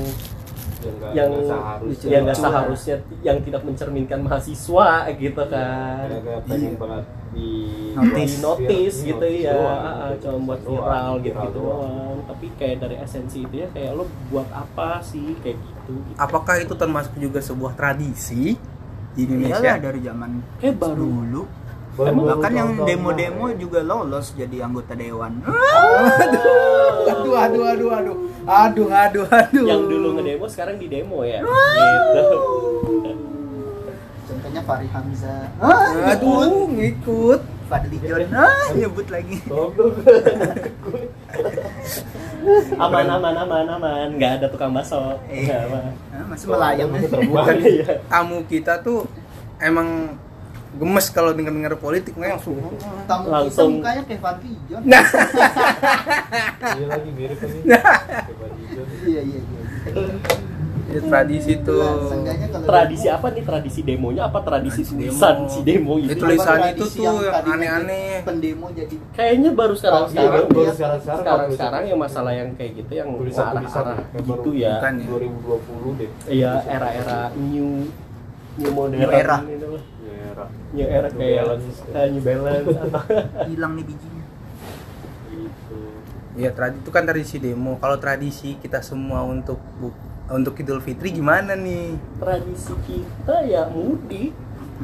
yang 0.77 0.93
nggak 0.95 1.11
yang 1.13 1.29
nggak 1.31 1.45
seharusnya 1.45 2.09
yang 2.09 2.23
nggak 2.23 2.35
Iya. 2.35 2.43
seharusnya 2.43 2.95
yang 3.21 3.37
tidak 3.39 3.61
mencerminkan 3.63 4.19
mahasiswa 4.21 4.89
gitu 5.13 5.41
kan 5.45 6.05
Kayak- 6.05 6.23
kayak 6.23 6.41
pengen 6.45 6.61
Iya. 6.67 6.79
banget 6.79 7.05
di 7.35 7.51
Notice. 7.93 8.15
di 8.15 8.35
notice 8.39 8.95
Iya, 8.95 9.05
gitu 9.05 9.19
notice 9.19 9.43
ya 9.43 9.53
doang, 9.53 9.83
gitu. 10.09 10.23
cuma 10.23 10.37
buat 10.41 10.59
Doang, 10.61 10.71
viral 10.71 11.13
gitu 11.13 11.25
viral 11.27 11.45
gitu 11.45 11.59
doang. 11.59 11.79
doang 11.83 12.17
tapi 12.25 12.45
kayak 12.55 12.77
dari 12.79 12.95
esensi 12.97 13.37
itu 13.41 13.55
ya 13.55 13.67
kayak 13.69 13.91
lo 13.93 14.03
buat 14.25 14.49
apa 14.49 14.89
sih 15.01 15.27
kayak 15.37 15.57
gitu, 15.59 15.91
gitu. 16.01 16.15
apakah 16.15 16.55
itu 16.57 16.73
termasuk 16.73 17.13
juga 17.17 17.39
sebuah 17.39 17.73
tradisi 17.73 18.55
di 19.11 19.21
iyalah 19.21 19.31
Indonesia 19.53 19.71
dari 19.77 19.99
zaman 20.01 20.29
kayak 20.57 20.75
baru 20.75 20.95
dulu 20.97 21.41
Baru- 21.95 22.27
bahkan 22.27 22.51
yang 22.51 22.69
demo-demo 22.77 23.47
juga 23.55 23.79
lolos 23.79 24.35
jadi 24.35 24.67
anggota 24.67 24.93
dewan. 24.93 25.39
Aduh 27.05 27.37
aduh 27.37 27.63
aduh 27.63 27.89
aduh 27.93 28.17
aduh 28.45 28.87
aduh 28.89 29.25
aduh. 29.25 29.65
Yang 29.65 29.83
dulu 29.87 30.07
ngedemo 30.15 30.45
sekarang 30.45 30.75
di 30.75 30.87
demo 30.89 31.23
ya? 31.23 31.39
Gitu. 31.39 32.37
Contohnya 34.25 34.61
Fahri 34.61 34.87
Hamzah. 34.89 35.45
Aduh 36.11 36.67
ngikut. 36.67 37.41
Fadli 37.65 37.97
John. 37.97 38.29
Ah 38.35 38.69
nyebut 38.73 39.07
lagi. 39.09 39.41
Dong. 39.45 39.73
aman 42.77 43.05
aman 43.09 43.33
aman 43.35 43.65
aman. 43.71 44.07
Nggak 44.17 44.31
ada 44.37 44.47
tukang 44.49 44.69
bakso. 44.69 45.17
Eh. 45.25 45.49
apa 45.49 45.79
Ah, 46.13 46.23
masih 46.29 46.45
melayang. 46.49 46.89
Bukan 47.25 47.55
tamu 48.05 48.45
kita 48.45 48.85
tuh 48.85 49.09
emang 49.57 50.13
gemes 50.75 51.05
kalau 51.09 51.31
denger 51.31 51.51
denger 51.51 51.73
politik 51.75 52.13
nggak 52.13 52.31
langsung. 52.33 52.55
Langsung. 53.25 53.71
kita 53.71 53.79
mukanya 53.79 54.01
kayak 54.03 54.21
Fadli 54.21 54.51
John 54.65 54.81
nah. 54.83 55.05
Iya 56.75 56.85
lagi 56.87 57.09
mirip 57.11 57.37
John. 57.39 58.87
iya 59.05 59.21
iya 59.21 59.39
iya. 59.39 59.61
Ya, 60.85 61.01
tradisi 61.01 61.57
Nah, 61.57 61.65
tuh. 61.65 61.81
seenggaknya 62.05 62.47
kalau 62.47 62.65
tradisi 62.65 63.07
apa 63.09 63.27
nih? 63.27 63.41
Tradisi 63.41 63.79
demonya 63.81 64.21
apa? 64.23 64.37
Tradisi 64.39 64.81
tulisan 64.85 65.35
demo. 65.35 65.49
si 65.49 65.59
demo 65.61 65.93
Itu? 65.97 66.07
Itu 66.07 66.21
tulisan 66.21 66.55
Tradisi 66.55 66.77
itu 66.77 66.85
tuh 66.85 67.03
yang 67.03 67.17
aneh-aneh. 67.49 68.11
pendemo 68.21 68.67
jadi 68.69 68.95
kayaknya 69.11 69.49
baru 69.51 69.73
sekarang 69.73 70.01
Iya, 70.01 70.11
sekarang 70.13 70.29
baru 70.45 70.61
ya. 70.61 70.71
sekarang- 70.71 71.01
sekarang 71.01 71.47
sekarang. 71.51 71.83
yang 71.85 71.99
masalah 71.99 72.31
yang 72.31 72.49
kayak 72.53 72.71
gitu 72.77 72.91
yang 72.93 73.09
ya, 73.09 73.17
kayak 73.17 74.23
baru 74.23 74.29
gitu 74.29 74.49
ya. 74.55 74.73
Bukan 74.77 74.93
ya. 74.93 75.05
2020 75.09 75.91
deh. 75.97 76.09
iya 76.29 76.51
era-era 76.65 77.19
new 77.35 77.69
new 78.55 78.71
modern 78.71 78.99
New 79.01 79.09
era. 80.45 80.73
new 80.73 80.87
era 80.87 81.07
New 81.07 81.17
kayak 81.17 81.43
Balance. 81.43 81.77
new 82.07 82.21
balance 82.21 82.67
hilang 83.49 83.71
nih 83.73 83.85
bijinya 83.85 84.23
Gitu. 85.27 85.77
ya 86.35 86.49
tradisi 86.49 86.79
itu 86.79 86.91
kan 86.91 87.03
tradisi 87.03 87.35
demo 87.37 87.75
kalau 87.75 87.97
tradisi 87.97 88.49
kita 88.55 88.79
semua 88.81 89.23
untuk 89.23 89.59
bu- 89.77 89.95
untuk 90.27 90.55
Idul 90.55 90.79
Fitri 90.79 91.11
gimana 91.11 91.53
nih 91.53 91.95
tradisi 92.17 92.73
kita 92.81 93.43
ya 93.43 93.67
mudik 93.67 94.31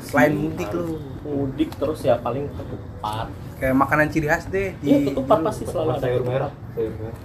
selain 0.01 0.31
mudik 0.33 0.69
lu 0.71 0.95
mudik 1.21 1.73
terus 1.73 2.01
ya 2.01 2.15
paling 2.15 2.47
ketupat 2.47 3.27
kayak 3.57 3.75
makanan 3.75 4.07
ciri 4.07 4.25
khas 4.25 4.47
deh 4.47 4.71
iya 4.77 4.97
di 4.97 5.07
ketupat 5.07 5.37
pasti 5.41 5.63
selalu 5.65 5.89
ada 5.89 5.99
sayur 5.99 6.23
merah, 6.23 6.51
sayur 6.71 6.93
merah. 6.93 7.15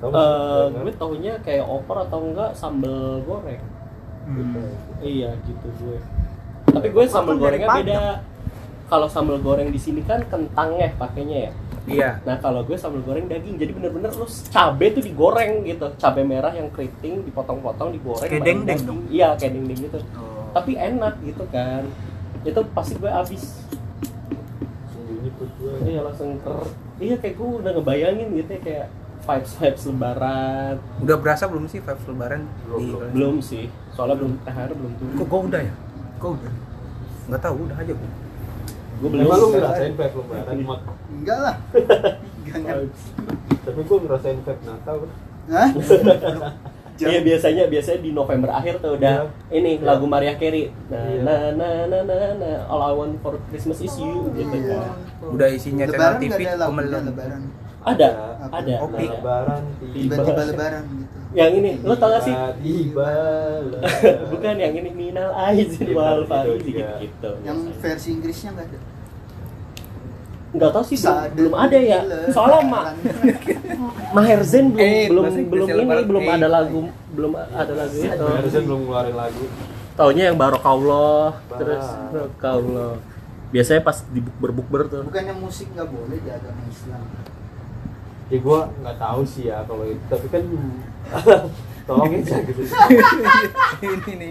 Eh, 0.00 0.08
sayur 0.10 0.70
gue 0.72 0.82
merah? 0.82 0.94
taunya 0.96 1.32
kayak 1.40 1.64
opor 1.64 1.96
atau 2.00 2.18
enggak 2.22 2.50
sambal 2.52 3.20
goreng 3.20 3.62
Gitu. 4.30 4.62
iya 5.00 5.32
gitu 5.42 5.66
gue 5.76 5.98
tapi 6.70 6.88
gue 6.88 7.04
sambal 7.06 7.36
gorengnya 7.36 7.68
beda. 7.68 8.00
Kalau 8.86 9.06
sambal 9.06 9.38
goreng 9.38 9.70
di 9.70 9.78
sini 9.78 10.02
kan 10.02 10.22
kentang 10.26 10.74
ya 10.74 10.90
pakainya 10.94 11.38
ya. 11.46 11.52
Iya. 11.86 12.10
Nah 12.26 12.36
kalau 12.38 12.62
gue 12.62 12.74
sambal 12.74 13.02
goreng 13.02 13.26
daging 13.26 13.56
jadi 13.56 13.70
bener-bener 13.70 14.10
lu 14.12 14.26
cabe 14.50 14.86
tuh 14.90 15.02
digoreng 15.02 15.62
gitu. 15.62 15.86
Cabe 15.96 16.22
merah 16.22 16.50
yang 16.50 16.70
keriting 16.70 17.22
dipotong-potong 17.22 17.94
digoreng 17.94 18.26
Kayak 18.26 18.42
daging. 18.46 18.80
dong? 18.86 19.00
iya 19.08 19.28
kayak 19.34 19.52
dendeng 19.54 19.78
gitu. 19.80 19.98
Oh. 20.14 20.50
tapi 20.50 20.74
enak 20.74 21.14
gitu 21.22 21.44
kan. 21.50 21.86
Itu 22.42 22.60
pasti 22.74 22.94
gue 22.96 23.06
abis 23.06 23.62
Sembunyi 24.90 25.30
perut 25.34 25.52
gue. 25.56 25.74
iya 25.86 26.00
langsung 26.02 26.38
ter 26.40 26.54
iya 26.98 27.14
kayak 27.16 27.34
gue 27.38 27.48
udah 27.62 27.72
ngebayangin 27.78 28.28
gitu 28.36 28.50
ya 28.50 28.60
kayak 28.60 28.86
vibes 29.20 29.52
vibes 29.54 29.82
lebaran. 29.86 30.74
Udah 30.98 31.16
berasa 31.16 31.44
belum 31.46 31.64
sih 31.66 31.78
vibes 31.78 32.04
lebaran? 32.08 32.42
Belum, 32.66 32.78
di 32.78 32.84
belum. 32.90 33.10
belum 33.14 33.36
sih. 33.38 33.64
Soalnya 33.94 34.16
belum 34.18 34.32
THR 34.42 34.70
belum 34.74 34.90
kok 34.90 35.00
turun 35.14 35.28
gua 35.28 35.40
udah 35.46 35.60
ya 35.62 35.74
kok 36.20 36.30
udah 36.30 36.52
nggak 37.26 37.40
tahu 37.40 37.56
udah 37.64 37.76
aja 37.76 37.92
gua 37.92 38.10
gue 39.00 39.08
belum 39.08 39.24
Emang 39.24 39.38
lu 39.40 39.46
ngerasain 39.50 39.92
vape 39.94 40.12
lebaran, 40.14 40.56
Mat? 40.60 40.80
enggak 41.10 41.38
lah 41.40 41.56
jangan 42.46 42.76
Tapi 43.60 43.80
gue 43.80 43.98
ngerasain 43.98 44.38
vape 44.40 44.62
Natal. 44.62 44.96
Hah? 45.48 45.68
Iya 47.00 47.24
biasanya 47.24 47.64
biasanya 47.64 48.04
di 48.04 48.12
November 48.12 48.52
akhir 48.52 48.84
tuh 48.84 48.92
udah 48.92 49.24
ini 49.48 49.80
Iya. 49.80 49.88
lagu 49.88 50.04
Mariah 50.04 50.36
Carey. 50.36 50.68
Nah, 50.92 51.00
Iya. 51.00 51.24
nah, 51.24 51.40
nah, 51.56 51.74
nah, 51.88 52.02
nah, 52.04 52.30
nah, 52.36 52.56
all 52.68 52.82
I 52.82 52.92
want 52.92 53.16
for 53.18 53.40
Christmas 53.48 53.80
is 53.80 53.96
you 53.96 54.28
gitu 54.36 54.52
Iya. 54.52 54.76
kan. 54.76 55.32
udah 55.32 55.48
isinya 55.48 55.88
channel 55.88 55.96
lebaran 55.96 56.20
TV 56.20 56.40
ada 56.44 56.64
kemelon 56.68 57.02
lebaran 57.08 57.42
Ada, 57.80 58.08
ada. 58.52 58.74
Nah, 58.84 58.88
Lebaran 58.92 59.62
tiba-tiba 59.80 60.42
lebaran 60.44 60.84
gitu 61.00 61.19
yang 61.32 61.52
ini, 61.54 61.78
lo 61.80 61.94
tau 61.94 62.10
gak 62.10 62.22
sih? 62.22 62.34
Tiba 62.58 63.10
Bukan 64.32 64.54
yang 64.56 64.74
ini 64.74 64.90
minal 64.90 65.30
aizin 65.40 65.86
Iya, 65.86 65.94
wal 65.94 66.18
itu 66.18 66.26
faizin 66.26 66.58
juga. 66.58 66.66
gitu-gitu. 66.98 67.30
yang 67.42 67.58
versi 67.78 68.08
Inggrisnya 68.12 68.50
nggak 68.52 68.66
ada 68.66 68.78
Nggak 70.50 70.70
tahu 70.72 70.84
sih 70.84 70.96
belum, 70.96 71.06
Sudden 71.06 71.30
belum 71.36 71.54
ada 71.54 71.78
ya. 71.78 72.00
Soalnya 72.28 72.60
Ma, 72.64 72.80
Maher 74.16 74.42
Zain 74.42 74.66
belum 74.68 74.82
Eh, 74.82 75.06
belum 75.06 75.24
belum 75.46 75.66
ini 75.68 75.78
lebaran. 75.78 76.04
belum 76.04 76.22
Eh. 76.22 76.34
ada 76.34 76.48
lagu 76.48 76.80
belum 77.10 77.32
ada 77.34 77.72
lagu 77.72 77.96
itu. 77.96 78.24
Harusnya 78.26 78.62
belum 78.64 78.80
ngeluarin 78.82 79.14
lagu. 79.14 79.44
Taunya 79.94 80.24
yang 80.26 80.36
Barokallah 80.36 81.38
terus. 81.52 81.86
Barokallah. 82.10 82.98
Biasanya 83.50 83.80
pas 83.80 84.02
di 84.04 84.18
berbukber 84.18 84.86
tuh. 84.86 85.02
bukannya 85.06 85.34
musik 85.34 85.70
nggak 85.70 85.86
boleh 85.86 86.18
di 86.18 86.30
agama 86.30 86.62
Islam 86.66 87.02
Ya 88.26 88.38
gue 88.38 88.60
nggak 88.80 88.96
tahu 88.96 89.22
sih 89.22 89.46
ya 89.46 89.62
kalau 89.62 89.86
itu. 89.86 90.02
Tapi 90.04 90.26
kan 90.26 90.42
tolongin 91.90 92.20
jangan 92.22 92.44
gitu. 92.46 92.62
ini 93.82 94.12
nih 94.14 94.30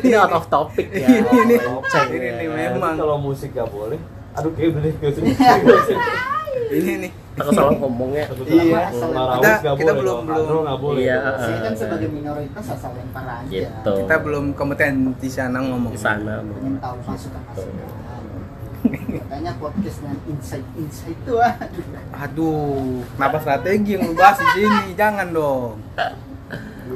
Ini 0.00 0.10
out 0.16 0.32
of 0.32 0.44
topic 0.48 0.88
ya. 0.88 1.04
Ini 1.04 1.40
nih. 1.44 1.58
Ini 1.60 2.16
ya. 2.16 2.32
nih, 2.40 2.48
memang. 2.48 2.94
kalau 2.96 3.16
musik 3.20 3.52
nggak 3.52 3.68
boleh. 3.68 4.00
Aduh 4.32 4.50
kayak 4.54 4.96
gak 4.96 5.12
usah. 5.12 5.98
ini 6.78 6.92
nih 7.06 7.10
takut 7.38 7.54
salah 7.54 7.72
ngomongnya 7.76 8.24
Iya, 8.44 8.80
Kita- 8.90 9.76
kita 9.78 9.92
belum- 9.94 10.26
belum. 10.26 10.64
Boleh 10.80 11.00
Iya. 11.06 11.18
Saya 11.38 11.58
kan 11.62 11.72
sebagai 11.76 12.08
minoritas 12.08 12.64
asal 12.66 12.92
lempar 12.96 13.24
aja. 13.24 13.46
Gitu. 13.48 13.92
kita 14.04 14.16
belum 14.24 14.44
kompeten 14.52 15.12
di 15.16 15.30
sana 15.30 15.58
ngomong 15.60 15.92
di 15.92 16.00
sana 16.00 16.40
Pengen 16.42 16.76
tahu 16.80 16.96
masukan 17.04 17.42
masukan. 17.46 18.07
Makanya 18.88 19.52
podcastnya 19.56 20.12
insight 20.24 20.66
insight 20.74 21.18
tuh 21.22 21.38
ah. 21.38 21.54
aduh 22.18 23.04
kenapa 23.12 23.36
strategi 23.38 23.94
yang 23.94 24.02
lu 24.04 24.14
bahas 24.14 24.38
di 24.38 24.46
sini 24.56 24.92
jangan 24.92 25.28
dong 25.28 25.76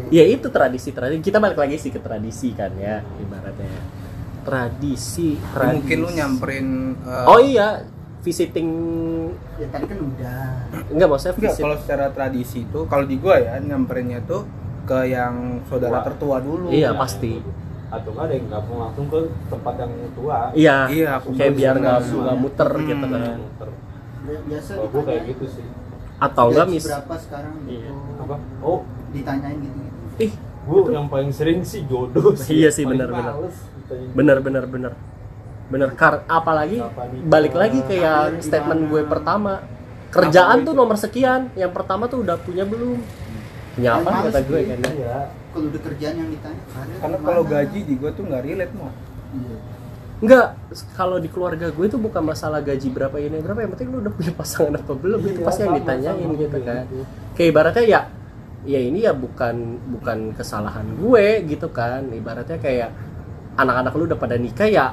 ya 0.09 0.24
itu 0.24 0.49
tradisi 0.49 0.88
tradisi 0.90 1.20
kita 1.20 1.36
balik 1.36 1.57
lagi 1.57 1.76
sih 1.76 1.88
ke 1.88 1.99
tradisi 1.99 2.53
kan 2.53 2.72
ya 2.74 3.01
ibaratnya 3.18 3.68
tradisi, 4.43 5.36
Ya, 5.36 5.49
tradisi. 5.53 5.74
mungkin 5.76 5.97
lu 5.99 6.11
nyamperin 6.11 6.68
eh, 6.99 7.26
oh 7.26 7.38
iya 7.38 7.86
visiting 8.20 8.68
Ya 9.55 9.66
tadi 9.68 9.84
kan 9.84 9.99
udah. 9.99 10.43
enggak 10.88 11.09
maksudnya 11.09 11.34
enggak 11.36 11.53
visit 11.53 11.62
kalau 11.62 11.76
secara 11.78 12.07
tradisi 12.11 12.59
itu 12.62 12.80
kalau 12.86 13.05
di 13.05 13.16
gua 13.16 13.38
ya 13.38 13.59
nyamperinnya 13.59 14.18
tuh 14.24 14.43
ke 14.82 15.07
yang 15.07 15.62
saudara 15.64 16.03
Tua. 16.03 16.07
tertua 16.09 16.36
dulu 16.38 16.66
Iya, 16.68 16.90
Ya, 16.90 16.99
pasti. 16.99 17.38
Atau 17.93 18.09
nggak 18.09 18.24
ada 18.24 18.34
yang 18.34 18.49
gabung 18.49 18.78
langsung 18.80 19.07
ke 19.07 19.18
tempat 19.47 19.74
yang 19.76 19.93
tua 20.12 20.38
iya 20.53 20.76
Iya, 20.88 21.09
aku 21.14 21.28
kayak 21.32 21.53
biar 21.53 21.74
nggak 21.76 21.99
nggak 22.03 22.36
muter 22.38 22.68
Hmm. 22.72 22.86
gitu 22.88 23.05
kan 23.07 23.20
Muter. 23.38 23.68
Biasa 24.22 24.70
kalau 24.72 24.88
gua 24.88 25.03
kayak 25.05 25.22
gitu 25.28 25.45
sih 25.47 25.66
atau 26.16 26.45
enggak 26.49 26.66
mis 26.68 26.84
berapa 26.84 27.14
sekarang 27.18 27.55
Iya. 27.64 27.90
gitu. 27.90 28.22
apa 28.22 28.36
oh 28.62 28.80
Ditanyain 29.12 29.59
gitu. 29.61 29.76
-gitu. 29.76 30.22
ih 30.22 30.32
gua 30.62 30.80
yang 30.88 31.07
paling 31.07 31.30
sering 31.30 31.61
sih 31.61 31.84
jodoh 31.84 32.32
sih 32.40 32.57
Iya 32.57 32.70
sih, 32.70 32.84
males 32.86 33.57
ditanyain. 33.76 34.11
bener 34.14 34.38
bener 34.40 34.64
bener 34.64 34.93
bener 35.68 35.88
kar 35.93 36.24
apalagi 36.26 36.80
balik 37.24 37.53
lagi 37.53 37.80
Karir 37.82 38.40
statement 38.40 38.80
gimana? 38.82 38.93
gue 38.93 39.03
pertama 39.05 39.53
kerjaan 40.09 40.61
Apa 40.61 40.66
tuh 40.68 40.72
itu? 40.72 40.80
nomor 40.80 40.97
sekian 40.97 41.40
yang 41.55 41.72
pertama 41.72 42.05
tuh 42.05 42.20
udah 42.20 42.36
punya 42.36 42.64
belum 42.64 43.01
punya 43.72 43.90
Yang 43.90 44.05
apa 44.05 44.11
kata 44.28 44.40
gue 44.45 44.61
kan 44.62 44.78
ya 44.78 44.90
iya 44.93 45.18
Kalau 45.53 45.66
udah 45.68 45.82
kerjaan 45.84 46.14
yang 46.16 46.30
ditanya 46.32 46.62
karir 46.72 46.96
karena 46.96 47.16
kalau 47.20 47.42
gaji 47.44 47.78
di 47.84 47.94
gua 48.00 48.11
tuh 48.12 48.24
nggak 48.24 48.42
relate 48.42 48.74
mau 48.74 48.90
Iya. 49.32 49.57
Enggak, 50.22 50.46
kalau 50.94 51.16
di 51.18 51.26
keluarga 51.26 51.66
gue 51.74 51.82
itu 51.82 51.98
bukan 51.98 52.22
masalah 52.22 52.62
gaji 52.62 52.94
berapa 52.94 53.16
ini 53.18 53.42
berapa, 53.42 53.59
yang 53.59 53.72
penting 53.74 53.88
lu 53.90 53.98
udah 54.07 54.12
punya 54.14 54.30
pasangan 54.38 54.78
apa 54.78 54.92
belum 54.94 55.18
itu 55.18 55.40
Iya, 55.42 55.46
pasti 55.50 55.61
yang 55.66 55.74
ditanyain 55.74 56.14
sama 56.22 56.34
gitu 56.38 56.59
kan. 56.62 56.84
Kayak 57.34 57.48
ibaratnya 57.50 57.84
ya 57.90 58.00
ya 58.62 58.78
ini 58.78 58.98
ya 59.03 59.12
bukan 59.18 59.57
bukan 59.98 60.18
kesalahan 60.38 60.86
gue 60.94 61.26
gitu 61.50 61.66
kan. 61.74 62.07
Ibaratnya 62.07 62.55
kayak 62.62 62.94
anak-anak 63.59 63.92
lu 63.98 64.05
udah 64.07 64.20
pada 64.20 64.36
nikah 64.38 64.68
ya 64.70 64.86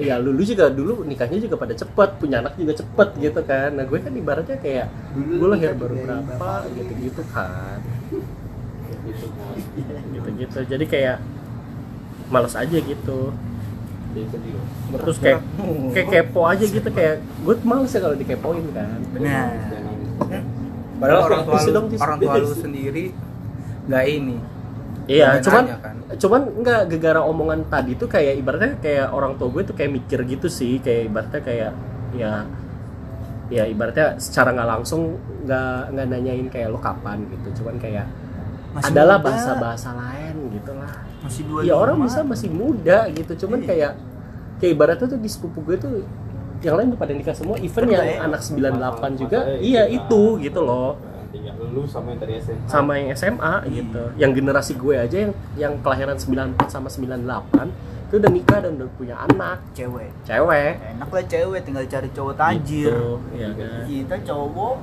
ya 0.00 0.16
lu, 0.16 0.32
lu 0.32 0.42
juga 0.44 0.68
dulu 0.72 1.04
nikahnya 1.04 1.38
juga 1.40 1.60
pada 1.60 1.74
cepet 1.76 2.10
punya 2.16 2.40
anak 2.40 2.56
juga 2.56 2.72
cepet 2.72 3.08
gitu 3.20 3.40
kan 3.44 3.68
nah 3.76 3.84
gue 3.84 3.98
kan 4.00 4.12
ibaratnya 4.16 4.56
kayak 4.56 4.88
Dulu 5.12 5.32
gue 5.36 5.48
lahir 5.52 5.70
baru 5.76 5.94
berapa 6.00 6.24
bapak. 6.40 6.60
gitu 6.72 6.92
gitu 7.04 7.22
kan 7.30 7.78
gitu. 9.06 9.26
Gitu 10.12 10.28
gitu 10.40 10.58
jadi 10.66 10.84
kayak 10.84 11.16
males 12.32 12.54
aja 12.56 12.76
gitu. 12.80 13.32
Terus 14.94 15.18
kayak 15.18 15.40
kayak 15.90 16.08
kepo 16.08 16.40
aja 16.46 16.64
gitu 16.64 16.88
kayak 16.88 17.18
gue 17.20 17.54
tuh 17.58 17.66
males 17.66 17.90
ya 17.90 18.00
kalau 18.00 18.16
dikepoin 18.16 18.64
kan. 18.72 18.98
Nangis. 19.18 20.42
padahal 20.94 21.26
orang 21.26 21.42
tua 21.42 21.58
lu, 21.58 21.98
orang 21.98 22.18
tua 22.22 22.34
lu 22.38 22.54
sendiri 22.54 23.04
nggak 23.90 24.04
ini. 24.08 24.36
Iya 25.04 25.36
cuman 25.44 25.64
nanya 25.68 25.78
kan. 25.84 25.96
cuman 26.16 26.42
nggak 26.64 26.82
gegara 26.96 27.20
omongan 27.20 27.68
tadi 27.68 27.92
tuh 27.98 28.08
kayak 28.08 28.40
ibaratnya 28.40 28.72
kayak 28.80 29.12
orang 29.12 29.36
tua 29.36 29.52
gue 29.52 29.62
tuh 29.68 29.76
kayak 29.76 29.92
mikir 30.00 30.24
gitu 30.24 30.48
sih 30.48 30.80
kayak 30.80 31.12
ibaratnya 31.12 31.42
kayak 31.44 31.72
ya 32.16 32.32
ya 33.52 33.68
ibaratnya 33.68 34.16
secara 34.16 34.56
nggak 34.56 34.68
langsung 34.78 35.20
nggak 35.44 35.92
nggak 35.92 36.06
nanyain 36.08 36.46
kayak 36.48 36.72
lo 36.72 36.80
kapan 36.80 37.26
gitu. 37.28 37.60
Cuman 37.60 37.76
kayak 37.76 38.08
Masih 38.74 38.90
adalah 38.90 39.16
bahasa-bahasa 39.18 39.88
lain 39.92 40.34
gitu 40.52 40.72
lah 40.72 40.90
Masih 41.20 41.42
dua. 41.46 41.60
ya 41.62 41.74
orang 41.74 41.96
bisa 42.00 42.20
masih 42.20 42.50
muda 42.50 43.06
gitu 43.08 43.46
cuman 43.46 43.58
Iya. 43.60 43.66
kayak 43.66 43.92
kayak 44.56 44.70
ibaratnya 44.72 45.06
tuh 45.08 45.16
di 45.16 45.28
sepupu 45.28 45.62
gue 45.62 45.76
tuh 45.76 45.94
yang 46.60 46.74
lain 46.74 46.90
udah 46.90 46.98
pada 46.98 47.12
nikah 47.12 47.32
semua 47.32 47.56
even 47.56 47.86
yang 47.86 48.00
Terbaik. 48.00 48.24
anak 48.24 48.40
98 48.40 49.14
juga 49.16 49.38
iya 49.56 49.84
kan. 49.84 49.94
itu 49.94 50.22
gitu 50.40 50.60
loh 50.60 50.96
tinggal 51.28 51.54
lu 51.66 51.82
sama 51.84 52.10
yang 52.10 52.20
tadi 52.20 52.32
SMA 52.38 52.66
sama 52.66 52.92
yang 52.94 53.08
SMA 53.12 53.54
gitu 53.68 54.02
yang 54.16 54.30
generasi 54.30 54.72
gue 54.74 54.94
aja 54.96 55.16
yang 55.20 55.32
yang 55.54 55.72
kelahiran 55.78 56.14
94 56.14 56.66
sama 56.68 56.88
98 56.88 57.70
itu 58.14 58.22
udah 58.22 58.30
nikah 58.30 58.58
dan 58.62 58.78
udah 58.78 58.88
punya 58.94 59.14
anak 59.18 59.58
cewek. 59.74 60.06
cewek 60.22 60.78
Enak 60.78 61.08
lah 61.10 61.24
cewek 61.26 61.60
tinggal 61.66 61.82
cari 61.82 62.08
cowok 62.14 62.34
tajir. 62.38 62.94
gitu, 62.94 63.10
ya 63.34 63.48
kan 63.50 63.82
Kita 63.82 64.16
cowok 64.22 64.74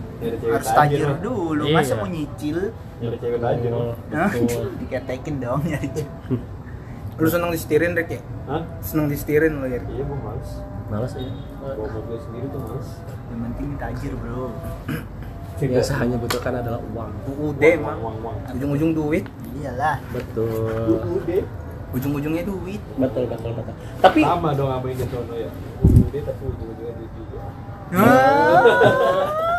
harus 0.52 0.68
tajir 0.68 1.08
tajir. 1.08 1.24
dulu. 1.24 1.64
Iya. 1.64 1.76
Masa 1.80 1.94
mau 1.96 2.12
nyicil? 2.12 2.58
nyari 3.00 3.18
cewek 3.24 3.40
Hah? 3.40 4.32
betul. 4.36 4.66
Diketekin 4.84 5.36
dong 5.40 5.64
nyari 5.64 5.88
cewek. 5.96 6.12
lu 7.22 7.30
seneng 7.30 7.54
disetirin 7.54 7.94
Rek 7.94 8.10
ya 8.10 8.22
Hah? 8.50 8.64
seneng 8.82 9.06
disetirin 9.06 9.62
lo 9.62 9.70
ya 9.70 9.78
iya 9.80 10.04
gua 10.04 10.18
males 10.26 10.52
males 10.90 11.14
ya 11.14 11.30
bawa 11.56 11.86
mobil 11.88 12.18
sendiri 12.18 12.46
tuh 12.50 12.60
males 12.66 12.90
Yang 13.30 13.40
penting 13.46 13.70
tajir 13.78 14.14
bro. 14.18 14.50
yang 15.62 15.86
hanya 15.94 16.18
butuhkan 16.18 16.54
adalah 16.58 16.82
uang 16.82 17.12
UUD 17.30 17.62
uang 17.62 17.78
emang 17.78 17.98
uang 18.02 18.16
uang 18.26 18.36
ujung-ujung 18.58 18.92
duit 18.98 19.26
Iyalah. 19.54 20.02
betul 20.10 20.98
udah 20.98 21.46
ujung-ujungnya 21.92 22.44
duit 22.44 22.82
betul 22.96 23.28
betul 23.28 23.52
betul 23.52 23.76
tapi 24.00 24.20
sama 24.24 24.56
dong 24.56 24.72
apa 24.72 24.86
yang 24.88 25.04
sono 25.06 25.36
ya 25.36 25.52
udah 25.84 26.22
tapi 26.24 26.42
ujung-ujungnya 26.48 26.94
duit 26.96 27.12
juga 27.16 27.40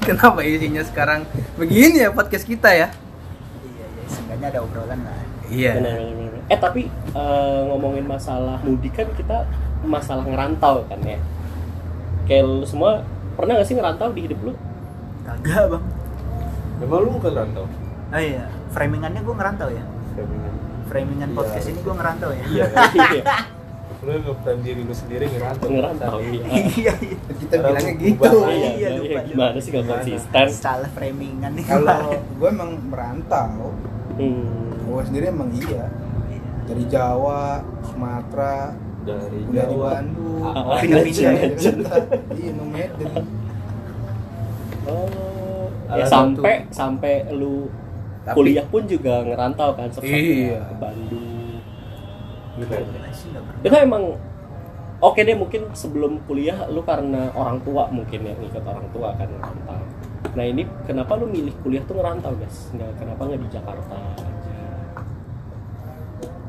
kenapa 0.00 0.40
isinya 0.40 0.80
sekarang 0.80 1.26
begini 1.54 2.00
ya 2.00 2.10
podcast 2.10 2.46
kita 2.46 2.70
ya 2.72 2.88
Iya 3.64 3.84
iya. 3.84 4.04
Seenggaknya 4.06 4.46
ada 4.54 4.60
obrolan 4.62 5.00
lah. 5.02 5.18
iya 5.50 5.72
Benar, 5.76 5.92
benar, 5.98 6.14
benar. 6.14 6.42
Eh 6.48 6.58
tapi 6.58 6.82
eh, 7.12 7.60
ngomongin 7.68 8.06
masalah 8.06 8.56
mudik 8.62 8.94
kan 8.94 9.08
kita 9.12 9.44
masalah 9.84 10.24
ngerantau 10.24 10.86
kan 10.88 11.00
ya. 11.04 11.18
Kayak 12.24 12.44
lu 12.48 12.64
semua 12.64 13.04
pernah 13.36 13.60
gak 13.60 13.68
sih 13.68 13.76
ngerantau 13.76 14.08
di 14.14 14.20
hidup 14.24 14.38
lu? 14.40 14.52
Kagak 15.24 15.64
bang. 15.68 15.84
emang 16.80 17.00
lu 17.00 17.16
bukan 17.16 17.32
rantau 17.32 17.64
Oh 18.12 18.20
iya. 18.20 18.44
Framingannya 18.70 19.20
gue 19.20 19.34
ngerantau 19.34 19.68
ya. 19.68 19.84
Framingan. 20.14 20.52
Framingan 20.84 21.28
Iya. 21.28 21.36
podcast 21.36 21.66
ini 21.66 21.78
gue 21.80 21.94
ngerantau 21.94 22.30
ya. 22.30 22.44
iya 22.46 22.64
Iya, 22.94 23.22
lu 24.04 24.20
ngeprem 24.20 24.58
diri 24.60 24.80
lu 24.82 24.92
sendiri 24.92 25.24
ngerantau 25.26 25.68
ngerantau 25.70 26.16
iya. 26.20 26.44
Iya 26.44 26.92
iya. 27.00 27.16
kita 27.34 27.54
bilangnya 27.58 27.92
gitu 27.96 28.20
Iya, 28.20 28.44
Iya, 28.44 28.52
iya, 28.52 28.68
iya, 28.76 28.88
lupa, 28.94 29.20
gimana 29.24 29.58
sih 29.58 29.70
gak 29.70 29.84
konsisten? 29.86 30.46
Salah 30.50 30.90
framingan 30.90 31.52
nih. 31.52 31.64
kalau 31.64 32.12
gue 32.12 32.48
emang 32.48 32.70
merantau 32.84 33.72
Hmm. 34.14 34.46
gue 34.78 35.02
sendiri 35.02 35.24
emang 35.26 35.50
iya 35.50 35.88
Iya. 36.28 36.40
dari 36.64 36.84
Jawa 36.86 37.42
Sumatera 37.82 38.76
dari 39.02 39.40
udah 39.42 39.64
di 39.64 39.74
Jawa 39.74 39.88
Bandung 39.90 40.42
Ah, 40.44 40.76
Pindah-pindah 40.76 41.32
ya. 41.32 41.48
iya 42.32 42.50
no 42.52 42.64
Medan 42.66 43.24
Oh, 44.84 45.64
ya 45.88 45.96
Alah, 45.96 46.06
sampai 46.06 46.54
sampai 46.68 47.12
lu 47.30 47.72
Tapi- 48.24 48.34
kuliah 48.34 48.64
pun 48.64 48.82
juga 48.84 49.20
ngerantau 49.20 49.70
kan 49.72 49.88
seperti 49.88 50.48
Iya. 50.48 50.60
ke 50.64 50.74
Bandung. 50.76 51.60
Gitu. 52.54 52.72
Nggak. 52.72 53.04
Itu 53.62 53.76
emang 53.76 54.02
oke 54.98 55.20
deh 55.20 55.36
mungkin 55.36 55.62
sebelum 55.72 56.22
kuliah 56.24 56.64
lu 56.66 56.80
karena 56.80 57.28
orang 57.32 57.60
tua 57.60 57.86
mungkin 57.88 58.20
ya 58.22 58.32
ngikut 58.32 58.64
orang 58.64 58.86
tua 58.90 59.12
kan 59.12 59.28
ngerantau. 59.28 59.80
Nah 60.34 60.44
ini 60.44 60.64
kenapa 60.82 61.14
lu 61.14 61.28
milih 61.28 61.52
kuliah 61.60 61.84
tuh 61.84 61.94
ngerantau 61.94 62.32
guys? 62.34 62.72
Nggak 62.72 62.90
kenapa 62.96 63.20
nggak 63.22 63.40
di 63.40 63.48
Jakarta 63.50 63.94
aja? 63.94 64.24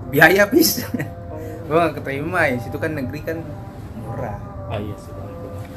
biaya 0.05 0.45
bis 0.47 0.86
gue 1.65 1.76
gak 1.76 1.97
keterima 1.97 2.45
ya 2.45 2.55
situ 2.61 2.78
kan 2.78 2.93
negeri 2.93 3.19
kan 3.19 3.41
murah 3.97 4.38
Ah 4.65 4.78
iya 4.78 4.95
sih. 4.95 5.11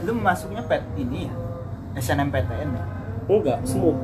Lu 0.05 0.12
masuknya 0.14 0.62
pet 0.62 0.80
ini 0.94 1.26
ya? 1.26 1.32
SNMPTN 1.99 2.68
ya? 2.70 2.84
Enggak, 3.30 3.58
semuk. 3.62 3.96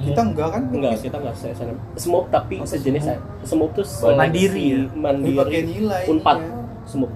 kita 0.00 0.20
enggak 0.20 0.48
kan 0.50 0.62
Enggak, 0.68 0.98
kita 0.98 1.16
enggak 1.16 1.34
se 1.34 1.46
SNM. 1.50 1.78
Semuk 1.94 2.26
tapi 2.28 2.58
Oh, 2.58 2.66
sejenis 2.66 3.02
semuk. 3.04 3.22
semuk 3.42 3.70
tuh 3.72 3.84
Mandiri 4.12 4.64
ya? 4.66 4.78
seleksi 4.84 4.98
mandiri. 4.98 5.38
Pakai 5.38 5.60
nilai 5.64 6.02
Unpad. 6.04 6.36
ininya. 6.36 6.58
Semuk. 6.84 7.10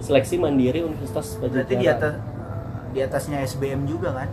Seleksi 0.00 0.34
mandiri 0.36 0.78
Universitas 0.82 1.26
Pajajaran. 1.36 1.54
Berarti 1.54 1.74
di 1.76 1.86
atas 1.86 2.12
di 2.92 2.98
atasnya 3.00 3.38
SBM 3.40 3.86
juga 3.86 4.10
kan? 4.12 4.28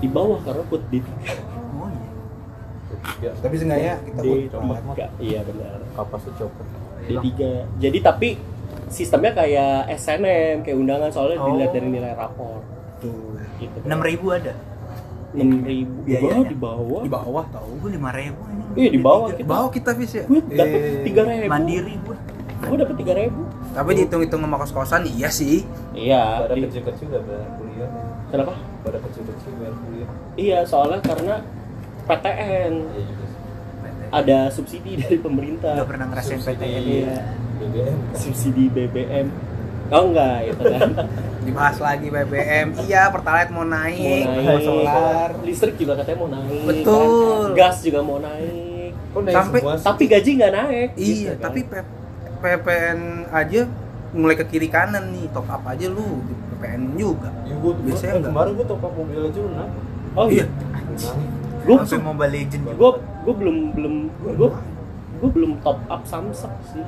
di 0.00 0.08
bawah 0.08 0.42
karena 0.42 0.66
put 0.66 0.82
di 0.88 0.98
Oh 0.98 1.86
iya. 1.86 2.10
ya, 3.20 3.30
tapi 3.38 3.54
seenggaknya 3.54 3.94
kita 4.02 4.20
di 4.20 4.30
tiga. 4.50 5.06
Iya 5.20 5.40
benar. 5.44 5.78
kapas 5.92 6.22
copot 6.32 6.66
Di 7.02 7.14
tiga. 7.20 7.52
Jadi 7.78 7.98
tapi 8.00 8.28
sistemnya 8.88 9.30
kayak 9.32 9.92
SNM, 9.92 10.66
kayak 10.66 10.74
undangan 10.74 11.06
soalnya 11.06 11.38
Oh. 11.38 11.46
dilihat 11.48 11.70
dari 11.70 11.86
nilai 11.88 12.12
rapor. 12.12 12.66
tuh 12.98 13.38
Gitu. 13.58 13.76
Enam 13.84 14.00
ribu 14.00 14.32
ada? 14.32 14.54
Enam 15.34 15.60
ribu 15.62 15.96
di 16.02 16.12
bawah 16.12 16.28
Biayanya? 16.28 16.44
di 16.44 16.58
bawah. 16.58 17.00
Di 17.00 17.10
bawah 17.10 17.44
tau 17.48 17.68
Gue 17.74 17.90
lima 17.90 18.10
ribu 18.10 18.40
ini. 18.46 18.62
Iya, 18.74 18.88
di 18.90 19.00
bawah 19.00 19.28
di 19.28 19.36
kita. 19.38 19.48
bawah 19.48 19.68
kita 19.70 19.90
bis 19.92 20.12
ya? 20.12 20.24
Gue 20.24 20.40
dapet 20.46 20.78
Eh, 20.78 21.02
tiga 21.02 21.20
ribu. 21.22 21.48
Mandiri 21.48 21.94
gue. 21.98 22.16
gue 22.62 22.76
dapet 22.78 22.96
tiga 22.96 23.12
ribu. 23.16 23.40
Tapi 23.72 23.90
dihitung-hitung 23.94 24.40
sama 24.40 24.56
kos-kosan 24.56 25.02
iya 25.08 25.28
sih. 25.28 25.64
iya. 25.92 26.44
Pada 26.44 26.54
kecil-kecil 26.54 27.06
gak 27.08 27.22
bayar 27.24 27.48
kuliah? 27.56 27.90
Kenapa? 28.28 28.52
Pada 28.82 28.98
kecil-kecil 29.00 29.50
bayar 29.56 29.74
kuliah. 29.78 30.08
Iya 30.34 30.58
soalnya 30.62 31.00
karena 31.00 31.34
PTN 32.02 32.72
iya 32.92 33.02
juga 33.02 33.24
ada 34.12 34.38
subsidi 34.48 34.92
dari 34.96 35.16
pemerintah. 35.16 35.72
Gak 35.74 35.88
pernah 35.88 36.06
ngerasain 36.06 36.36
Subsidi. 36.36 36.60
PTN 36.60 36.82
Iya. 36.84 37.14
BBM 37.54 37.98
subsidi 38.12 38.64
BBM 38.68 39.26
oh 39.92 40.02
enggak 40.08 40.36
itu 40.48 40.62
kan 40.64 40.90
Dibahas 41.42 41.74
lagi 41.76 42.06
BBM. 42.06 42.70
Iya, 42.86 43.10
Pertalite 43.10 43.50
mau 43.50 43.66
mau 43.66 43.74
naik, 43.74 43.98
naik 44.24 44.46
mau 44.46 44.58
solar. 44.62 45.28
listrik 45.42 45.74
juga 45.74 45.98
katanya 45.98 46.18
mau 46.18 46.30
naik 46.30 46.62
Betul. 46.64 47.50
kan? 47.50 47.58
gas 47.58 47.76
juga 47.82 47.98
mau 48.00 48.18
naik 48.18 48.94
kok 49.10 49.20
naik 49.20 49.34
Sampai- 49.34 49.60
semua 49.60 49.74
sih? 49.74 49.84
tapi 49.84 50.02
gaji 50.06 50.30
nggak 50.32 50.52
naik 50.54 50.88
Iya, 50.94 51.02
gitu 51.02 51.26
kan. 51.28 51.42
tapi 51.42 51.60
PPN 52.38 52.98
aja 53.28 53.60
mulai 54.12 54.36
ke 54.36 54.44
kiri 54.46 54.68
kanan 54.68 55.10
nih, 55.10 55.26
top 55.30 55.46
up 55.46 55.64
aja 55.64 55.86
lu 55.88 56.22
di 56.22 56.32
PPN 56.52 56.82
juga. 56.94 57.28
Ya, 57.42 57.54
gua, 57.56 57.72
gua, 57.72 57.82
Biasanya 57.82 58.06
eh, 58.06 58.16
enggak. 58.16 58.30
kemarin 58.30 58.52
gua 58.54 58.66
top 58.68 58.82
up 58.82 58.92
mobil 58.94 59.18
aja 59.20 59.40
lunak 59.40 59.68
oh 60.12 60.26
iya 60.28 60.46
Naik. 60.46 60.86
gue 61.62 61.76
Sampai 61.80 61.98
Mobile 62.02 62.32
Legend 62.32 62.62
juga. 62.62 62.74
gue 62.74 62.90
gue 63.22 63.34
belum 63.34 63.56
belum 63.72 63.94
gue 64.12 64.48
gue 65.18 65.30
belum 65.32 65.52
top 65.58 65.78
up 65.86 66.02
samsak 66.04 66.52
sih 66.66 66.84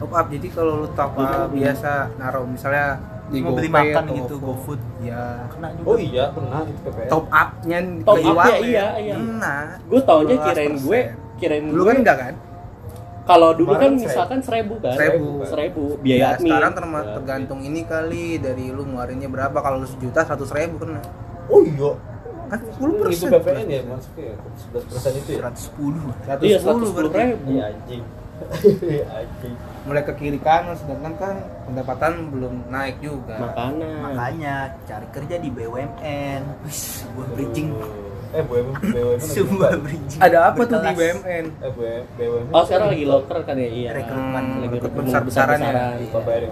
Top 0.00 0.10
up 0.10 0.26
jadi 0.26 0.48
kalau 0.48 0.72
lu 0.80 0.88
top 0.90 1.12
up 1.14 1.48
biasa 1.50 1.90
naruh 2.16 2.44
misalnya 2.44 2.86
di 3.30 3.38
Mau 3.38 3.54
beli 3.54 3.70
makan 3.70 4.02
atau 4.02 4.16
gitu. 4.16 4.34
GoFood. 4.40 4.80
Ya. 5.00 5.46
Kena 5.46 5.68
juga. 5.70 5.86
oh 5.86 5.96
iya 5.96 6.24
kena 6.34 6.58
itu 6.64 6.80
PPN 6.82 7.06
Top 7.06 7.24
up-nya 7.30 7.78
Top 8.02 8.16
di 8.16 8.22
up-nya 8.24 8.34
warnet. 8.34 8.60
iya, 8.64 8.86
iya. 8.98 9.14
Kena. 9.14 9.56
gue 9.78 10.00
taunya 10.02 10.34
12%. 10.34 10.46
kirain 10.46 10.74
gue 10.76 11.00
kirain 11.38 11.64
gue 11.64 11.84
kan 11.84 11.96
enggak 11.96 12.18
kan? 12.18 12.34
kalau 13.22 13.54
dulu 13.54 13.78
kan 13.78 13.94
misalkan 13.94 14.40
seribu 14.42 14.82
kan 14.82 14.90
Seribu. 14.90 15.46
seribu 15.46 15.84
biaya 16.02 16.18
Ya, 16.18 16.28
admin 16.34 16.50
sekarang 16.50 16.72
Ya, 16.74 17.02
tergantung 17.14 17.60
ini 17.62 17.80
kali 17.86 18.42
dari 18.42 18.64
lu 18.68 18.82
ngeluarinnya 18.82 19.30
berapa 19.30 19.54
kalau 19.54 19.78
lu 19.78 19.86
sejuta 19.86 20.26
seratus 20.26 20.50
ribu 20.50 20.82
kena 20.82 20.98
oh 21.46 21.62
iya 21.62 21.92
kan 22.50 22.58
sepuluh 22.66 22.92
itu 23.06 23.06
persen 23.06 23.30
PPN 23.30 23.66
ya 23.68 23.80
masuknya 23.86 24.24
ya 24.26 24.34
11 24.74 24.90
persen 24.90 25.12
itu 25.14 25.30
ya 25.30 25.40
110. 25.46 26.42
iya 26.42 26.56
110 26.58 26.58
seratus 26.58 26.88
sepuluh 26.90 26.90
berarti. 27.06 27.22
ribu 27.22 27.46
iya 27.48 27.64
anjing 27.68 28.02
Iya, 28.02 28.02
anjing 28.02 28.02
mulai 29.80 30.02
ke 30.02 30.12
kiri 30.14 30.38
kanan 30.38 30.74
sedangkan 30.74 31.12
kan 31.16 31.34
pendapatan 31.64 32.12
belum 32.28 32.68
naik 32.68 33.00
juga 33.00 33.36
makanan 33.38 34.00
Makanya 34.02 34.54
cari 34.82 35.06
kerja 35.10 35.36
di 35.36 35.48
BUMN. 35.48 36.40
Wis, 36.62 36.78
sebuah 37.02 37.26
bridging. 37.32 37.70
eh 38.30 38.42
BUMN 38.42 38.76
BUMN 38.78 39.18
lagi 39.18 39.32
Sebuah 39.36 39.72
bridging. 39.76 40.20
ada 40.20 40.38
apa 40.46 40.60
tuh 40.62 40.78
di. 40.78 40.92
BMN 40.94 41.44
eh 41.58 41.70
BUMN 41.70 42.02
BUMN 42.14 42.46
oh 42.50 42.62
sekarang 42.62 42.88
lagi 42.88 43.04
loker 43.04 43.38
kan 43.42 43.56
ya 43.56 43.68
iya 43.68 43.90
Rekrutmen. 43.92 44.44
Hmm, 44.44 44.60
lagi 44.60 44.76
rekrutmen 44.76 44.78
rekrutmen 44.78 45.04
besar-besaran 45.04 45.58
ya. 45.58 45.72
Thohir 46.12 46.42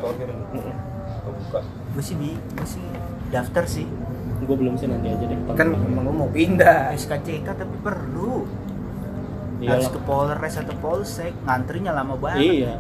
buka 1.28 1.60
Gue 1.88 2.02
sih 2.02 2.14
bi, 2.14 2.30
gue 2.32 2.66
sih 2.66 2.84
daftar 3.28 3.64
sih. 3.64 3.86
gue 4.38 4.56
belum 4.56 4.74
sih 4.74 4.86
nanti 4.86 5.10
aja 5.10 5.24
deh 5.24 5.38
kan 5.52 5.68
emang 5.68 6.04
lu 6.04 6.14
mau 6.16 6.30
pindah 6.30 6.94
SKCK 6.94 7.42
tapi 7.44 7.76
perlu. 7.78 8.46
Iyalah. 9.58 9.72
Harus 9.74 9.88
ke 9.88 10.00
Polres 10.00 10.54
atau 10.56 10.74
Polsek, 10.76 11.32
ngantrinya 11.42 11.92
lama 11.92 12.14
banget. 12.14 12.42
iya 12.44 12.74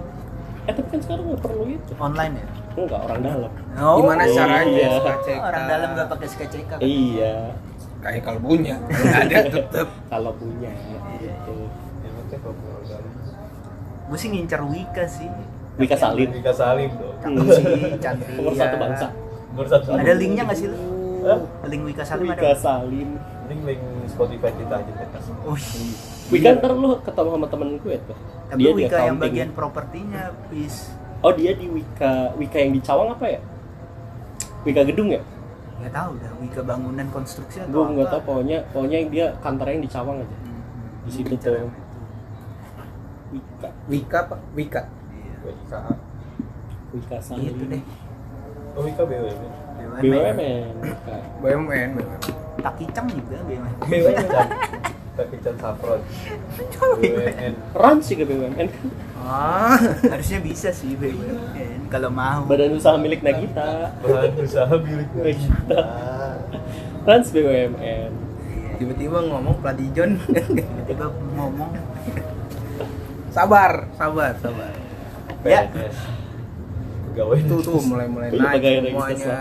eh 0.62 0.76
tapi 0.76 0.84
kan 0.90 1.00
sekarang 1.00 1.24
nggak 1.26 1.40
perlu 1.40 1.64
itu 1.66 1.92
Online 1.96 2.34
ya? 2.34 2.46
enggak 2.76 3.00
orang 3.00 3.20
dalam 3.24 3.50
Oh, 3.80 3.94
gimana 3.98 4.22
iya. 4.22 4.34
caranya 4.36 4.68
Iya. 4.68 4.88
SKCK 4.94 5.28
Orang 5.40 5.64
dalam 5.64 5.88
gak 5.96 6.08
pakai 6.08 6.26
SKCK 6.28 6.68
kan? 6.68 6.78
iya 6.78 7.34
kayak 7.98 8.22
kalau 8.22 8.38
punya 8.38 8.76
kalau 8.84 9.00
nggak 9.02 9.22
ada 9.24 9.38
tetep 9.56 9.88
kalau 10.06 10.32
punya 10.36 10.68
Iya, 10.68 11.00
gitu 11.24 11.56
dalam 12.84 13.12
Gue 14.08 14.16
sih 14.16 14.28
ngincar 14.28 14.60
Wika 14.62 15.04
sih. 15.04 15.28
Wika 15.76 15.96
Salim 15.96 16.28
Wika 16.30 16.52
Salim 16.52 16.90
dong 16.92 17.16
Cakep 17.16 17.32
Hmm. 17.32 17.48
sih, 17.50 17.64
cantik. 17.98 18.28
nomor 18.36 18.52
satu 18.52 18.76
bangsa 18.76 19.06
nomor 19.48 19.66
satu 19.66 19.86
Ada 19.94 20.12
linknya 20.12 20.42
nggak 20.44 20.58
sih 20.58 20.66
lu? 20.68 20.76
Hah? 21.24 21.38
Link 21.64 21.82
Wika 21.86 22.04
Salim 22.04 22.28
Wika 22.28 22.44
ada. 22.44 22.52
Salim 22.54 23.08
link 23.48 23.60
link 23.64 23.80
Spotify 24.06 24.52
kita 24.52 24.74
aja 24.76 24.92
deh 24.92 25.08
Wih. 25.46 26.17
Wika 26.28 26.60
ntar 26.60 26.72
lu 26.76 27.00
ketemu 27.00 27.28
sama 27.34 27.46
temen 27.48 27.68
gue 27.80 27.96
tuh. 28.04 28.18
Tapi 28.48 28.58
dia 28.60 28.68
di 28.68 28.76
Wika 28.84 28.98
yang 29.00 29.16
bagian 29.16 29.50
propertinya, 29.52 30.22
bis. 30.48 30.92
oh 31.20 31.32
dia 31.32 31.52
di 31.52 31.66
Wika 31.66 32.36
Wika 32.36 32.58
yang 32.60 32.72
di 32.76 32.80
Cawang 32.80 33.16
apa 33.16 33.26
ya? 33.28 33.40
Wika 34.62 34.84
gedung 34.84 35.08
ya? 35.08 35.20
Gak 35.78 35.92
tahu 35.94 36.10
dah 36.18 36.32
Wika 36.38 36.60
bangunan 36.62 37.06
konstruksi 37.08 37.62
atau 37.62 37.70
gue 37.70 37.80
apa. 37.80 37.92
nggak 37.96 38.08
tahu 38.10 38.20
pokoknya 38.26 38.58
pokoknya 38.74 38.96
yang 38.98 39.10
dia 39.10 39.26
kantornya 39.40 39.72
yang 39.72 39.84
di 39.84 39.90
Cawang 39.90 40.16
aja. 40.20 40.36
Hmm. 40.36 40.60
di 41.04 41.10
situ 41.10 41.32
tuh. 41.38 41.52
Itu. 41.56 41.70
Wika. 43.32 43.68
Wika 43.88 44.18
pak 44.26 44.40
Wika. 44.52 44.82
Iya. 45.08 45.34
Wika. 45.44 45.78
Wika 46.92 47.16
Gitu 47.18 47.24
Salim 47.24 47.56
deh. 47.68 47.82
oh 48.76 48.82
Wika 48.84 49.02
BUMN 49.04 49.38
BUMN. 49.98 50.64
BUMN 51.40 51.88
BUMN 51.96 52.20
Tak 52.58 52.74
kicang 52.76 53.06
juga 53.08 53.38
BUMN. 53.44 53.72
BUMN 53.80 54.28
tapi 55.18 55.34
Chan 55.42 55.56
Safron 55.58 56.00
BUMN 57.02 57.52
Rans 57.74 58.06
juga 58.06 58.24
BUMN 58.30 58.68
ah 59.18 59.74
Harusnya 60.14 60.38
bisa 60.38 60.70
sih 60.70 60.94
BUMN 60.94 61.90
kalau 61.90 62.12
mau. 62.12 62.44
Badan 62.44 62.76
Usaha 62.76 63.00
Milik 63.00 63.24
Nagita. 63.24 63.96
Bahan 64.04 64.36
usaha 64.44 64.76
milik 64.76 65.08
Nagita. 65.16 65.80
Rans 67.08 67.28
BUMN 67.32 68.10
tiba-tiba 68.78 69.18
ngomong 69.26 69.58
Pladijon 69.58 70.20
Tiba-tiba 70.30 71.10
ngomong. 71.34 71.72
Sabar 73.34 73.90
sabar 73.98 74.36
sabar. 74.38 74.72
Ya. 75.42 75.66
PNS 75.66 76.18
pegawai 77.18 77.38
itu 77.42 77.56
tuh 77.66 77.82
mulai-mulai 77.82 78.30
naik 78.30 78.62
semuanya. 78.62 79.38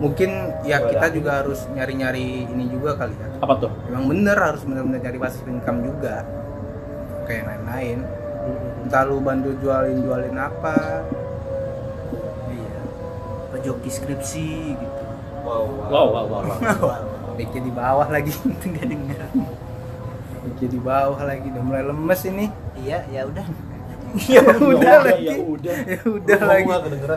Mungkin 0.00 0.30
ya 0.64 0.80
Gua 0.80 0.96
kita 0.96 1.06
juga 1.12 1.30
harus 1.44 1.60
nyari-nyari 1.76 2.48
ini 2.48 2.64
juga 2.72 2.96
kali 2.96 3.12
ya 3.12 3.28
apa 3.36 3.54
tuh 3.60 3.72
emang 3.92 4.08
bener 4.08 4.36
harus 4.40 4.64
bener-bener 4.64 5.00
cari 5.04 5.18
passive 5.20 5.48
income 5.52 5.84
juga 5.84 6.24
kayak 7.28 7.44
yang 7.44 7.48
lain-lain 7.52 7.98
entah 8.88 9.04
lu 9.04 9.20
bantu 9.20 9.52
jualin 9.60 10.00
jualin 10.00 10.36
apa 10.40 11.04
iya. 12.48 12.80
Pejoki 13.52 13.90
skripsi 13.92 14.48
gitu. 14.72 15.02
wow 15.44 15.68
wow 15.68 16.06
wow 16.08 16.24
wow, 16.26 16.42
wow. 16.48 16.58
Wow. 16.90 17.02
Dikit 17.36 17.62
di 17.64 17.72
bawah 17.72 18.08
lagi 18.12 18.36
Enggak 18.68 18.84
denger. 18.84 19.20
Dikit 20.44 20.68
di 20.76 20.80
bawah 20.80 21.20
lagi 21.24 21.48
udah 21.48 21.64
mulai 21.64 21.84
lemes 21.88 22.20
ini 22.28 22.52
Iya, 22.76 23.04
ya 23.08 23.24
udah. 23.24 23.69
Ya 24.26 24.40
udah 24.42 24.58
udah, 24.60 24.96
lagi 25.02 25.24
ya 25.24 25.36
udah. 25.38 25.76
ya 25.84 26.00
udah 26.02 26.40
lagi 26.42 26.66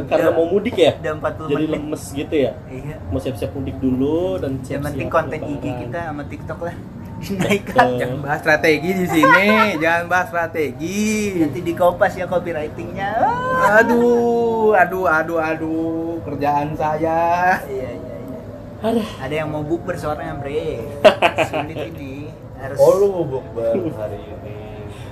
karena 0.05 0.29
mau 0.29 0.45
mudik 0.45 0.75
ya 0.75 0.91
Udah 0.95 1.13
40 1.15 1.47
jadi 1.47 1.55
menit. 1.59 1.73
lemes 1.73 2.03
gitu 2.11 2.35
ya 2.35 2.51
Iya. 2.65 2.95
mau 3.07 3.17
siap-siap 3.17 3.51
mudik 3.51 3.77
dulu 3.77 4.37
dan 4.37 4.51
Yang 4.53 4.63
siap-siap 4.63 4.87
penting 4.87 5.09
konten 5.09 5.39
IG 5.43 5.63
kita 5.81 5.99
sama 6.05 6.23
TikTok 6.23 6.59
lah 6.61 6.75
dinaikkan. 7.23 7.85
Betul. 7.87 7.97
jangan 7.97 8.19
bahas 8.19 8.39
strategi 8.39 8.89
di 8.93 9.07
sini 9.07 9.47
jangan 9.79 10.05
bahas 10.05 10.27
strategi 10.27 11.07
Nanti 11.39 11.59
di 11.61 11.73
kopas 11.73 12.13
ya 12.13 12.25
copywritingnya. 12.25 13.11
Ah. 13.15 13.79
aduh 13.79 14.75
aduh 14.75 15.05
aduh 15.07 15.39
aduh 15.39 16.19
kerjaan 16.21 16.75
saya 16.75 17.57
Iya, 17.63 17.89
iya, 17.95 18.17
iya. 18.19 19.03
Ada 19.17 19.33
yang 19.33 19.47
mau 19.47 19.63
bukber 19.63 19.95
soalnya, 19.95 20.35
Bre. 20.35 20.83
Sulit 21.47 21.95
ini. 21.95 22.22
Harus 22.64 22.78
oh 22.80 22.91
lu 22.95 23.07
mau 23.11 23.26
bukber 23.28 23.76
hari 23.93 24.20
ini 24.22 24.55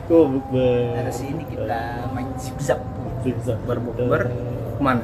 Gue 0.08 0.24
bukber. 0.30 0.96
harus 0.98 1.18
ini 1.22 1.44
kita 1.46 1.80
main 2.10 2.28
zip-zap. 2.36 2.80
Zigzag 3.22 3.60
berbukber 3.62 4.26
ke 4.26 4.80
mana 4.80 5.04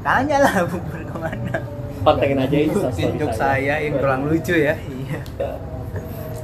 Tanya 0.00 0.36
lah 0.38 0.54
bukber 0.64 1.02
ke 1.02 1.16
mana. 1.16 1.56
Pantengin 2.00 2.38
aja 2.38 2.56
ini 2.56 2.72
jok 3.16 3.32
saya 3.32 3.74
yang 3.78 3.96
kurang 3.96 4.24
lucu 4.24 4.54
ya 4.54 4.76
Iya. 4.76 5.18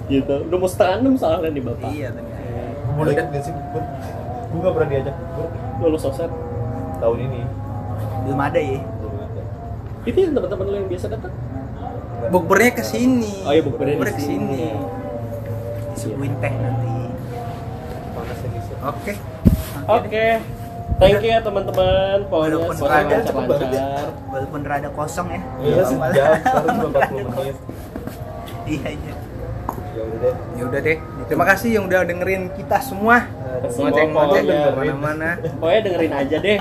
Gitu. 0.07 0.34
Udah 0.43 0.57
mau 0.57 0.66
setengah 0.66 0.97
enam 1.01 1.14
soalnya 1.14 1.49
nih 1.51 1.62
bapak. 1.62 1.89
Iya. 1.91 2.09
Gua 2.11 2.93
boleh 2.97 3.12
ikut 3.12 3.26
gak 3.28 3.43
sih 3.43 3.53
bukber 3.53 3.82
gue 4.47 4.61
gak 4.62 4.72
pernah 4.72 4.89
diajak 4.89 5.14
bukber 5.14 5.49
Lulus 5.82 6.05
offset. 6.05 6.32
tahun 6.97 7.18
ini 7.22 7.41
Belum 8.24 8.41
ada 8.41 8.57
ya. 8.57 8.80
belum 8.97 9.14
ada 9.16 9.43
Itu 10.03 10.16
yang 10.18 10.32
teman-teman 10.32 10.64
lu 10.64 10.76
yang 10.76 10.89
biasa 10.89 11.07
datang. 11.09 11.32
bukbernya 12.26 12.72
ke 12.72 12.82
sini 12.82 13.32
Oh 13.45 13.53
iya, 13.53 13.61
bukbernya 13.61 13.95
di 13.97 14.05
ke 14.11 14.18
sini. 14.18 14.61
Sini 16.07 16.14
Disuguhin 16.14 16.34
teh 16.38 16.52
nanti. 16.54 16.94
oke 18.82 19.12
Oke. 19.86 20.26
Thank 20.96 21.20
you 21.20 21.28
ya 21.28 21.38
teman-teman. 21.38 22.24
Pokoknya 22.26 22.57
Walaupun 22.57 22.74
rada 22.80 23.16
banget 23.22 23.68
ya. 23.70 23.88
Walaupun 24.26 24.61
rada 24.64 24.88
kosong 24.90 25.28
ya. 25.28 25.40
iya 25.61 25.82
sejam 25.84 26.00
sekarang 26.40 26.66
cuma 26.72 26.88
40 26.90 27.28
menit 27.28 27.57
Iya, 28.66 28.88
iya. 28.90 29.14
ya 29.94 30.02
udah 30.02 30.18
deh 30.18 30.34
ya 30.52 30.62
udah 30.66 30.80
deh 30.82 30.96
terima 31.26 31.44
kasih 31.46 31.68
yang 31.70 31.84
udah 31.86 32.02
dengerin 32.02 32.50
kita 32.52 32.76
semua 32.80 33.24
Semua 33.66 33.88
ngoceng-ngoceng 33.88 34.42
pokoknya 34.42 34.59
ke 34.59 34.74
mana-mana 34.74 35.28
Pokoknya 35.54 35.80
dengerin 35.86 36.12
aja 36.16 36.36
deh. 36.40 36.59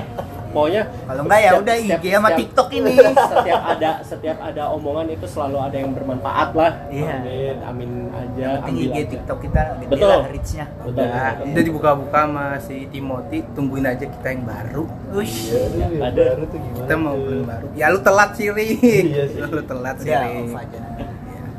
Pokoknya 0.56 0.84
Kalau 1.04 1.22
enggak 1.22 1.40
ya 1.42 1.52
udah 1.54 1.76
setiap- 1.76 2.00
IG 2.00 2.06
sama 2.08 2.24
setiap- 2.24 2.40
TikTok 2.40 2.68
ini. 2.72 2.94
setiap 3.36 3.62
ada 3.68 3.90
setiap 4.02 4.38
ada 4.40 4.64
omongan 4.72 5.06
itu 5.10 5.26
selalu 5.26 5.58
ada 5.60 5.76
yang 5.76 5.92
bermanfaat 5.92 6.50
lah 6.52 6.72
Iya. 6.88 7.14
amin 7.14 7.56
amin 7.62 7.92
aja 8.10 8.40
Yang 8.48 8.62
penting 8.64 8.80
IG 8.80 8.96
aja. 8.96 9.10
TikTok 9.12 9.38
kita 9.42 9.62
gede 9.76 9.92
Betul. 9.92 10.08
lah 10.08 10.20
reach-nya. 10.26 10.66
betul, 10.72 10.88
Udah, 10.88 11.06
betul. 11.12 11.46
udah 11.46 11.64
dibuka-buka 11.66 12.20
sama 12.22 12.46
si 12.58 12.76
Timothy, 12.88 13.38
tungguin 13.52 13.86
aja 13.86 14.06
kita 14.06 14.28
yang 14.30 14.44
baru. 14.44 14.84
Ush. 15.14 15.38
Iya, 15.46 15.60
ini 15.68 15.84
Ada. 16.00 16.24
baru 16.32 16.44
tuh 16.46 16.58
gimana 16.58 16.80
Kita 16.80 16.96
mau 16.96 17.16
beli 17.18 17.44
baru. 17.44 17.68
Ya 17.74 17.86
lu 17.90 18.00
telat 18.00 18.30
sih, 18.32 18.48
Ri. 18.48 18.68
Iya 19.12 19.24
sih. 19.28 19.40
Lu 19.52 19.62
telat 19.62 19.96
sih, 19.98 20.10
aja. 20.10 20.80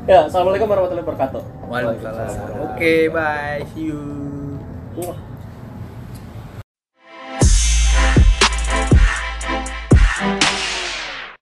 ya 0.05 0.23
assalamualaikum 0.23 0.65
warahmatullahi 0.65 1.03
wabarakatuh 1.03 1.41
Waalaikumsalam. 1.67 2.31
Oke, 2.65 2.93
bye. 3.09 3.59
See 3.69 3.85
you. 3.85 3.99
Wah. 4.97 5.26